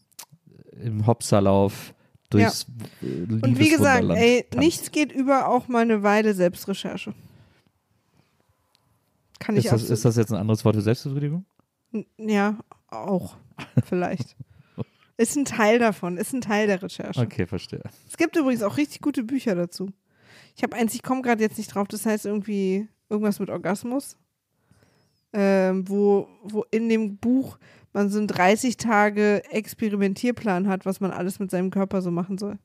im 0.83 1.07
Hopserlauf 1.07 1.95
durchs 2.31 2.67
ja. 3.01 3.09
Und 3.11 3.59
wie 3.59 3.71
gesagt, 3.71 4.05
ey, 4.11 4.47
nichts 4.57 4.93
geht 4.93 5.13
über 5.13 5.49
auch 5.49 5.69
mal 5.69 5.83
eine 5.83 6.03
Weile 6.03 6.35
Selbstrecherche. 6.35 7.15
Kann 9.41 9.57
ich 9.57 9.65
ist 9.65 9.73
das, 9.73 9.81
absolut- 9.83 9.93
ist 9.93 10.05
das 10.05 10.17
jetzt 10.17 10.33
ein 10.33 10.39
anderes 10.39 10.65
Wort 10.65 10.77
für 10.77 10.83
Selbstbefriedigung? 10.83 11.45
Ja, 12.19 12.59
auch. 12.89 13.37
Vielleicht. 13.85 14.37
ist 15.17 15.37
ein 15.37 15.45
Teil 15.45 15.79
davon, 15.79 16.17
ist 16.17 16.33
ein 16.33 16.41
Teil 16.41 16.67
der 16.67 16.83
Recherche. 16.83 17.21
Okay, 17.21 17.47
verstehe. 17.47 17.83
Es 18.09 18.17
gibt 18.17 18.37
übrigens 18.37 18.63
auch 18.63 18.77
richtig 18.77 19.01
gute 19.01 19.25
Bücher 19.25 19.55
dazu. 19.55 19.91
Ich 20.61 20.63
habe 20.63 20.77
eins, 20.77 20.95
ich 20.95 21.03
komme 21.03 21.23
gerade 21.23 21.43
jetzt 21.43 21.57
nicht 21.57 21.75
drauf, 21.75 21.89
das 21.89 22.05
heißt 22.05 22.27
irgendwie 22.27 22.87
irgendwas 23.09 23.41
mit 23.41 23.49
Orgasmus. 23.49 24.19
Ähm, 25.33 25.89
wo, 25.89 26.29
wo 26.43 26.67
in 26.71 26.91
dem 26.91 27.17
Buch 27.17 27.57
man 27.95 28.11
so 28.11 28.19
einen 28.19 28.27
30 28.27 28.77
Tage 28.77 29.43
Experimentierplan 29.51 30.69
hat, 30.69 30.85
was 30.85 31.01
man 31.01 31.13
alles 31.13 31.39
mit 31.39 31.51
seinem 31.51 31.71
Körper 31.71 32.03
so 32.03 32.11
machen 32.11 32.37
soll. 32.37 32.59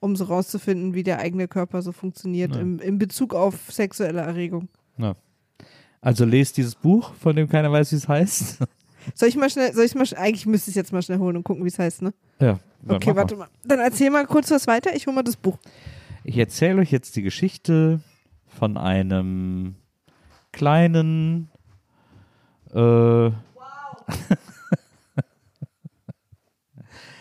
Um 0.00 0.16
so 0.16 0.24
rauszufinden, 0.24 0.94
wie 0.94 1.02
der 1.02 1.18
eigene 1.18 1.48
Körper 1.48 1.82
so 1.82 1.92
funktioniert 1.92 2.54
Ja. 2.54 2.62
im, 2.62 2.78
in 2.78 2.98
Bezug 2.98 3.34
auf 3.34 3.70
sexuelle 3.70 4.22
Erregung. 4.22 4.70
Ja. 4.96 5.16
Also 6.00 6.24
lest 6.24 6.56
dieses 6.56 6.76
Buch, 6.76 7.12
von 7.20 7.36
dem 7.36 7.46
keiner 7.46 7.70
weiß, 7.70 7.92
wie 7.92 7.96
es 7.96 8.08
heißt. 8.08 8.60
Soll 9.14 9.28
ich 9.28 9.36
mal 9.36 9.50
schnell, 9.50 9.74
soll 9.74 9.84
ich 9.84 9.94
mal, 9.94 10.06
eigentlich 10.16 10.46
müsste 10.46 10.70
ich 10.70 10.76
es 10.76 10.76
jetzt 10.76 10.92
mal 10.94 11.02
schnell 11.02 11.18
holen 11.18 11.36
und 11.36 11.44
gucken, 11.44 11.62
wie 11.62 11.68
es 11.68 11.78
heißt, 11.78 12.00
ne? 12.00 12.14
ja. 12.40 12.58
Okay, 12.88 13.14
warte 13.14 13.36
mal. 13.36 13.48
Dann 13.64 13.80
erzähl 13.80 14.08
mal 14.10 14.26
kurz 14.26 14.50
was 14.50 14.66
weiter, 14.66 14.96
ich 14.96 15.06
hole 15.06 15.14
mal 15.14 15.22
das 15.22 15.36
Buch. 15.36 15.58
Ich 16.28 16.36
erzähle 16.38 16.80
euch 16.80 16.90
jetzt 16.90 17.14
die 17.14 17.22
Geschichte 17.22 18.00
von 18.48 18.76
einem 18.76 19.76
kleinen. 20.50 21.48
Äh, 22.74 23.30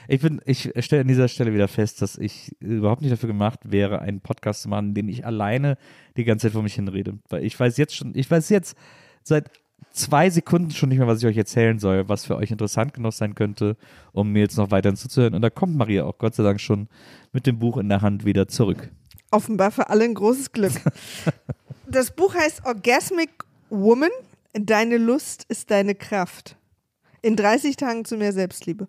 Ich 0.08 0.22
bin, 0.22 0.40
ich 0.46 0.72
stelle 0.82 1.02
an 1.02 1.08
dieser 1.08 1.28
Stelle 1.28 1.52
wieder 1.52 1.68
fest, 1.68 2.00
dass 2.04 2.16
ich 2.16 2.56
überhaupt 2.60 3.02
nicht 3.02 3.12
dafür 3.12 3.26
gemacht 3.26 3.60
wäre, 3.64 4.02
einen 4.02 4.22
Podcast 4.22 4.62
zu 4.62 4.70
machen, 4.70 4.94
dem 4.94 5.10
ich 5.10 5.26
alleine 5.26 5.80
die 6.16 6.26
ganze 6.26 6.46
Zeit 6.46 6.54
vor 6.54 6.62
mich 6.62 6.76
hinrede. 6.76 7.18
Weil 7.28 7.44
ich 7.44 7.60
weiß 7.60 7.76
jetzt 7.78 7.96
schon, 7.96 8.12
ich 8.14 8.30
weiß 8.30 8.50
jetzt 8.50 8.78
seit 9.24 9.50
zwei 9.92 10.30
Sekunden 10.30 10.72
schon 10.72 10.90
nicht 10.90 10.98
mehr, 11.00 11.08
was 11.08 11.20
ich 11.20 11.26
euch 11.26 11.38
erzählen 11.38 11.80
soll, 11.80 12.08
was 12.10 12.26
für 12.26 12.36
euch 12.36 12.52
interessant 12.52 12.94
genug 12.94 13.14
sein 13.14 13.34
könnte, 13.36 13.78
um 14.12 14.32
mir 14.32 14.40
jetzt 14.42 14.58
noch 14.58 14.72
weiterhin 14.72 14.98
zuzuhören. 14.98 15.34
Und 15.36 15.42
da 15.42 15.50
kommt 15.50 15.76
Maria 15.76 16.04
auch 16.06 16.18
Gott 16.18 16.36
sei 16.36 16.44
Dank 16.44 16.60
schon 16.60 16.88
mit 17.32 17.46
dem 17.48 17.60
Buch 17.60 17.78
in 17.78 17.90
der 17.90 18.02
Hand 18.02 18.26
wieder 18.26 18.48
zurück. 18.48 18.90
Offenbar 19.32 19.72
für 19.72 19.90
alle 19.90 20.04
ein 20.04 20.14
großes 20.14 20.52
Glück. 20.52 20.74
Das 21.88 22.10
Buch 22.10 22.34
heißt 22.34 22.66
Orgasmic 22.66 23.30
Woman. 23.70 24.10
Deine 24.54 24.98
Lust 24.98 25.46
ist 25.50 25.70
deine 25.70 25.94
Kraft. 25.94 26.58
In 27.22 27.36
30 27.36 27.76
Tagen 27.76 28.06
zu 28.06 28.18
mehr 28.18 28.34
Selbstliebe. 28.34 28.88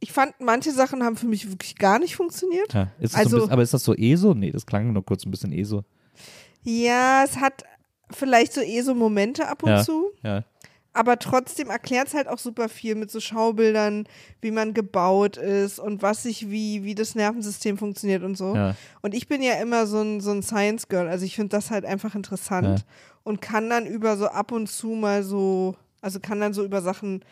Ich 0.00 0.10
fand, 0.10 0.32
manche 0.40 0.72
Sachen 0.72 1.04
haben 1.04 1.16
für 1.16 1.28
mich 1.28 1.48
wirklich 1.48 1.76
gar 1.76 2.00
nicht 2.00 2.16
funktioniert. 2.16 2.72
Ja, 2.74 2.90
ist 2.98 3.12
so 3.12 3.18
Also- 3.18 3.36
ein 3.36 3.40
bisschen, 3.42 3.52
aber 3.52 3.62
ist 3.62 3.72
das 3.72 3.84
so 3.84 3.94
ESO? 3.94 4.34
Nee, 4.34 4.50
das 4.50 4.66
klang 4.66 4.92
nur 4.92 5.04
kurz 5.04 5.24
ein 5.26 5.30
bisschen 5.30 5.52
ESO. 5.52 5.84
Ja, 6.64 7.22
es 7.24 7.36
hat 7.36 7.62
vielleicht 8.10 8.52
so 8.52 8.60
eh 8.60 8.80
so 8.82 8.94
Momente 8.94 9.48
ab 9.48 9.62
und 9.62 9.70
Ja. 9.70 9.82
zu. 9.84 10.10
Ja. 10.22 10.42
aber 10.94 11.18
trotzdem 11.20 11.70
erklärt 11.70 12.08
es 12.08 12.14
halt 12.14 12.26
auch 12.26 12.38
super 12.38 12.68
viel 12.68 12.96
mit 12.96 13.08
so 13.10 13.20
Schaubildern, 13.20 14.08
wie 14.40 14.50
man 14.50 14.74
gebaut 14.74 15.36
ist 15.36 15.78
und 15.78 16.02
was 16.02 16.24
sich 16.24 16.50
wie, 16.50 16.82
wie 16.82 16.96
das 16.96 17.14
Nervensystem 17.14 17.78
funktioniert 17.78 18.24
und 18.24 18.36
so. 18.36 18.56
Ja. 18.56 18.74
Und 19.00 19.14
ich 19.14 19.28
bin 19.28 19.40
ja 19.40 19.54
immer 19.60 19.86
so 19.86 20.00
ein, 20.00 20.20
so 20.20 20.32
ein 20.32 20.42
Science 20.42 20.88
Girl, 20.88 21.06
also 21.08 21.24
ich 21.24 21.36
finde 21.36 21.50
das 21.50 21.70
halt 21.70 21.84
einfach 21.84 22.16
interessant 22.16 22.84
und 23.22 23.40
kann 23.40 23.70
dann 23.70 23.86
über 23.86 24.16
so 24.16 24.26
ab 24.26 24.50
und 24.50 24.66
zu 24.68 24.88
mal 24.88 25.22
so, 25.22 25.76
also 26.00 26.18
kann 26.18 26.40
dann 26.40 26.52
so 26.52 26.64
über 26.64 26.82
Sachen 26.82 27.22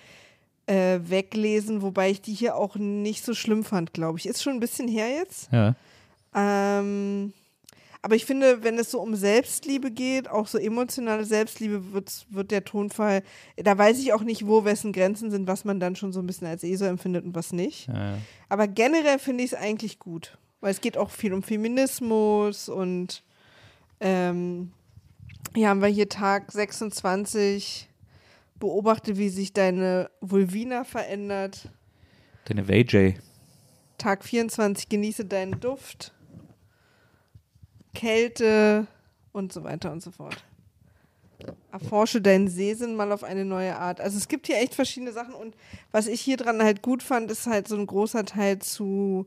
äh, 0.66 1.00
weglesen, 1.02 1.82
wobei 1.82 2.10
ich 2.10 2.20
die 2.20 2.34
hier 2.34 2.54
auch 2.54 2.76
nicht 2.76 3.24
so 3.24 3.34
schlimm 3.34 3.64
fand, 3.64 3.92
glaube 3.92 4.18
ich. 4.18 4.26
Ist 4.26 4.42
schon 4.44 4.52
ein 4.54 4.60
bisschen 4.60 4.86
her 4.86 5.08
jetzt. 5.08 5.48
Ja. 5.50 5.74
Ähm, 6.34 7.32
aber 8.02 8.14
ich 8.14 8.24
finde, 8.24 8.62
wenn 8.62 8.78
es 8.78 8.90
so 8.90 9.00
um 9.00 9.14
Selbstliebe 9.14 9.90
geht, 9.90 10.28
auch 10.28 10.46
so 10.46 10.58
emotionale 10.58 11.24
Selbstliebe, 11.24 11.92
wird, 11.92 12.26
wird 12.30 12.50
der 12.50 12.64
Tonfall, 12.64 13.22
da 13.56 13.76
weiß 13.76 13.98
ich 13.98 14.12
auch 14.12 14.22
nicht, 14.22 14.46
wo 14.46 14.64
wessen 14.64 14.92
Grenzen 14.92 15.30
sind, 15.30 15.46
was 15.46 15.64
man 15.64 15.80
dann 15.80 15.96
schon 15.96 16.12
so 16.12 16.20
ein 16.20 16.26
bisschen 16.26 16.46
als 16.46 16.62
ESO 16.62 16.84
empfindet 16.84 17.24
und 17.24 17.34
was 17.34 17.52
nicht. 17.52 17.88
Ja. 17.88 18.18
Aber 18.48 18.68
generell 18.68 19.18
finde 19.18 19.44
ich 19.44 19.52
es 19.52 19.58
eigentlich 19.58 19.98
gut, 19.98 20.38
weil 20.60 20.70
es 20.70 20.80
geht 20.80 20.96
auch 20.96 21.10
viel 21.10 21.32
um 21.32 21.42
Feminismus 21.42 22.68
und 22.68 23.22
ähm, 24.00 24.72
hier 25.54 25.68
haben 25.68 25.80
wir 25.80 25.88
hier 25.88 26.08
Tag 26.08 26.52
26, 26.52 27.88
beobachte, 28.58 29.16
wie 29.16 29.28
sich 29.28 29.52
deine 29.52 30.10
Vulvina 30.20 30.84
verändert. 30.84 31.70
Deine 32.46 32.64
VJ. 32.64 33.14
Tag 33.98 34.24
24, 34.24 34.88
genieße 34.88 35.24
deinen 35.24 35.58
Duft, 35.60 36.12
Kälte 37.96 38.86
und 39.32 39.52
so 39.52 39.64
weiter 39.64 39.90
und 39.90 40.02
so 40.02 40.10
fort. 40.10 40.36
Erforsche 41.72 42.20
deinen 42.22 42.48
Sehsinn 42.48 42.94
mal 42.96 43.12
auf 43.12 43.22
eine 43.24 43.44
neue 43.44 43.76
Art. 43.76 44.00
Also 44.00 44.16
es 44.16 44.28
gibt 44.28 44.46
hier 44.46 44.56
echt 44.58 44.74
verschiedene 44.74 45.12
Sachen 45.12 45.34
und 45.34 45.54
was 45.92 46.06
ich 46.06 46.20
hier 46.20 46.36
dran 46.36 46.62
halt 46.62 46.82
gut 46.82 47.02
fand, 47.02 47.30
ist 47.30 47.46
halt 47.46 47.68
so 47.68 47.76
ein 47.76 47.86
großer 47.86 48.24
Teil 48.24 48.58
zu, 48.60 49.26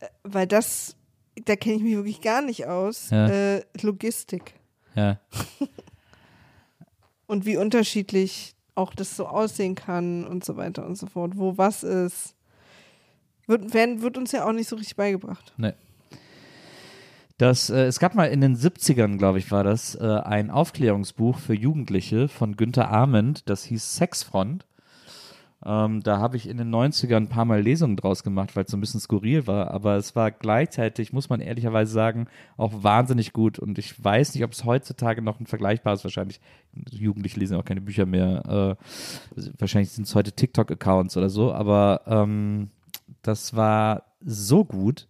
äh, 0.00 0.08
weil 0.24 0.46
das, 0.46 0.96
da 1.46 1.56
kenne 1.56 1.76
ich 1.76 1.82
mich 1.82 1.94
wirklich 1.94 2.20
gar 2.20 2.42
nicht 2.42 2.66
aus, 2.66 3.10
Ja. 3.10 3.28
äh, 3.28 3.62
Logistik 3.80 4.54
Ja. 4.94 5.18
und 7.26 7.46
wie 7.46 7.56
unterschiedlich 7.56 8.54
auch 8.74 8.94
das 8.94 9.16
so 9.16 9.26
aussehen 9.26 9.74
kann 9.74 10.26
und 10.26 10.44
so 10.44 10.56
weiter 10.56 10.84
und 10.86 10.96
so 10.96 11.06
fort, 11.06 11.32
wo 11.36 11.56
was 11.58 11.82
ist. 11.82 12.34
Wird, 13.46 13.74
werden, 13.74 14.02
wird 14.02 14.16
uns 14.16 14.32
ja 14.32 14.46
auch 14.46 14.52
nicht 14.52 14.68
so 14.68 14.76
richtig 14.76 14.96
beigebracht. 14.96 15.52
Nee. 15.56 15.72
Das, 17.42 17.70
äh, 17.70 17.86
es 17.86 17.98
gab 17.98 18.14
mal 18.14 18.26
in 18.26 18.40
den 18.40 18.54
70ern, 18.54 19.18
glaube 19.18 19.40
ich, 19.40 19.50
war 19.50 19.64
das, 19.64 19.96
äh, 19.96 20.06
ein 20.06 20.48
Aufklärungsbuch 20.48 21.38
für 21.38 21.54
Jugendliche 21.54 22.28
von 22.28 22.54
Günter 22.54 22.88
Arment, 22.88 23.50
das 23.50 23.64
hieß 23.64 23.96
Sexfront. 23.96 24.64
Ähm, 25.66 26.04
da 26.04 26.18
habe 26.18 26.36
ich 26.36 26.48
in 26.48 26.56
den 26.56 26.72
90ern 26.72 27.16
ein 27.16 27.28
paar 27.28 27.44
Mal 27.44 27.60
Lesungen 27.60 27.96
draus 27.96 28.22
gemacht, 28.22 28.54
weil 28.54 28.62
es 28.62 28.70
so 28.70 28.76
ein 28.76 28.80
bisschen 28.80 29.00
skurril 29.00 29.48
war, 29.48 29.72
aber 29.72 29.96
es 29.96 30.14
war 30.14 30.30
gleichzeitig, 30.30 31.12
muss 31.12 31.30
man 31.30 31.40
ehrlicherweise 31.40 31.92
sagen, 31.92 32.28
auch 32.56 32.84
wahnsinnig 32.84 33.32
gut 33.32 33.58
und 33.58 33.76
ich 33.76 34.04
weiß 34.04 34.34
nicht, 34.36 34.44
ob 34.44 34.52
es 34.52 34.64
heutzutage 34.64 35.20
noch 35.20 35.40
ein 35.40 35.46
vergleichbares, 35.46 36.04
wahrscheinlich, 36.04 36.40
Jugendliche 36.92 37.40
lesen 37.40 37.56
auch 37.56 37.64
keine 37.64 37.80
Bücher 37.80 38.06
mehr, 38.06 38.78
äh, 38.78 39.42
wahrscheinlich 39.58 39.90
sind 39.90 40.06
es 40.06 40.14
heute 40.14 40.30
TikTok-Accounts 40.30 41.16
oder 41.16 41.28
so, 41.28 41.52
aber 41.52 42.02
ähm, 42.06 42.70
das 43.22 43.56
war 43.56 44.04
so 44.20 44.64
gut, 44.64 45.08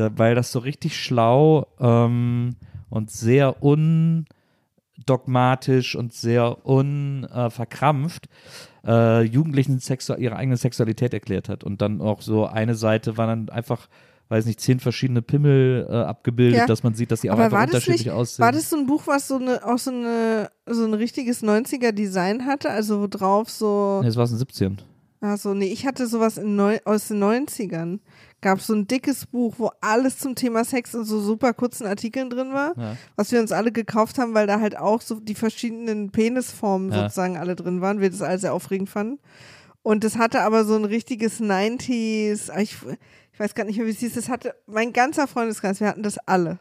da, 0.00 0.10
weil 0.18 0.34
das 0.34 0.50
so 0.52 0.58
richtig 0.60 0.98
schlau 0.98 1.66
ähm, 1.78 2.56
und 2.88 3.10
sehr 3.10 3.62
undogmatisch 3.62 5.94
und 5.96 6.12
sehr 6.12 6.64
unverkrampft 6.66 8.28
äh, 8.86 9.22
Jugendlichen 9.22 9.78
sexu 9.78 10.14
ihre 10.14 10.36
eigene 10.36 10.56
Sexualität 10.56 11.12
erklärt 11.14 11.48
hat. 11.48 11.64
Und 11.64 11.82
dann 11.82 12.00
auch 12.00 12.22
so 12.22 12.46
eine 12.46 12.74
Seite 12.74 13.16
war 13.18 13.26
dann 13.26 13.48
einfach, 13.50 13.88
weiß 14.30 14.46
nicht, 14.46 14.60
zehn 14.60 14.80
verschiedene 14.80 15.20
Pimmel 15.22 15.86
äh, 15.88 15.92
abgebildet, 15.94 16.58
Ja. 16.60 16.66
dass 16.66 16.82
man 16.82 16.94
sieht, 16.94 17.10
dass 17.10 17.20
die 17.20 17.30
auch 17.30 17.34
Aber 17.34 17.44
einfach 17.44 17.62
unterschiedlich 17.64 18.06
nicht, 18.06 18.14
aussehen. 18.14 18.44
war 18.44 18.52
das 18.52 18.70
so 18.70 18.76
ein 18.76 18.86
Buch, 18.86 19.02
was 19.06 19.28
so 19.28 19.36
eine, 19.36 19.64
auch 19.66 19.78
so 19.78 19.90
eine, 19.90 20.50
so 20.66 20.84
ein 20.84 20.94
richtiges 20.94 21.42
90er-Design 21.42 22.46
hatte? 22.46 22.70
Also 22.70 23.00
wo 23.02 23.06
drauf 23.06 23.50
so, 23.50 23.98
nee, 24.00 24.06
das 24.06 24.16
war 24.16 24.24
es 24.24 24.32
in 24.32 24.38
17. 24.38 24.78
also 25.20 25.52
nee, 25.54 25.66
ich 25.72 25.86
hatte 25.86 26.06
sowas 26.06 26.38
in 26.38 26.56
neu, 26.56 26.78
aus 26.86 27.08
den 27.08 27.22
90ern. 27.22 27.98
Gab 28.42 28.60
so 28.60 28.72
ein 28.74 28.86
dickes 28.86 29.26
Buch, 29.26 29.54
wo 29.58 29.70
alles 29.82 30.18
zum 30.18 30.34
Thema 30.34 30.64
Sex 30.64 30.94
in 30.94 31.04
so 31.04 31.20
super 31.20 31.52
kurzen 31.52 31.86
Artikeln 31.86 32.30
drin 32.30 32.52
war, 32.54 32.72
Ja. 32.78 32.96
was 33.16 33.30
wir 33.32 33.40
uns 33.40 33.52
alle 33.52 33.70
gekauft 33.70 34.18
haben, 34.18 34.32
weil 34.34 34.46
da 34.46 34.60
halt 34.60 34.78
auch 34.78 35.02
so 35.02 35.20
die 35.20 35.34
verschiedenen 35.34 36.10
Penisformen 36.10 36.90
Ja. 36.90 37.02
sozusagen 37.02 37.36
alle 37.36 37.54
drin 37.56 37.80
waren, 37.82 38.00
wir 38.00 38.10
das 38.10 38.22
alle 38.22 38.38
sehr 38.38 38.54
aufregend 38.54 38.88
fanden. 38.88 39.18
Und 39.82 40.04
das 40.04 40.16
hatte 40.16 40.40
aber 40.42 40.64
so 40.64 40.74
ein 40.76 40.84
richtiges 40.84 41.40
90s, 41.40 42.50
ah, 42.50 42.60
ich, 42.60 42.76
ich 43.32 43.40
weiß 43.40 43.54
gar 43.54 43.64
nicht 43.64 43.76
mehr, 43.78 43.86
wie 43.86 43.90
es 43.90 43.98
hieß, 43.98 44.14
das 44.14 44.28
hatte 44.28 44.54
mein 44.66 44.92
ganzer 44.92 45.26
Freundeskreis, 45.26 45.80
wir 45.80 45.88
hatten 45.88 46.02
das 46.02 46.18
alle. 46.26 46.58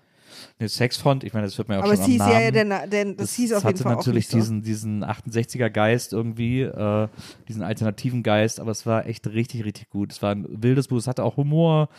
Nee, 0.59 0.67
Sexfront, 0.67 1.23
ich 1.23 1.33
meine, 1.33 1.45
das 1.47 1.57
wird 1.57 1.69
mir 1.69 1.79
auch 1.79 1.83
Aber 1.83 1.95
schon 1.95 1.99
es 1.99 2.05
am 2.05 2.11
hieß 2.11 2.19
Namen. 2.19 2.31
ja, 2.33 2.39
ja, 2.41 2.51
der, 2.51 2.65
Na- 2.65 2.87
der, 2.87 3.05
das, 3.13 3.33
hieß 3.33 3.53
auf 3.53 3.63
jeden 3.63 3.77
Fall 3.77 3.93
auch 3.93 3.97
natürlich 3.97 4.25
nicht 4.25 4.31
so. 4.31 4.37
diesen, 4.37 4.61
diesen 4.61 5.05
68er 5.05 5.69
Geist 5.69 6.13
irgendwie, 6.13 6.61
äh, 6.61 7.07
diesen 7.47 7.63
alternativen 7.63 8.23
Geist, 8.23 8.59
aber 8.59 8.71
es 8.71 8.85
war 8.85 9.05
echt 9.05 9.27
richtig, 9.27 9.63
richtig 9.65 9.89
gut. 9.89 10.11
Es 10.11 10.21
war 10.21 10.31
ein 10.31 10.45
wildes 10.49 10.87
Buch, 10.87 10.97
es 10.97 11.07
hatte 11.07 11.23
auch 11.23 11.37
Humor, 11.37 11.89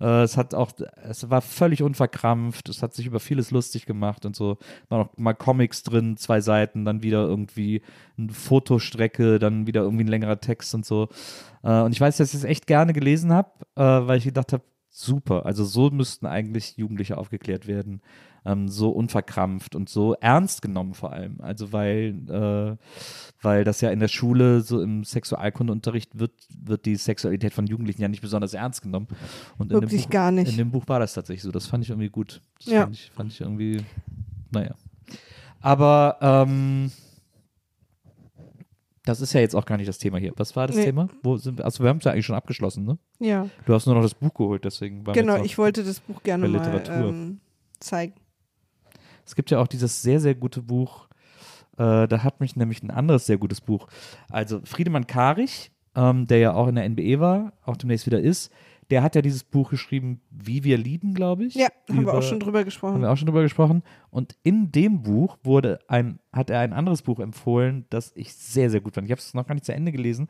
äh, 0.00 0.22
es 0.22 0.36
hat 0.36 0.54
auch, 0.54 0.72
es 1.08 1.28
war 1.30 1.40
völlig 1.42 1.82
unverkrampft, 1.82 2.68
es 2.68 2.82
hat 2.82 2.94
sich 2.94 3.06
über 3.06 3.20
vieles 3.20 3.50
lustig 3.50 3.86
gemacht 3.86 4.26
und 4.26 4.34
so. 4.36 4.58
War 4.88 4.98
noch 4.98 5.16
mal 5.16 5.34
Comics 5.34 5.82
drin, 5.82 6.16
zwei 6.16 6.40
Seiten, 6.40 6.84
dann 6.84 7.02
wieder 7.02 7.24
irgendwie 7.26 7.82
eine 8.16 8.32
Fotostrecke, 8.32 9.38
dann 9.38 9.66
wieder 9.66 9.82
irgendwie 9.82 10.04
ein 10.04 10.08
längerer 10.08 10.40
Text 10.40 10.74
und 10.74 10.84
so. 10.84 11.08
Äh, 11.62 11.80
und 11.80 11.92
ich 11.92 12.00
weiß, 12.00 12.16
dass 12.16 12.30
ich 12.30 12.34
es 12.40 12.44
echt 12.44 12.66
gerne 12.66 12.92
gelesen 12.92 13.32
habe, 13.32 13.50
äh, 13.76 13.82
weil 13.82 14.18
ich 14.18 14.24
gedacht 14.24 14.52
habe, 14.52 14.62
super, 15.04 15.46
also 15.46 15.64
so 15.64 15.90
müssten 15.90 16.26
eigentlich 16.26 16.76
Jugendliche 16.76 17.18
aufgeklärt 17.18 17.66
werden 17.66 18.00
ähm, 18.44 18.68
so 18.68 18.90
unverkrampft 18.90 19.74
und 19.74 19.88
so 19.88 20.14
ernst 20.14 20.62
genommen 20.62 20.94
vor 20.94 21.12
allem. 21.12 21.36
Also 21.40 21.72
weil, 21.72 22.14
äh, 22.28 22.76
weil 23.42 23.64
das 23.64 23.80
ja 23.80 23.90
in 23.90 24.00
der 24.00 24.08
Schule, 24.08 24.60
so 24.62 24.80
im 24.80 25.04
Sexualkundeunterricht 25.04 26.18
wird, 26.18 26.32
wird 26.58 26.86
die 26.86 26.96
Sexualität 26.96 27.52
von 27.52 27.66
Jugendlichen 27.66 28.02
ja 28.02 28.08
nicht 28.08 28.22
besonders 28.22 28.54
ernst 28.54 28.82
genommen. 28.82 29.08
Und 29.58 29.72
in 29.72 29.80
dem 29.80 29.82
Wirklich 29.82 30.04
Buch, 30.04 30.10
gar 30.10 30.30
nicht. 30.30 30.50
In 30.50 30.56
dem 30.56 30.70
Buch 30.70 30.84
war 30.86 30.98
das 31.00 31.14
tatsächlich 31.14 31.42
so. 31.42 31.50
Das 31.50 31.66
fand 31.66 31.84
ich 31.84 31.90
irgendwie 31.90 32.08
gut. 32.08 32.40
Das 32.58 32.66
Ja. 32.72 32.82
fand, 32.82 32.94
ich, 32.94 33.10
fand 33.10 33.32
ich 33.32 33.40
irgendwie, 33.40 33.82
naja. 34.50 34.74
Aber 35.60 36.16
ähm, 36.20 36.90
das 39.08 39.20
ist 39.20 39.32
ja 39.32 39.40
jetzt 39.40 39.54
auch 39.56 39.64
gar 39.66 39.76
nicht 39.78 39.88
das 39.88 39.98
Thema 39.98 40.18
hier. 40.18 40.32
Was 40.36 40.54
war 40.56 40.66
das 40.66 40.76
Nee. 40.76 40.84
Thema? 40.84 41.08
Wo 41.22 41.36
sind 41.36 41.58
wir? 41.58 41.64
Also 41.64 41.82
wir 41.82 41.88
haben 41.90 41.98
es 41.98 42.04
ja 42.04 42.12
eigentlich 42.12 42.26
schon 42.26 42.36
abgeschlossen, 42.36 42.84
ne? 42.84 42.98
Ja, 43.18 43.48
Du 43.66 43.74
hast 43.74 43.86
nur 43.86 43.94
noch 43.94 44.02
das 44.02 44.14
Buch 44.14 44.32
geholt, 44.34 44.64
deswegen 44.64 45.06
war 45.06 45.14
genau, 45.14 45.42
ich 45.42 45.58
wollte 45.58 45.82
das 45.84 46.00
Buch 46.00 46.22
gerne 46.22 46.48
mal 46.48 46.58
Literatur. 46.58 47.08
ähm, 47.08 47.40
zeigen. 47.80 48.14
Es 49.26 49.34
gibt 49.34 49.50
ja 49.50 49.58
auch 49.60 49.66
dieses 49.66 50.02
sehr, 50.02 50.20
sehr 50.20 50.34
gute 50.34 50.62
Buch, 50.62 51.08
äh, 51.76 52.06
da 52.08 52.22
hat 52.22 52.40
mich 52.40 52.56
nämlich 52.56 52.82
ein 52.82 52.90
anderes 52.90 53.26
sehr 53.26 53.38
gutes 53.38 53.60
Buch. 53.60 53.86
Also 54.30 54.60
Friedemann 54.64 55.06
Karich, 55.06 55.70
ähm, 55.94 56.26
der 56.26 56.38
ja 56.38 56.54
auch 56.54 56.68
in 56.68 56.74
der 56.76 56.84
NBE 56.84 57.20
war, 57.20 57.52
auch 57.64 57.76
demnächst 57.76 58.06
wieder 58.06 58.20
ist, 58.20 58.50
der 58.90 59.02
hat 59.02 59.14
ja 59.14 59.22
dieses 59.22 59.44
Buch 59.44 59.70
geschrieben, 59.70 60.20
Wie 60.30 60.64
wir 60.64 60.78
lieben, 60.78 61.12
glaube 61.14 61.44
ich. 61.44 61.54
Ja, 61.54 61.68
haben 61.88 61.96
wir 61.96 62.02
Über- 62.02 62.14
auch 62.18 62.22
schon 62.22 62.40
drüber 62.40 62.60
Haben 62.60 62.64
gesprochen. 62.64 63.00
wir 63.02 63.10
auch 63.10 63.16
schon 63.16 63.26
drüber 63.26 63.42
gesprochen. 63.42 63.82
Und 64.10 64.36
in 64.42 64.72
dem 64.72 65.02
Buch 65.02 65.36
wurde 65.42 65.78
ein, 65.88 66.18
hat 66.32 66.50
er 66.50 66.60
ein 66.60 66.72
anderes 66.72 67.02
Buch 67.02 67.18
empfohlen, 67.20 67.84
das 67.90 68.12
ich 68.14 68.32
sehr, 68.34 68.70
sehr 68.70 68.80
gut 68.80 68.94
fand. 68.94 69.06
Ich 69.06 69.10
habe 69.10 69.20
es 69.20 69.34
noch 69.34 69.46
gar 69.46 69.54
nicht 69.54 69.66
zu 69.66 69.74
Ende 69.74 69.92
gelesen, 69.92 70.28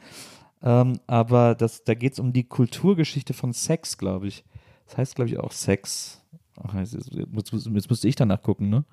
ähm, 0.62 0.98
aber 1.06 1.54
das, 1.54 1.84
da 1.84 1.94
geht 1.94 2.14
es 2.14 2.18
um 2.18 2.32
die 2.32 2.44
Kulturgeschichte 2.44 3.32
von 3.32 3.52
Sex, 3.52 3.96
glaube 3.96 4.26
ich. 4.26 4.44
Das 4.86 4.96
heißt, 4.98 5.14
glaube 5.14 5.30
ich, 5.30 5.38
auch 5.38 5.52
Sex. 5.52 6.24
Ach, 6.60 6.74
jetzt, 6.74 6.94
jetzt, 6.94 7.12
jetzt, 7.12 7.90
müsste 7.90 8.08
ich 8.08 8.16
danach 8.16 8.42
gucken, 8.42 8.68
ne? 8.70 8.84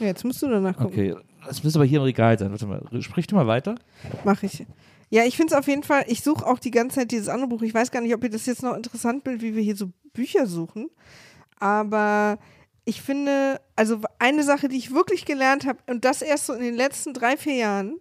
Ja, 0.00 0.06
jetzt 0.06 0.24
musst 0.24 0.42
du 0.42 0.48
danach 0.48 0.76
gucken. 0.76 0.92
Okay, 0.92 1.14
das 1.46 1.62
müsste 1.62 1.78
aber 1.78 1.86
hier 1.86 1.98
im 2.00 2.04
Regal 2.04 2.38
sein. 2.38 2.50
Warte 2.50 2.66
mal, 2.66 2.82
sprich 3.00 3.26
du 3.26 3.36
mal 3.36 3.46
weiter. 3.46 3.76
Mach 4.24 4.42
ich. 4.42 4.66
Ja, 5.14 5.24
ich 5.24 5.36
finde 5.36 5.54
es 5.54 5.56
auf 5.56 5.68
jeden 5.68 5.84
Fall, 5.84 6.04
ich 6.08 6.24
suche 6.24 6.44
auch 6.44 6.58
die 6.58 6.72
ganze 6.72 6.96
Zeit 6.96 7.12
dieses 7.12 7.28
andere 7.28 7.46
Buch. 7.46 7.62
Ich 7.62 7.72
weiß 7.72 7.92
gar 7.92 8.00
nicht, 8.00 8.12
ob 8.16 8.24
ihr 8.24 8.30
das 8.30 8.46
jetzt 8.46 8.64
noch 8.64 8.74
interessant 8.74 9.22
findet, 9.22 9.42
wie 9.42 9.54
wir 9.54 9.62
hier 9.62 9.76
so 9.76 9.92
Bücher 10.12 10.48
suchen. 10.48 10.90
Aber 11.60 12.36
ich 12.84 13.00
finde, 13.00 13.60
also 13.76 14.00
eine 14.18 14.42
Sache, 14.42 14.66
die 14.66 14.76
ich 14.76 14.92
wirklich 14.92 15.24
gelernt 15.24 15.66
habe, 15.66 15.78
und 15.86 16.04
das 16.04 16.20
erst 16.20 16.46
so 16.46 16.52
in 16.52 16.62
den 16.62 16.74
letzten 16.74 17.14
drei, 17.14 17.36
vier 17.36 17.54
Jahren, 17.54 18.00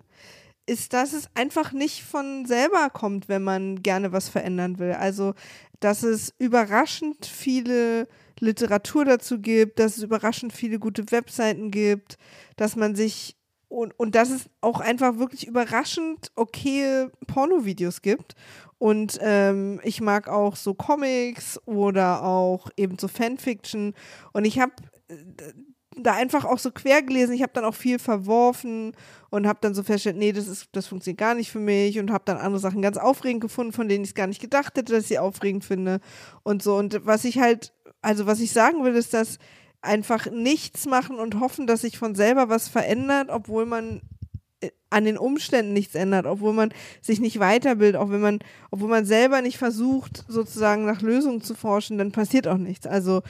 ist, 0.66 0.93
dass 0.93 1.14
es 1.14 1.28
einfach 1.36 1.72
nicht 1.72 2.01
von 2.01 2.47
selber 2.47 2.89
kommt, 2.89 3.30
wenn 3.30 3.43
man 3.43 3.84
gerne 3.84 4.11
was 4.11 4.28
verändern 4.28 4.80
will. 4.80 4.93
Also, 4.93 5.36
dass 5.82 6.01
es 6.01 6.34
überraschend 6.39 7.28
viele 7.28 8.07
Literatur 8.39 9.05
dazu 9.05 9.39
gibt, 9.39 9.78
dass 9.78 9.97
es 9.97 10.03
überraschend 10.03 10.51
viele 10.51 10.80
gute 10.80 11.11
Webseiten 11.11 11.70
gibt, 11.70 12.18
dass 12.55 12.76
man 12.76 12.95
sich 12.95 13.36
und, 13.74 13.99
und 13.99 14.13
dass 14.13 14.30
es 14.30 14.49
auch 14.61 14.80
einfach 14.80 15.17
wirklich 15.17 15.47
überraschend 15.47 16.32
okaye 16.36 17.11
Pornovideos 17.26 18.01
gibt. 18.03 18.36
Und 18.78 19.17
ähm, 19.21 19.82
ich 19.84 19.99
mag 19.99 20.28
auch 20.28 20.55
so 20.55 20.76
Comics 20.76 21.59
oder 21.65 22.24
auch 22.24 22.69
eben 22.78 22.99
so 22.99 23.07
Fanfiction. 23.07 23.93
Und 24.32 24.45
ich 24.45 24.59
habe 24.59 24.74
äh, 25.07 25.15
da 25.97 26.13
einfach 26.13 26.45
auch 26.45 26.59
so 26.59 26.69
quer 26.69 27.01
gelesen. 27.01 27.34
Ich 27.34 27.41
habe 27.41 27.53
dann 27.53 27.65
auch 27.65 27.74
viel 27.74 27.97
verworfen 27.97 28.93
und 29.32 29.47
habe 29.47 29.59
dann 29.61 29.74
so 29.74 29.82
festgestellt, 29.82 30.17
nee, 30.17 30.34
das 30.34 30.47
ist, 30.47 30.67
das 30.74 30.88
funktioniert 30.88 31.19
gar 31.19 31.34
nicht 31.34 31.51
für 31.51 31.59
mich 31.59 31.97
und 31.97 32.11
habe 32.11 32.26
dann 32.26 32.38
andere 32.38 32.59
Sachen 32.59 32.82
ganz 32.82 32.97
aufregend 32.97 33.41
gefunden, 33.41 33.74
von 33.74 33.88
denen 33.88 34.03
ich 34.03 34.11
es 34.11 34.15
gar 34.15 34.28
nicht 34.28 34.41
gedacht 34.41 34.78
hätte, 34.78 34.93
dass 34.93 35.03
ich 35.03 35.09
sie 35.09 35.19
aufregend 35.19 35.65
finde 35.65 35.99
und 36.43 36.61
so. 36.61 36.76
Und 36.76 37.05
was 37.05 37.26
ich 37.26 37.39
halt, 37.39 37.74
also 38.01 38.28
was 38.28 38.39
ich 38.39 38.51
sagen 38.51 38.84
will, 38.84 38.95
ist, 38.95 39.13
dass 39.13 39.39
einfach 39.84 40.31
nichts 40.31 40.86
machen 40.86 41.19
und 41.19 41.39
hoffen, 41.39 41.67
dass 41.67 41.81
sich 41.81 41.97
von 41.97 42.15
selber 42.15 42.49
was 42.49 42.67
verändert, 42.67 43.29
obwohl 43.29 43.65
man 43.65 44.01
äh, 44.61 44.71
an 44.89 45.05
den 45.05 45.17
Umständen 45.17 45.73
nichts 45.73 45.93
ändert, 45.95 46.25
obwohl 46.25 46.53
man 46.53 46.73
sich 47.01 47.19
nicht 47.19 47.39
weiterbildet, 47.39 47.99
auch 47.99 48.09
wenn 48.09 48.21
man, 48.21 48.39
obwohl 48.71 48.89
man 48.89 49.05
selber 49.05 49.41
nicht 49.41 49.57
versucht, 49.57 50.23
sozusagen 50.27 50.86
nach 50.86 51.01
Lösungen 51.01 51.41
zu 51.41 51.53
forschen, 51.53 51.97
dann 51.97 52.11
passiert 52.11 52.47
auch 52.47 52.57
nichts. 52.57 52.88
Also 52.88 53.21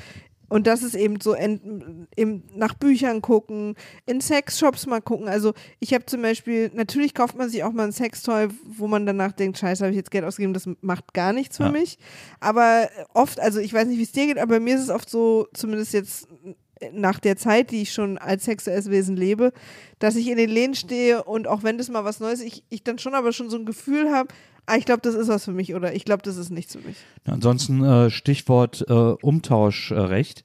und 0.53 0.67
das 0.67 0.83
ist 0.83 0.93
eben 0.93 1.19
so 1.19 1.33
in, 1.33 2.05
in, 2.15 2.43
nach 2.53 2.75
Büchern 2.75 3.23
gucken, 3.23 3.73
in 4.05 4.21
Sexshops 4.21 4.85
mal 4.85 5.01
gucken. 5.01 5.27
Also 5.27 5.53
ich 5.79 5.95
habe 5.95 6.05
zum 6.05 6.21
Beispiel, 6.21 6.69
natürlich 6.75 7.15
kauft 7.15 7.35
man 7.35 7.49
sich 7.49 7.63
auch 7.63 7.71
mal 7.71 7.85
ein 7.85 7.91
Sextoy, 7.91 8.49
wo 8.63 8.85
man 8.85 9.07
danach 9.07 9.31
denkt, 9.31 9.57
scheiße, 9.57 9.83
habe 9.83 9.89
ich 9.89 9.97
jetzt 9.97 10.11
Geld 10.11 10.23
ausgegeben, 10.23 10.53
das 10.53 10.69
macht 10.81 11.15
gar 11.15 11.33
nichts 11.33 11.57
für 11.57 11.63
ja. 11.63 11.71
mich. 11.71 11.97
Aber 12.39 12.87
oft, 13.15 13.39
also 13.39 13.59
ich 13.59 13.73
weiß 13.73 13.87
nicht, 13.87 13.97
wie 13.97 14.03
es 14.03 14.11
dir 14.11 14.27
geht, 14.27 14.37
aber 14.37 14.57
bei 14.57 14.59
mir 14.59 14.75
ist 14.75 14.83
es 14.83 14.89
oft 14.91 15.09
so, 15.09 15.47
zumindest 15.55 15.91
jetzt 15.91 16.27
nach 16.91 17.19
der 17.19 17.35
Zeit, 17.35 17.71
die 17.71 17.81
ich 17.81 17.91
schon 17.91 18.19
als 18.19 18.45
sexuelles 18.45 18.91
Wesen 18.91 19.15
lebe, 19.15 19.53
dass 19.97 20.15
ich 20.15 20.27
in 20.27 20.37
den 20.37 20.51
Läden 20.51 20.75
stehe 20.75 21.23
und 21.23 21.47
auch 21.47 21.63
wenn 21.63 21.79
das 21.79 21.89
mal 21.89 22.05
was 22.05 22.19
Neues, 22.19 22.41
ich, 22.41 22.63
ich 22.69 22.83
dann 22.83 22.99
schon 22.99 23.15
aber 23.15 23.33
schon 23.33 23.49
so 23.49 23.57
ein 23.57 23.65
Gefühl 23.65 24.11
habe, 24.11 24.31
ah, 24.65 24.75
ich 24.77 24.85
glaube, 24.85 25.01
das 25.01 25.15
ist 25.15 25.27
was 25.27 25.45
für 25.45 25.51
mich 25.51 25.73
oder 25.75 25.93
ich 25.93 26.05
glaube, 26.05 26.23
das 26.23 26.37
ist 26.37 26.49
nichts 26.49 26.73
für 26.73 26.81
mich. 26.81 26.97
Ansonsten 27.25 27.83
äh, 27.83 28.09
Stichwort 28.09 28.85
äh, 28.87 28.93
Umtauschrecht. 28.93 30.43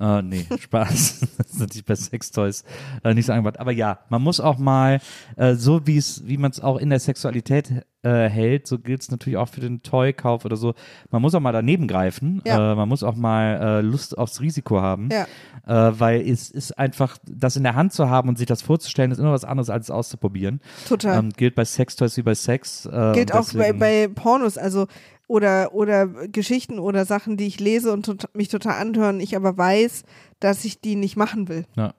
Äh, 0.00 0.22
nee, 0.22 0.46
Spaß. 0.58 1.20
das 1.36 1.50
ist 1.52 1.60
natürlich 1.60 1.84
bei 1.84 1.94
Sextoys 1.94 2.64
äh, 3.04 3.14
nicht 3.14 3.26
so 3.26 3.32
angebracht. 3.32 3.60
Aber 3.60 3.72
ja, 3.72 3.98
man 4.08 4.22
muss 4.22 4.40
auch 4.40 4.58
mal, 4.58 5.00
äh, 5.36 5.54
so 5.54 5.86
wie 5.86 5.98
es, 5.98 6.26
wie 6.26 6.38
man 6.38 6.50
es 6.50 6.60
auch 6.60 6.78
in 6.78 6.90
der 6.90 7.00
Sexualität 7.00 7.84
äh, 8.02 8.28
hält, 8.28 8.66
so 8.66 8.78
gilt 8.78 9.02
es 9.02 9.10
natürlich 9.10 9.36
auch 9.36 9.48
für 9.48 9.60
den 9.60 9.82
Toy-Kauf 9.82 10.46
oder 10.46 10.56
so. 10.56 10.74
Man 11.10 11.20
muss 11.20 11.34
auch 11.34 11.40
mal 11.40 11.52
daneben 11.52 11.86
greifen. 11.86 12.40
Ja. 12.46 12.72
Äh, 12.72 12.74
man 12.74 12.88
muss 12.88 13.02
auch 13.02 13.14
mal 13.14 13.60
äh, 13.60 13.80
Lust 13.82 14.16
aufs 14.16 14.40
Risiko 14.40 14.80
haben. 14.80 15.10
Ja. 15.12 15.26
Äh, 15.66 16.00
weil 16.00 16.26
es 16.26 16.50
ist 16.50 16.78
einfach, 16.78 17.18
das 17.26 17.56
in 17.56 17.62
der 17.62 17.74
Hand 17.74 17.92
zu 17.92 18.08
haben 18.08 18.30
und 18.30 18.38
sich 18.38 18.46
das 18.46 18.62
vorzustellen, 18.62 19.10
ist 19.10 19.18
immer 19.18 19.32
was 19.32 19.44
anderes 19.44 19.68
als 19.68 19.86
es 19.86 19.90
auszuprobieren. 19.90 20.60
Total. 20.88 21.18
Ähm, 21.18 21.30
gilt 21.36 21.54
bei 21.54 21.64
Sextoys 21.66 22.16
wie 22.16 22.22
bei 22.22 22.34
Sex. 22.34 22.86
Äh, 22.86 23.12
gilt 23.12 23.34
auch 23.34 23.52
bei, 23.52 23.74
bei 23.74 24.08
Pornos, 24.08 24.56
also 24.56 24.86
oder, 25.30 25.72
oder 25.74 26.06
Geschichten 26.28 26.80
oder 26.80 27.04
Sachen, 27.04 27.36
die 27.36 27.46
ich 27.46 27.60
lese 27.60 27.92
und 27.92 28.04
tot, 28.06 28.24
mich 28.34 28.48
total 28.48 28.80
anhören, 28.80 29.20
ich 29.20 29.36
aber 29.36 29.56
weiß, 29.56 30.02
dass 30.40 30.64
ich 30.64 30.80
die 30.80 30.96
nicht 30.96 31.16
machen 31.16 31.48
will. 31.48 31.66
Ja, 31.76 31.94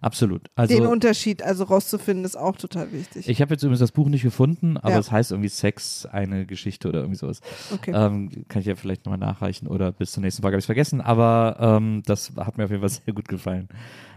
absolut. 0.00 0.48
Also 0.54 0.74
Den 0.74 0.86
Unterschied 0.86 1.42
also 1.42 1.64
rauszufinden, 1.64 2.24
ist 2.24 2.34
auch 2.36 2.56
total 2.56 2.92
wichtig. 2.92 3.28
ich 3.28 3.42
habe 3.42 3.52
jetzt 3.52 3.62
übrigens 3.62 3.80
das 3.80 3.92
Buch 3.92 4.08
nicht 4.08 4.22
gefunden, 4.22 4.78
aber 4.78 4.92
Ja. 4.94 4.98
es 5.00 5.12
heißt 5.12 5.32
irgendwie 5.32 5.50
Sex, 5.50 6.06
eine 6.06 6.46
Geschichte 6.46 6.88
oder 6.88 7.00
irgendwie 7.00 7.18
sowas. 7.18 7.40
okay. 7.74 7.92
Ähm, 7.94 8.30
kann 8.48 8.60
ich 8.60 8.66
ja 8.66 8.74
vielleicht 8.74 9.04
nochmal 9.04 9.18
nachreichen 9.18 9.68
oder 9.68 9.92
bis 9.92 10.12
zur 10.12 10.22
nächsten 10.22 10.40
Folge 10.40 10.54
habe 10.54 10.58
ich 10.60 10.62
es 10.62 10.66
vergessen, 10.66 11.02
aber 11.02 11.56
ähm, 11.60 12.02
das 12.06 12.32
hat 12.36 12.56
mir 12.56 12.64
auf 12.64 12.70
jeden 12.70 12.80
Fall 12.80 12.88
sehr 13.04 13.12
gut 13.12 13.28
gefallen, 13.28 13.68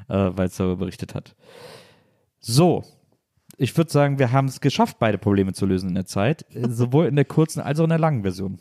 äh, 0.08 0.14
weil 0.34 0.48
es 0.48 0.56
darüber 0.56 0.78
berichtet 0.78 1.14
hat. 1.14 1.36
So, 2.40 2.86
ich 3.60 3.76
würde 3.76 3.91
sagen, 3.91 4.20
wir 4.20 4.32
haben 4.32 4.47
es 4.47 4.62
geschafft, 4.62 4.97
beide 4.99 5.18
Probleme 5.18 5.51
zu 5.51 5.66
lösen 5.66 5.89
in 5.89 5.95
der 5.95 6.05
Zeit, 6.05 6.45
äh, 6.55 6.68
sowohl 6.70 7.07
in 7.07 7.16
der 7.16 7.26
kurzen 7.26 7.60
als 7.60 7.80
auch 7.80 7.84
in 7.84 7.89
der 7.89 7.99
langen 7.99 8.22
Version. 8.22 8.57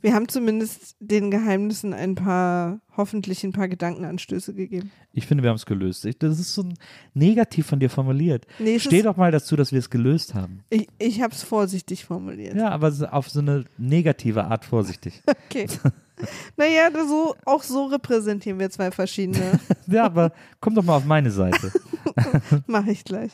Wir 0.00 0.14
haben 0.14 0.26
zumindest 0.28 0.96
den 1.00 1.30
Geheimnissen 1.30 1.92
ein 1.92 2.14
paar, 2.14 2.80
hoffentlich 2.96 3.44
ein 3.44 3.52
paar 3.52 3.68
Gedankenanstöße 3.68 4.54
gegeben. 4.54 4.90
Ich 5.12 5.26
finde, 5.26 5.44
wir 5.44 5.50
haben 5.50 5.56
es 5.56 5.66
gelöst. 5.66 6.06
Ich, 6.06 6.18
das 6.18 6.40
ist 6.40 6.54
so 6.54 6.64
negativ 7.12 7.66
von 7.66 7.78
dir 7.78 7.90
formuliert. 7.90 8.46
Nee, 8.58 8.78
Steh 8.78 9.02
doch 9.02 9.16
mal 9.18 9.30
dazu, 9.30 9.54
dass 9.54 9.70
wir 9.70 9.78
es 9.80 9.90
gelöst 9.90 10.34
haben. 10.34 10.60
Ich, 10.70 10.88
ich 10.98 11.20
habe 11.20 11.34
es 11.34 11.42
vorsichtig 11.42 12.06
formuliert. 12.06 12.56
Ja, 12.56 12.70
aber 12.70 12.92
auf 13.12 13.28
so 13.28 13.40
eine 13.40 13.64
negative 13.76 14.44
Art 14.44 14.64
vorsichtig. 14.64 15.22
Okay. 15.50 15.66
naja, 16.56 16.90
so, 17.06 17.34
auch 17.44 17.62
so 17.62 17.86
repräsentieren 17.86 18.58
wir 18.58 18.70
zwei 18.70 18.90
verschiedene. 18.90 19.60
Ja, 19.90 20.04
aber 20.04 20.32
komm 20.60 20.74
doch 20.74 20.84
mal 20.84 20.96
auf 20.96 21.06
meine 21.06 21.30
Seite. 21.30 21.72
Mache 22.66 22.90
ich 22.90 23.04
gleich. 23.04 23.32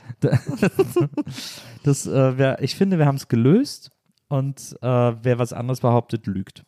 Das, 1.83 2.07
äh, 2.07 2.39
wär, 2.39 2.63
ich 2.63 2.77
finde, 2.77 2.97
wir 2.97 3.07
haben 3.07 3.17
es 3.17 3.27
gelöst 3.27 3.91
und 4.29 4.77
äh, 4.81 4.87
wer 4.87 5.41
was 5.41 5.53
anderes 5.53 5.81
behauptet, 5.81 6.29
lügt. 6.29 6.63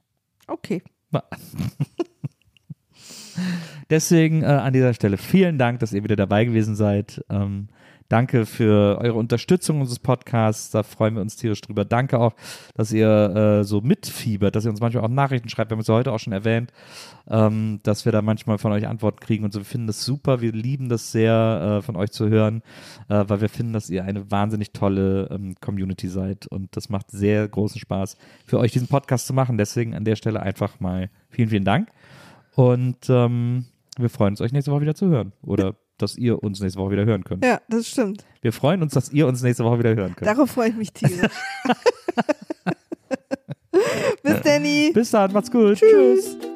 Okay. 0.49 0.83
Deswegen 3.91 4.43
äh, 4.43 4.47
an 4.47 4.73
dieser 4.73 4.93
Stelle 4.93 5.19
vielen 5.19 5.59
Dank, 5.59 5.79
dass 5.79 5.93
ihr 5.93 6.03
wieder 6.03 6.17
dabei 6.17 6.45
gewesen 6.45 6.75
seid. 6.75 7.25
Ähm, 7.29 7.69
danke 8.09 8.46
für 8.46 8.98
eure 9.00 9.14
Unterstützung 9.14 9.80
unseres 9.80 9.98
Podcasts. 9.98 10.70
Da 10.70 10.82
freuen 10.82 11.14
wir 11.14 11.22
uns 11.22 11.36
tierisch 11.36 11.61
drüber. 11.61 11.84
Danke 11.84 12.18
auch, 12.18 12.34
dass 12.74 12.92
ihr 12.92 13.09
äh, 13.09 13.64
so 13.64 13.80
mitfiebert, 13.80 14.57
dass 14.57 14.64
ihr 14.64 14.70
uns 14.70 14.80
manchmal 14.80 15.04
auch 15.04 15.09
Nachrichten 15.09 15.48
schreibt. 15.48 15.70
Wir 15.70 15.76
haben 15.76 15.80
es 15.80 15.86
ja 15.86 15.94
heute 15.94 16.12
auch 16.12 16.18
schon 16.18 16.32
erwähnt, 16.32 16.72
ähm, 17.28 17.80
dass 17.82 18.04
wir 18.04 18.12
da 18.12 18.22
manchmal 18.22 18.59
von 18.59 18.72
euch 18.72 18.86
Antworten 18.86 19.20
kriegen 19.20 19.44
und 19.44 19.52
so. 19.52 19.61
Wir 19.61 19.64
finden 19.64 19.86
das 19.86 20.04
super. 20.04 20.40
Wir 20.40 20.52
lieben 20.52 20.88
das 20.88 21.12
sehr, 21.12 21.78
äh, 21.78 21.82
von 21.82 21.96
euch 21.96 22.11
zu 22.11 22.28
hören, 22.28 22.62
äh, 23.09 23.24
weil 23.26 23.40
wir 23.40 23.48
finden, 23.48 23.72
dass 23.72 23.90
ihr 23.90 24.04
eine 24.04 24.30
wahnsinnig 24.30 24.72
tolle 24.72 25.28
ähm, 25.30 25.54
Community 25.61 26.09
seid. 26.09 26.46
Und 26.46 26.76
das 26.76 26.88
macht 26.88 27.11
sehr 27.11 27.46
großen 27.48 27.80
Spaß, 27.80 28.16
für 28.44 28.59
euch 28.59 28.72
diesen 28.72 28.88
Podcast 28.88 29.26
zu 29.26 29.34
machen. 29.34 29.59
Deswegen 29.59 29.94
an 29.94 30.04
der 30.04 30.16
Stelle 30.16 30.40
einfach 30.40 30.80
mal 30.80 31.11
vielen, 31.28 31.48
vielen 31.48 31.64
Dank. 31.64 31.88
Und 32.54 33.09
ähm, 33.09 33.66
wir 33.98 34.11
freuen 34.11 34.32
uns, 34.32 34.40
euch 34.40 34.52
nächste 34.52 34.72
Woche 34.72 34.82
wieder 34.82 34.94
zu 34.94 35.09
hören. 35.09 35.32
Oder 35.42 35.74
dass 35.99 36.16
ihr 36.16 36.42
uns 36.42 36.61
nächste 36.61 36.80
Woche 36.80 36.92
wieder 36.92 37.05
hören 37.05 37.24
könnt. 37.24 37.44
Ja, 37.44 37.61
das 37.68 37.88
stimmt. 37.88 38.24
Wir 38.42 38.53
freuen 38.53 38.82
uns, 38.82 38.92
dass 38.94 39.11
ihr 39.12 39.26
uns 39.26 39.42
nächste 39.42 39.64
Woche 39.64 39.78
wieder 39.78 39.94
hören 39.94 40.14
könnt. 40.16 40.28
Darauf 40.30 40.51
freue 40.51 40.70
ich 40.70 40.76
mich 40.76 40.92
tierisch. 40.92 41.32
Bis 44.22 44.40
Danny. 44.42 44.90
Bis 44.92 45.11
dann, 45.11 45.32
macht's 45.32 45.51
gut. 45.51 45.78
Tschüss. 45.78 46.36
Sei 46.40 46.55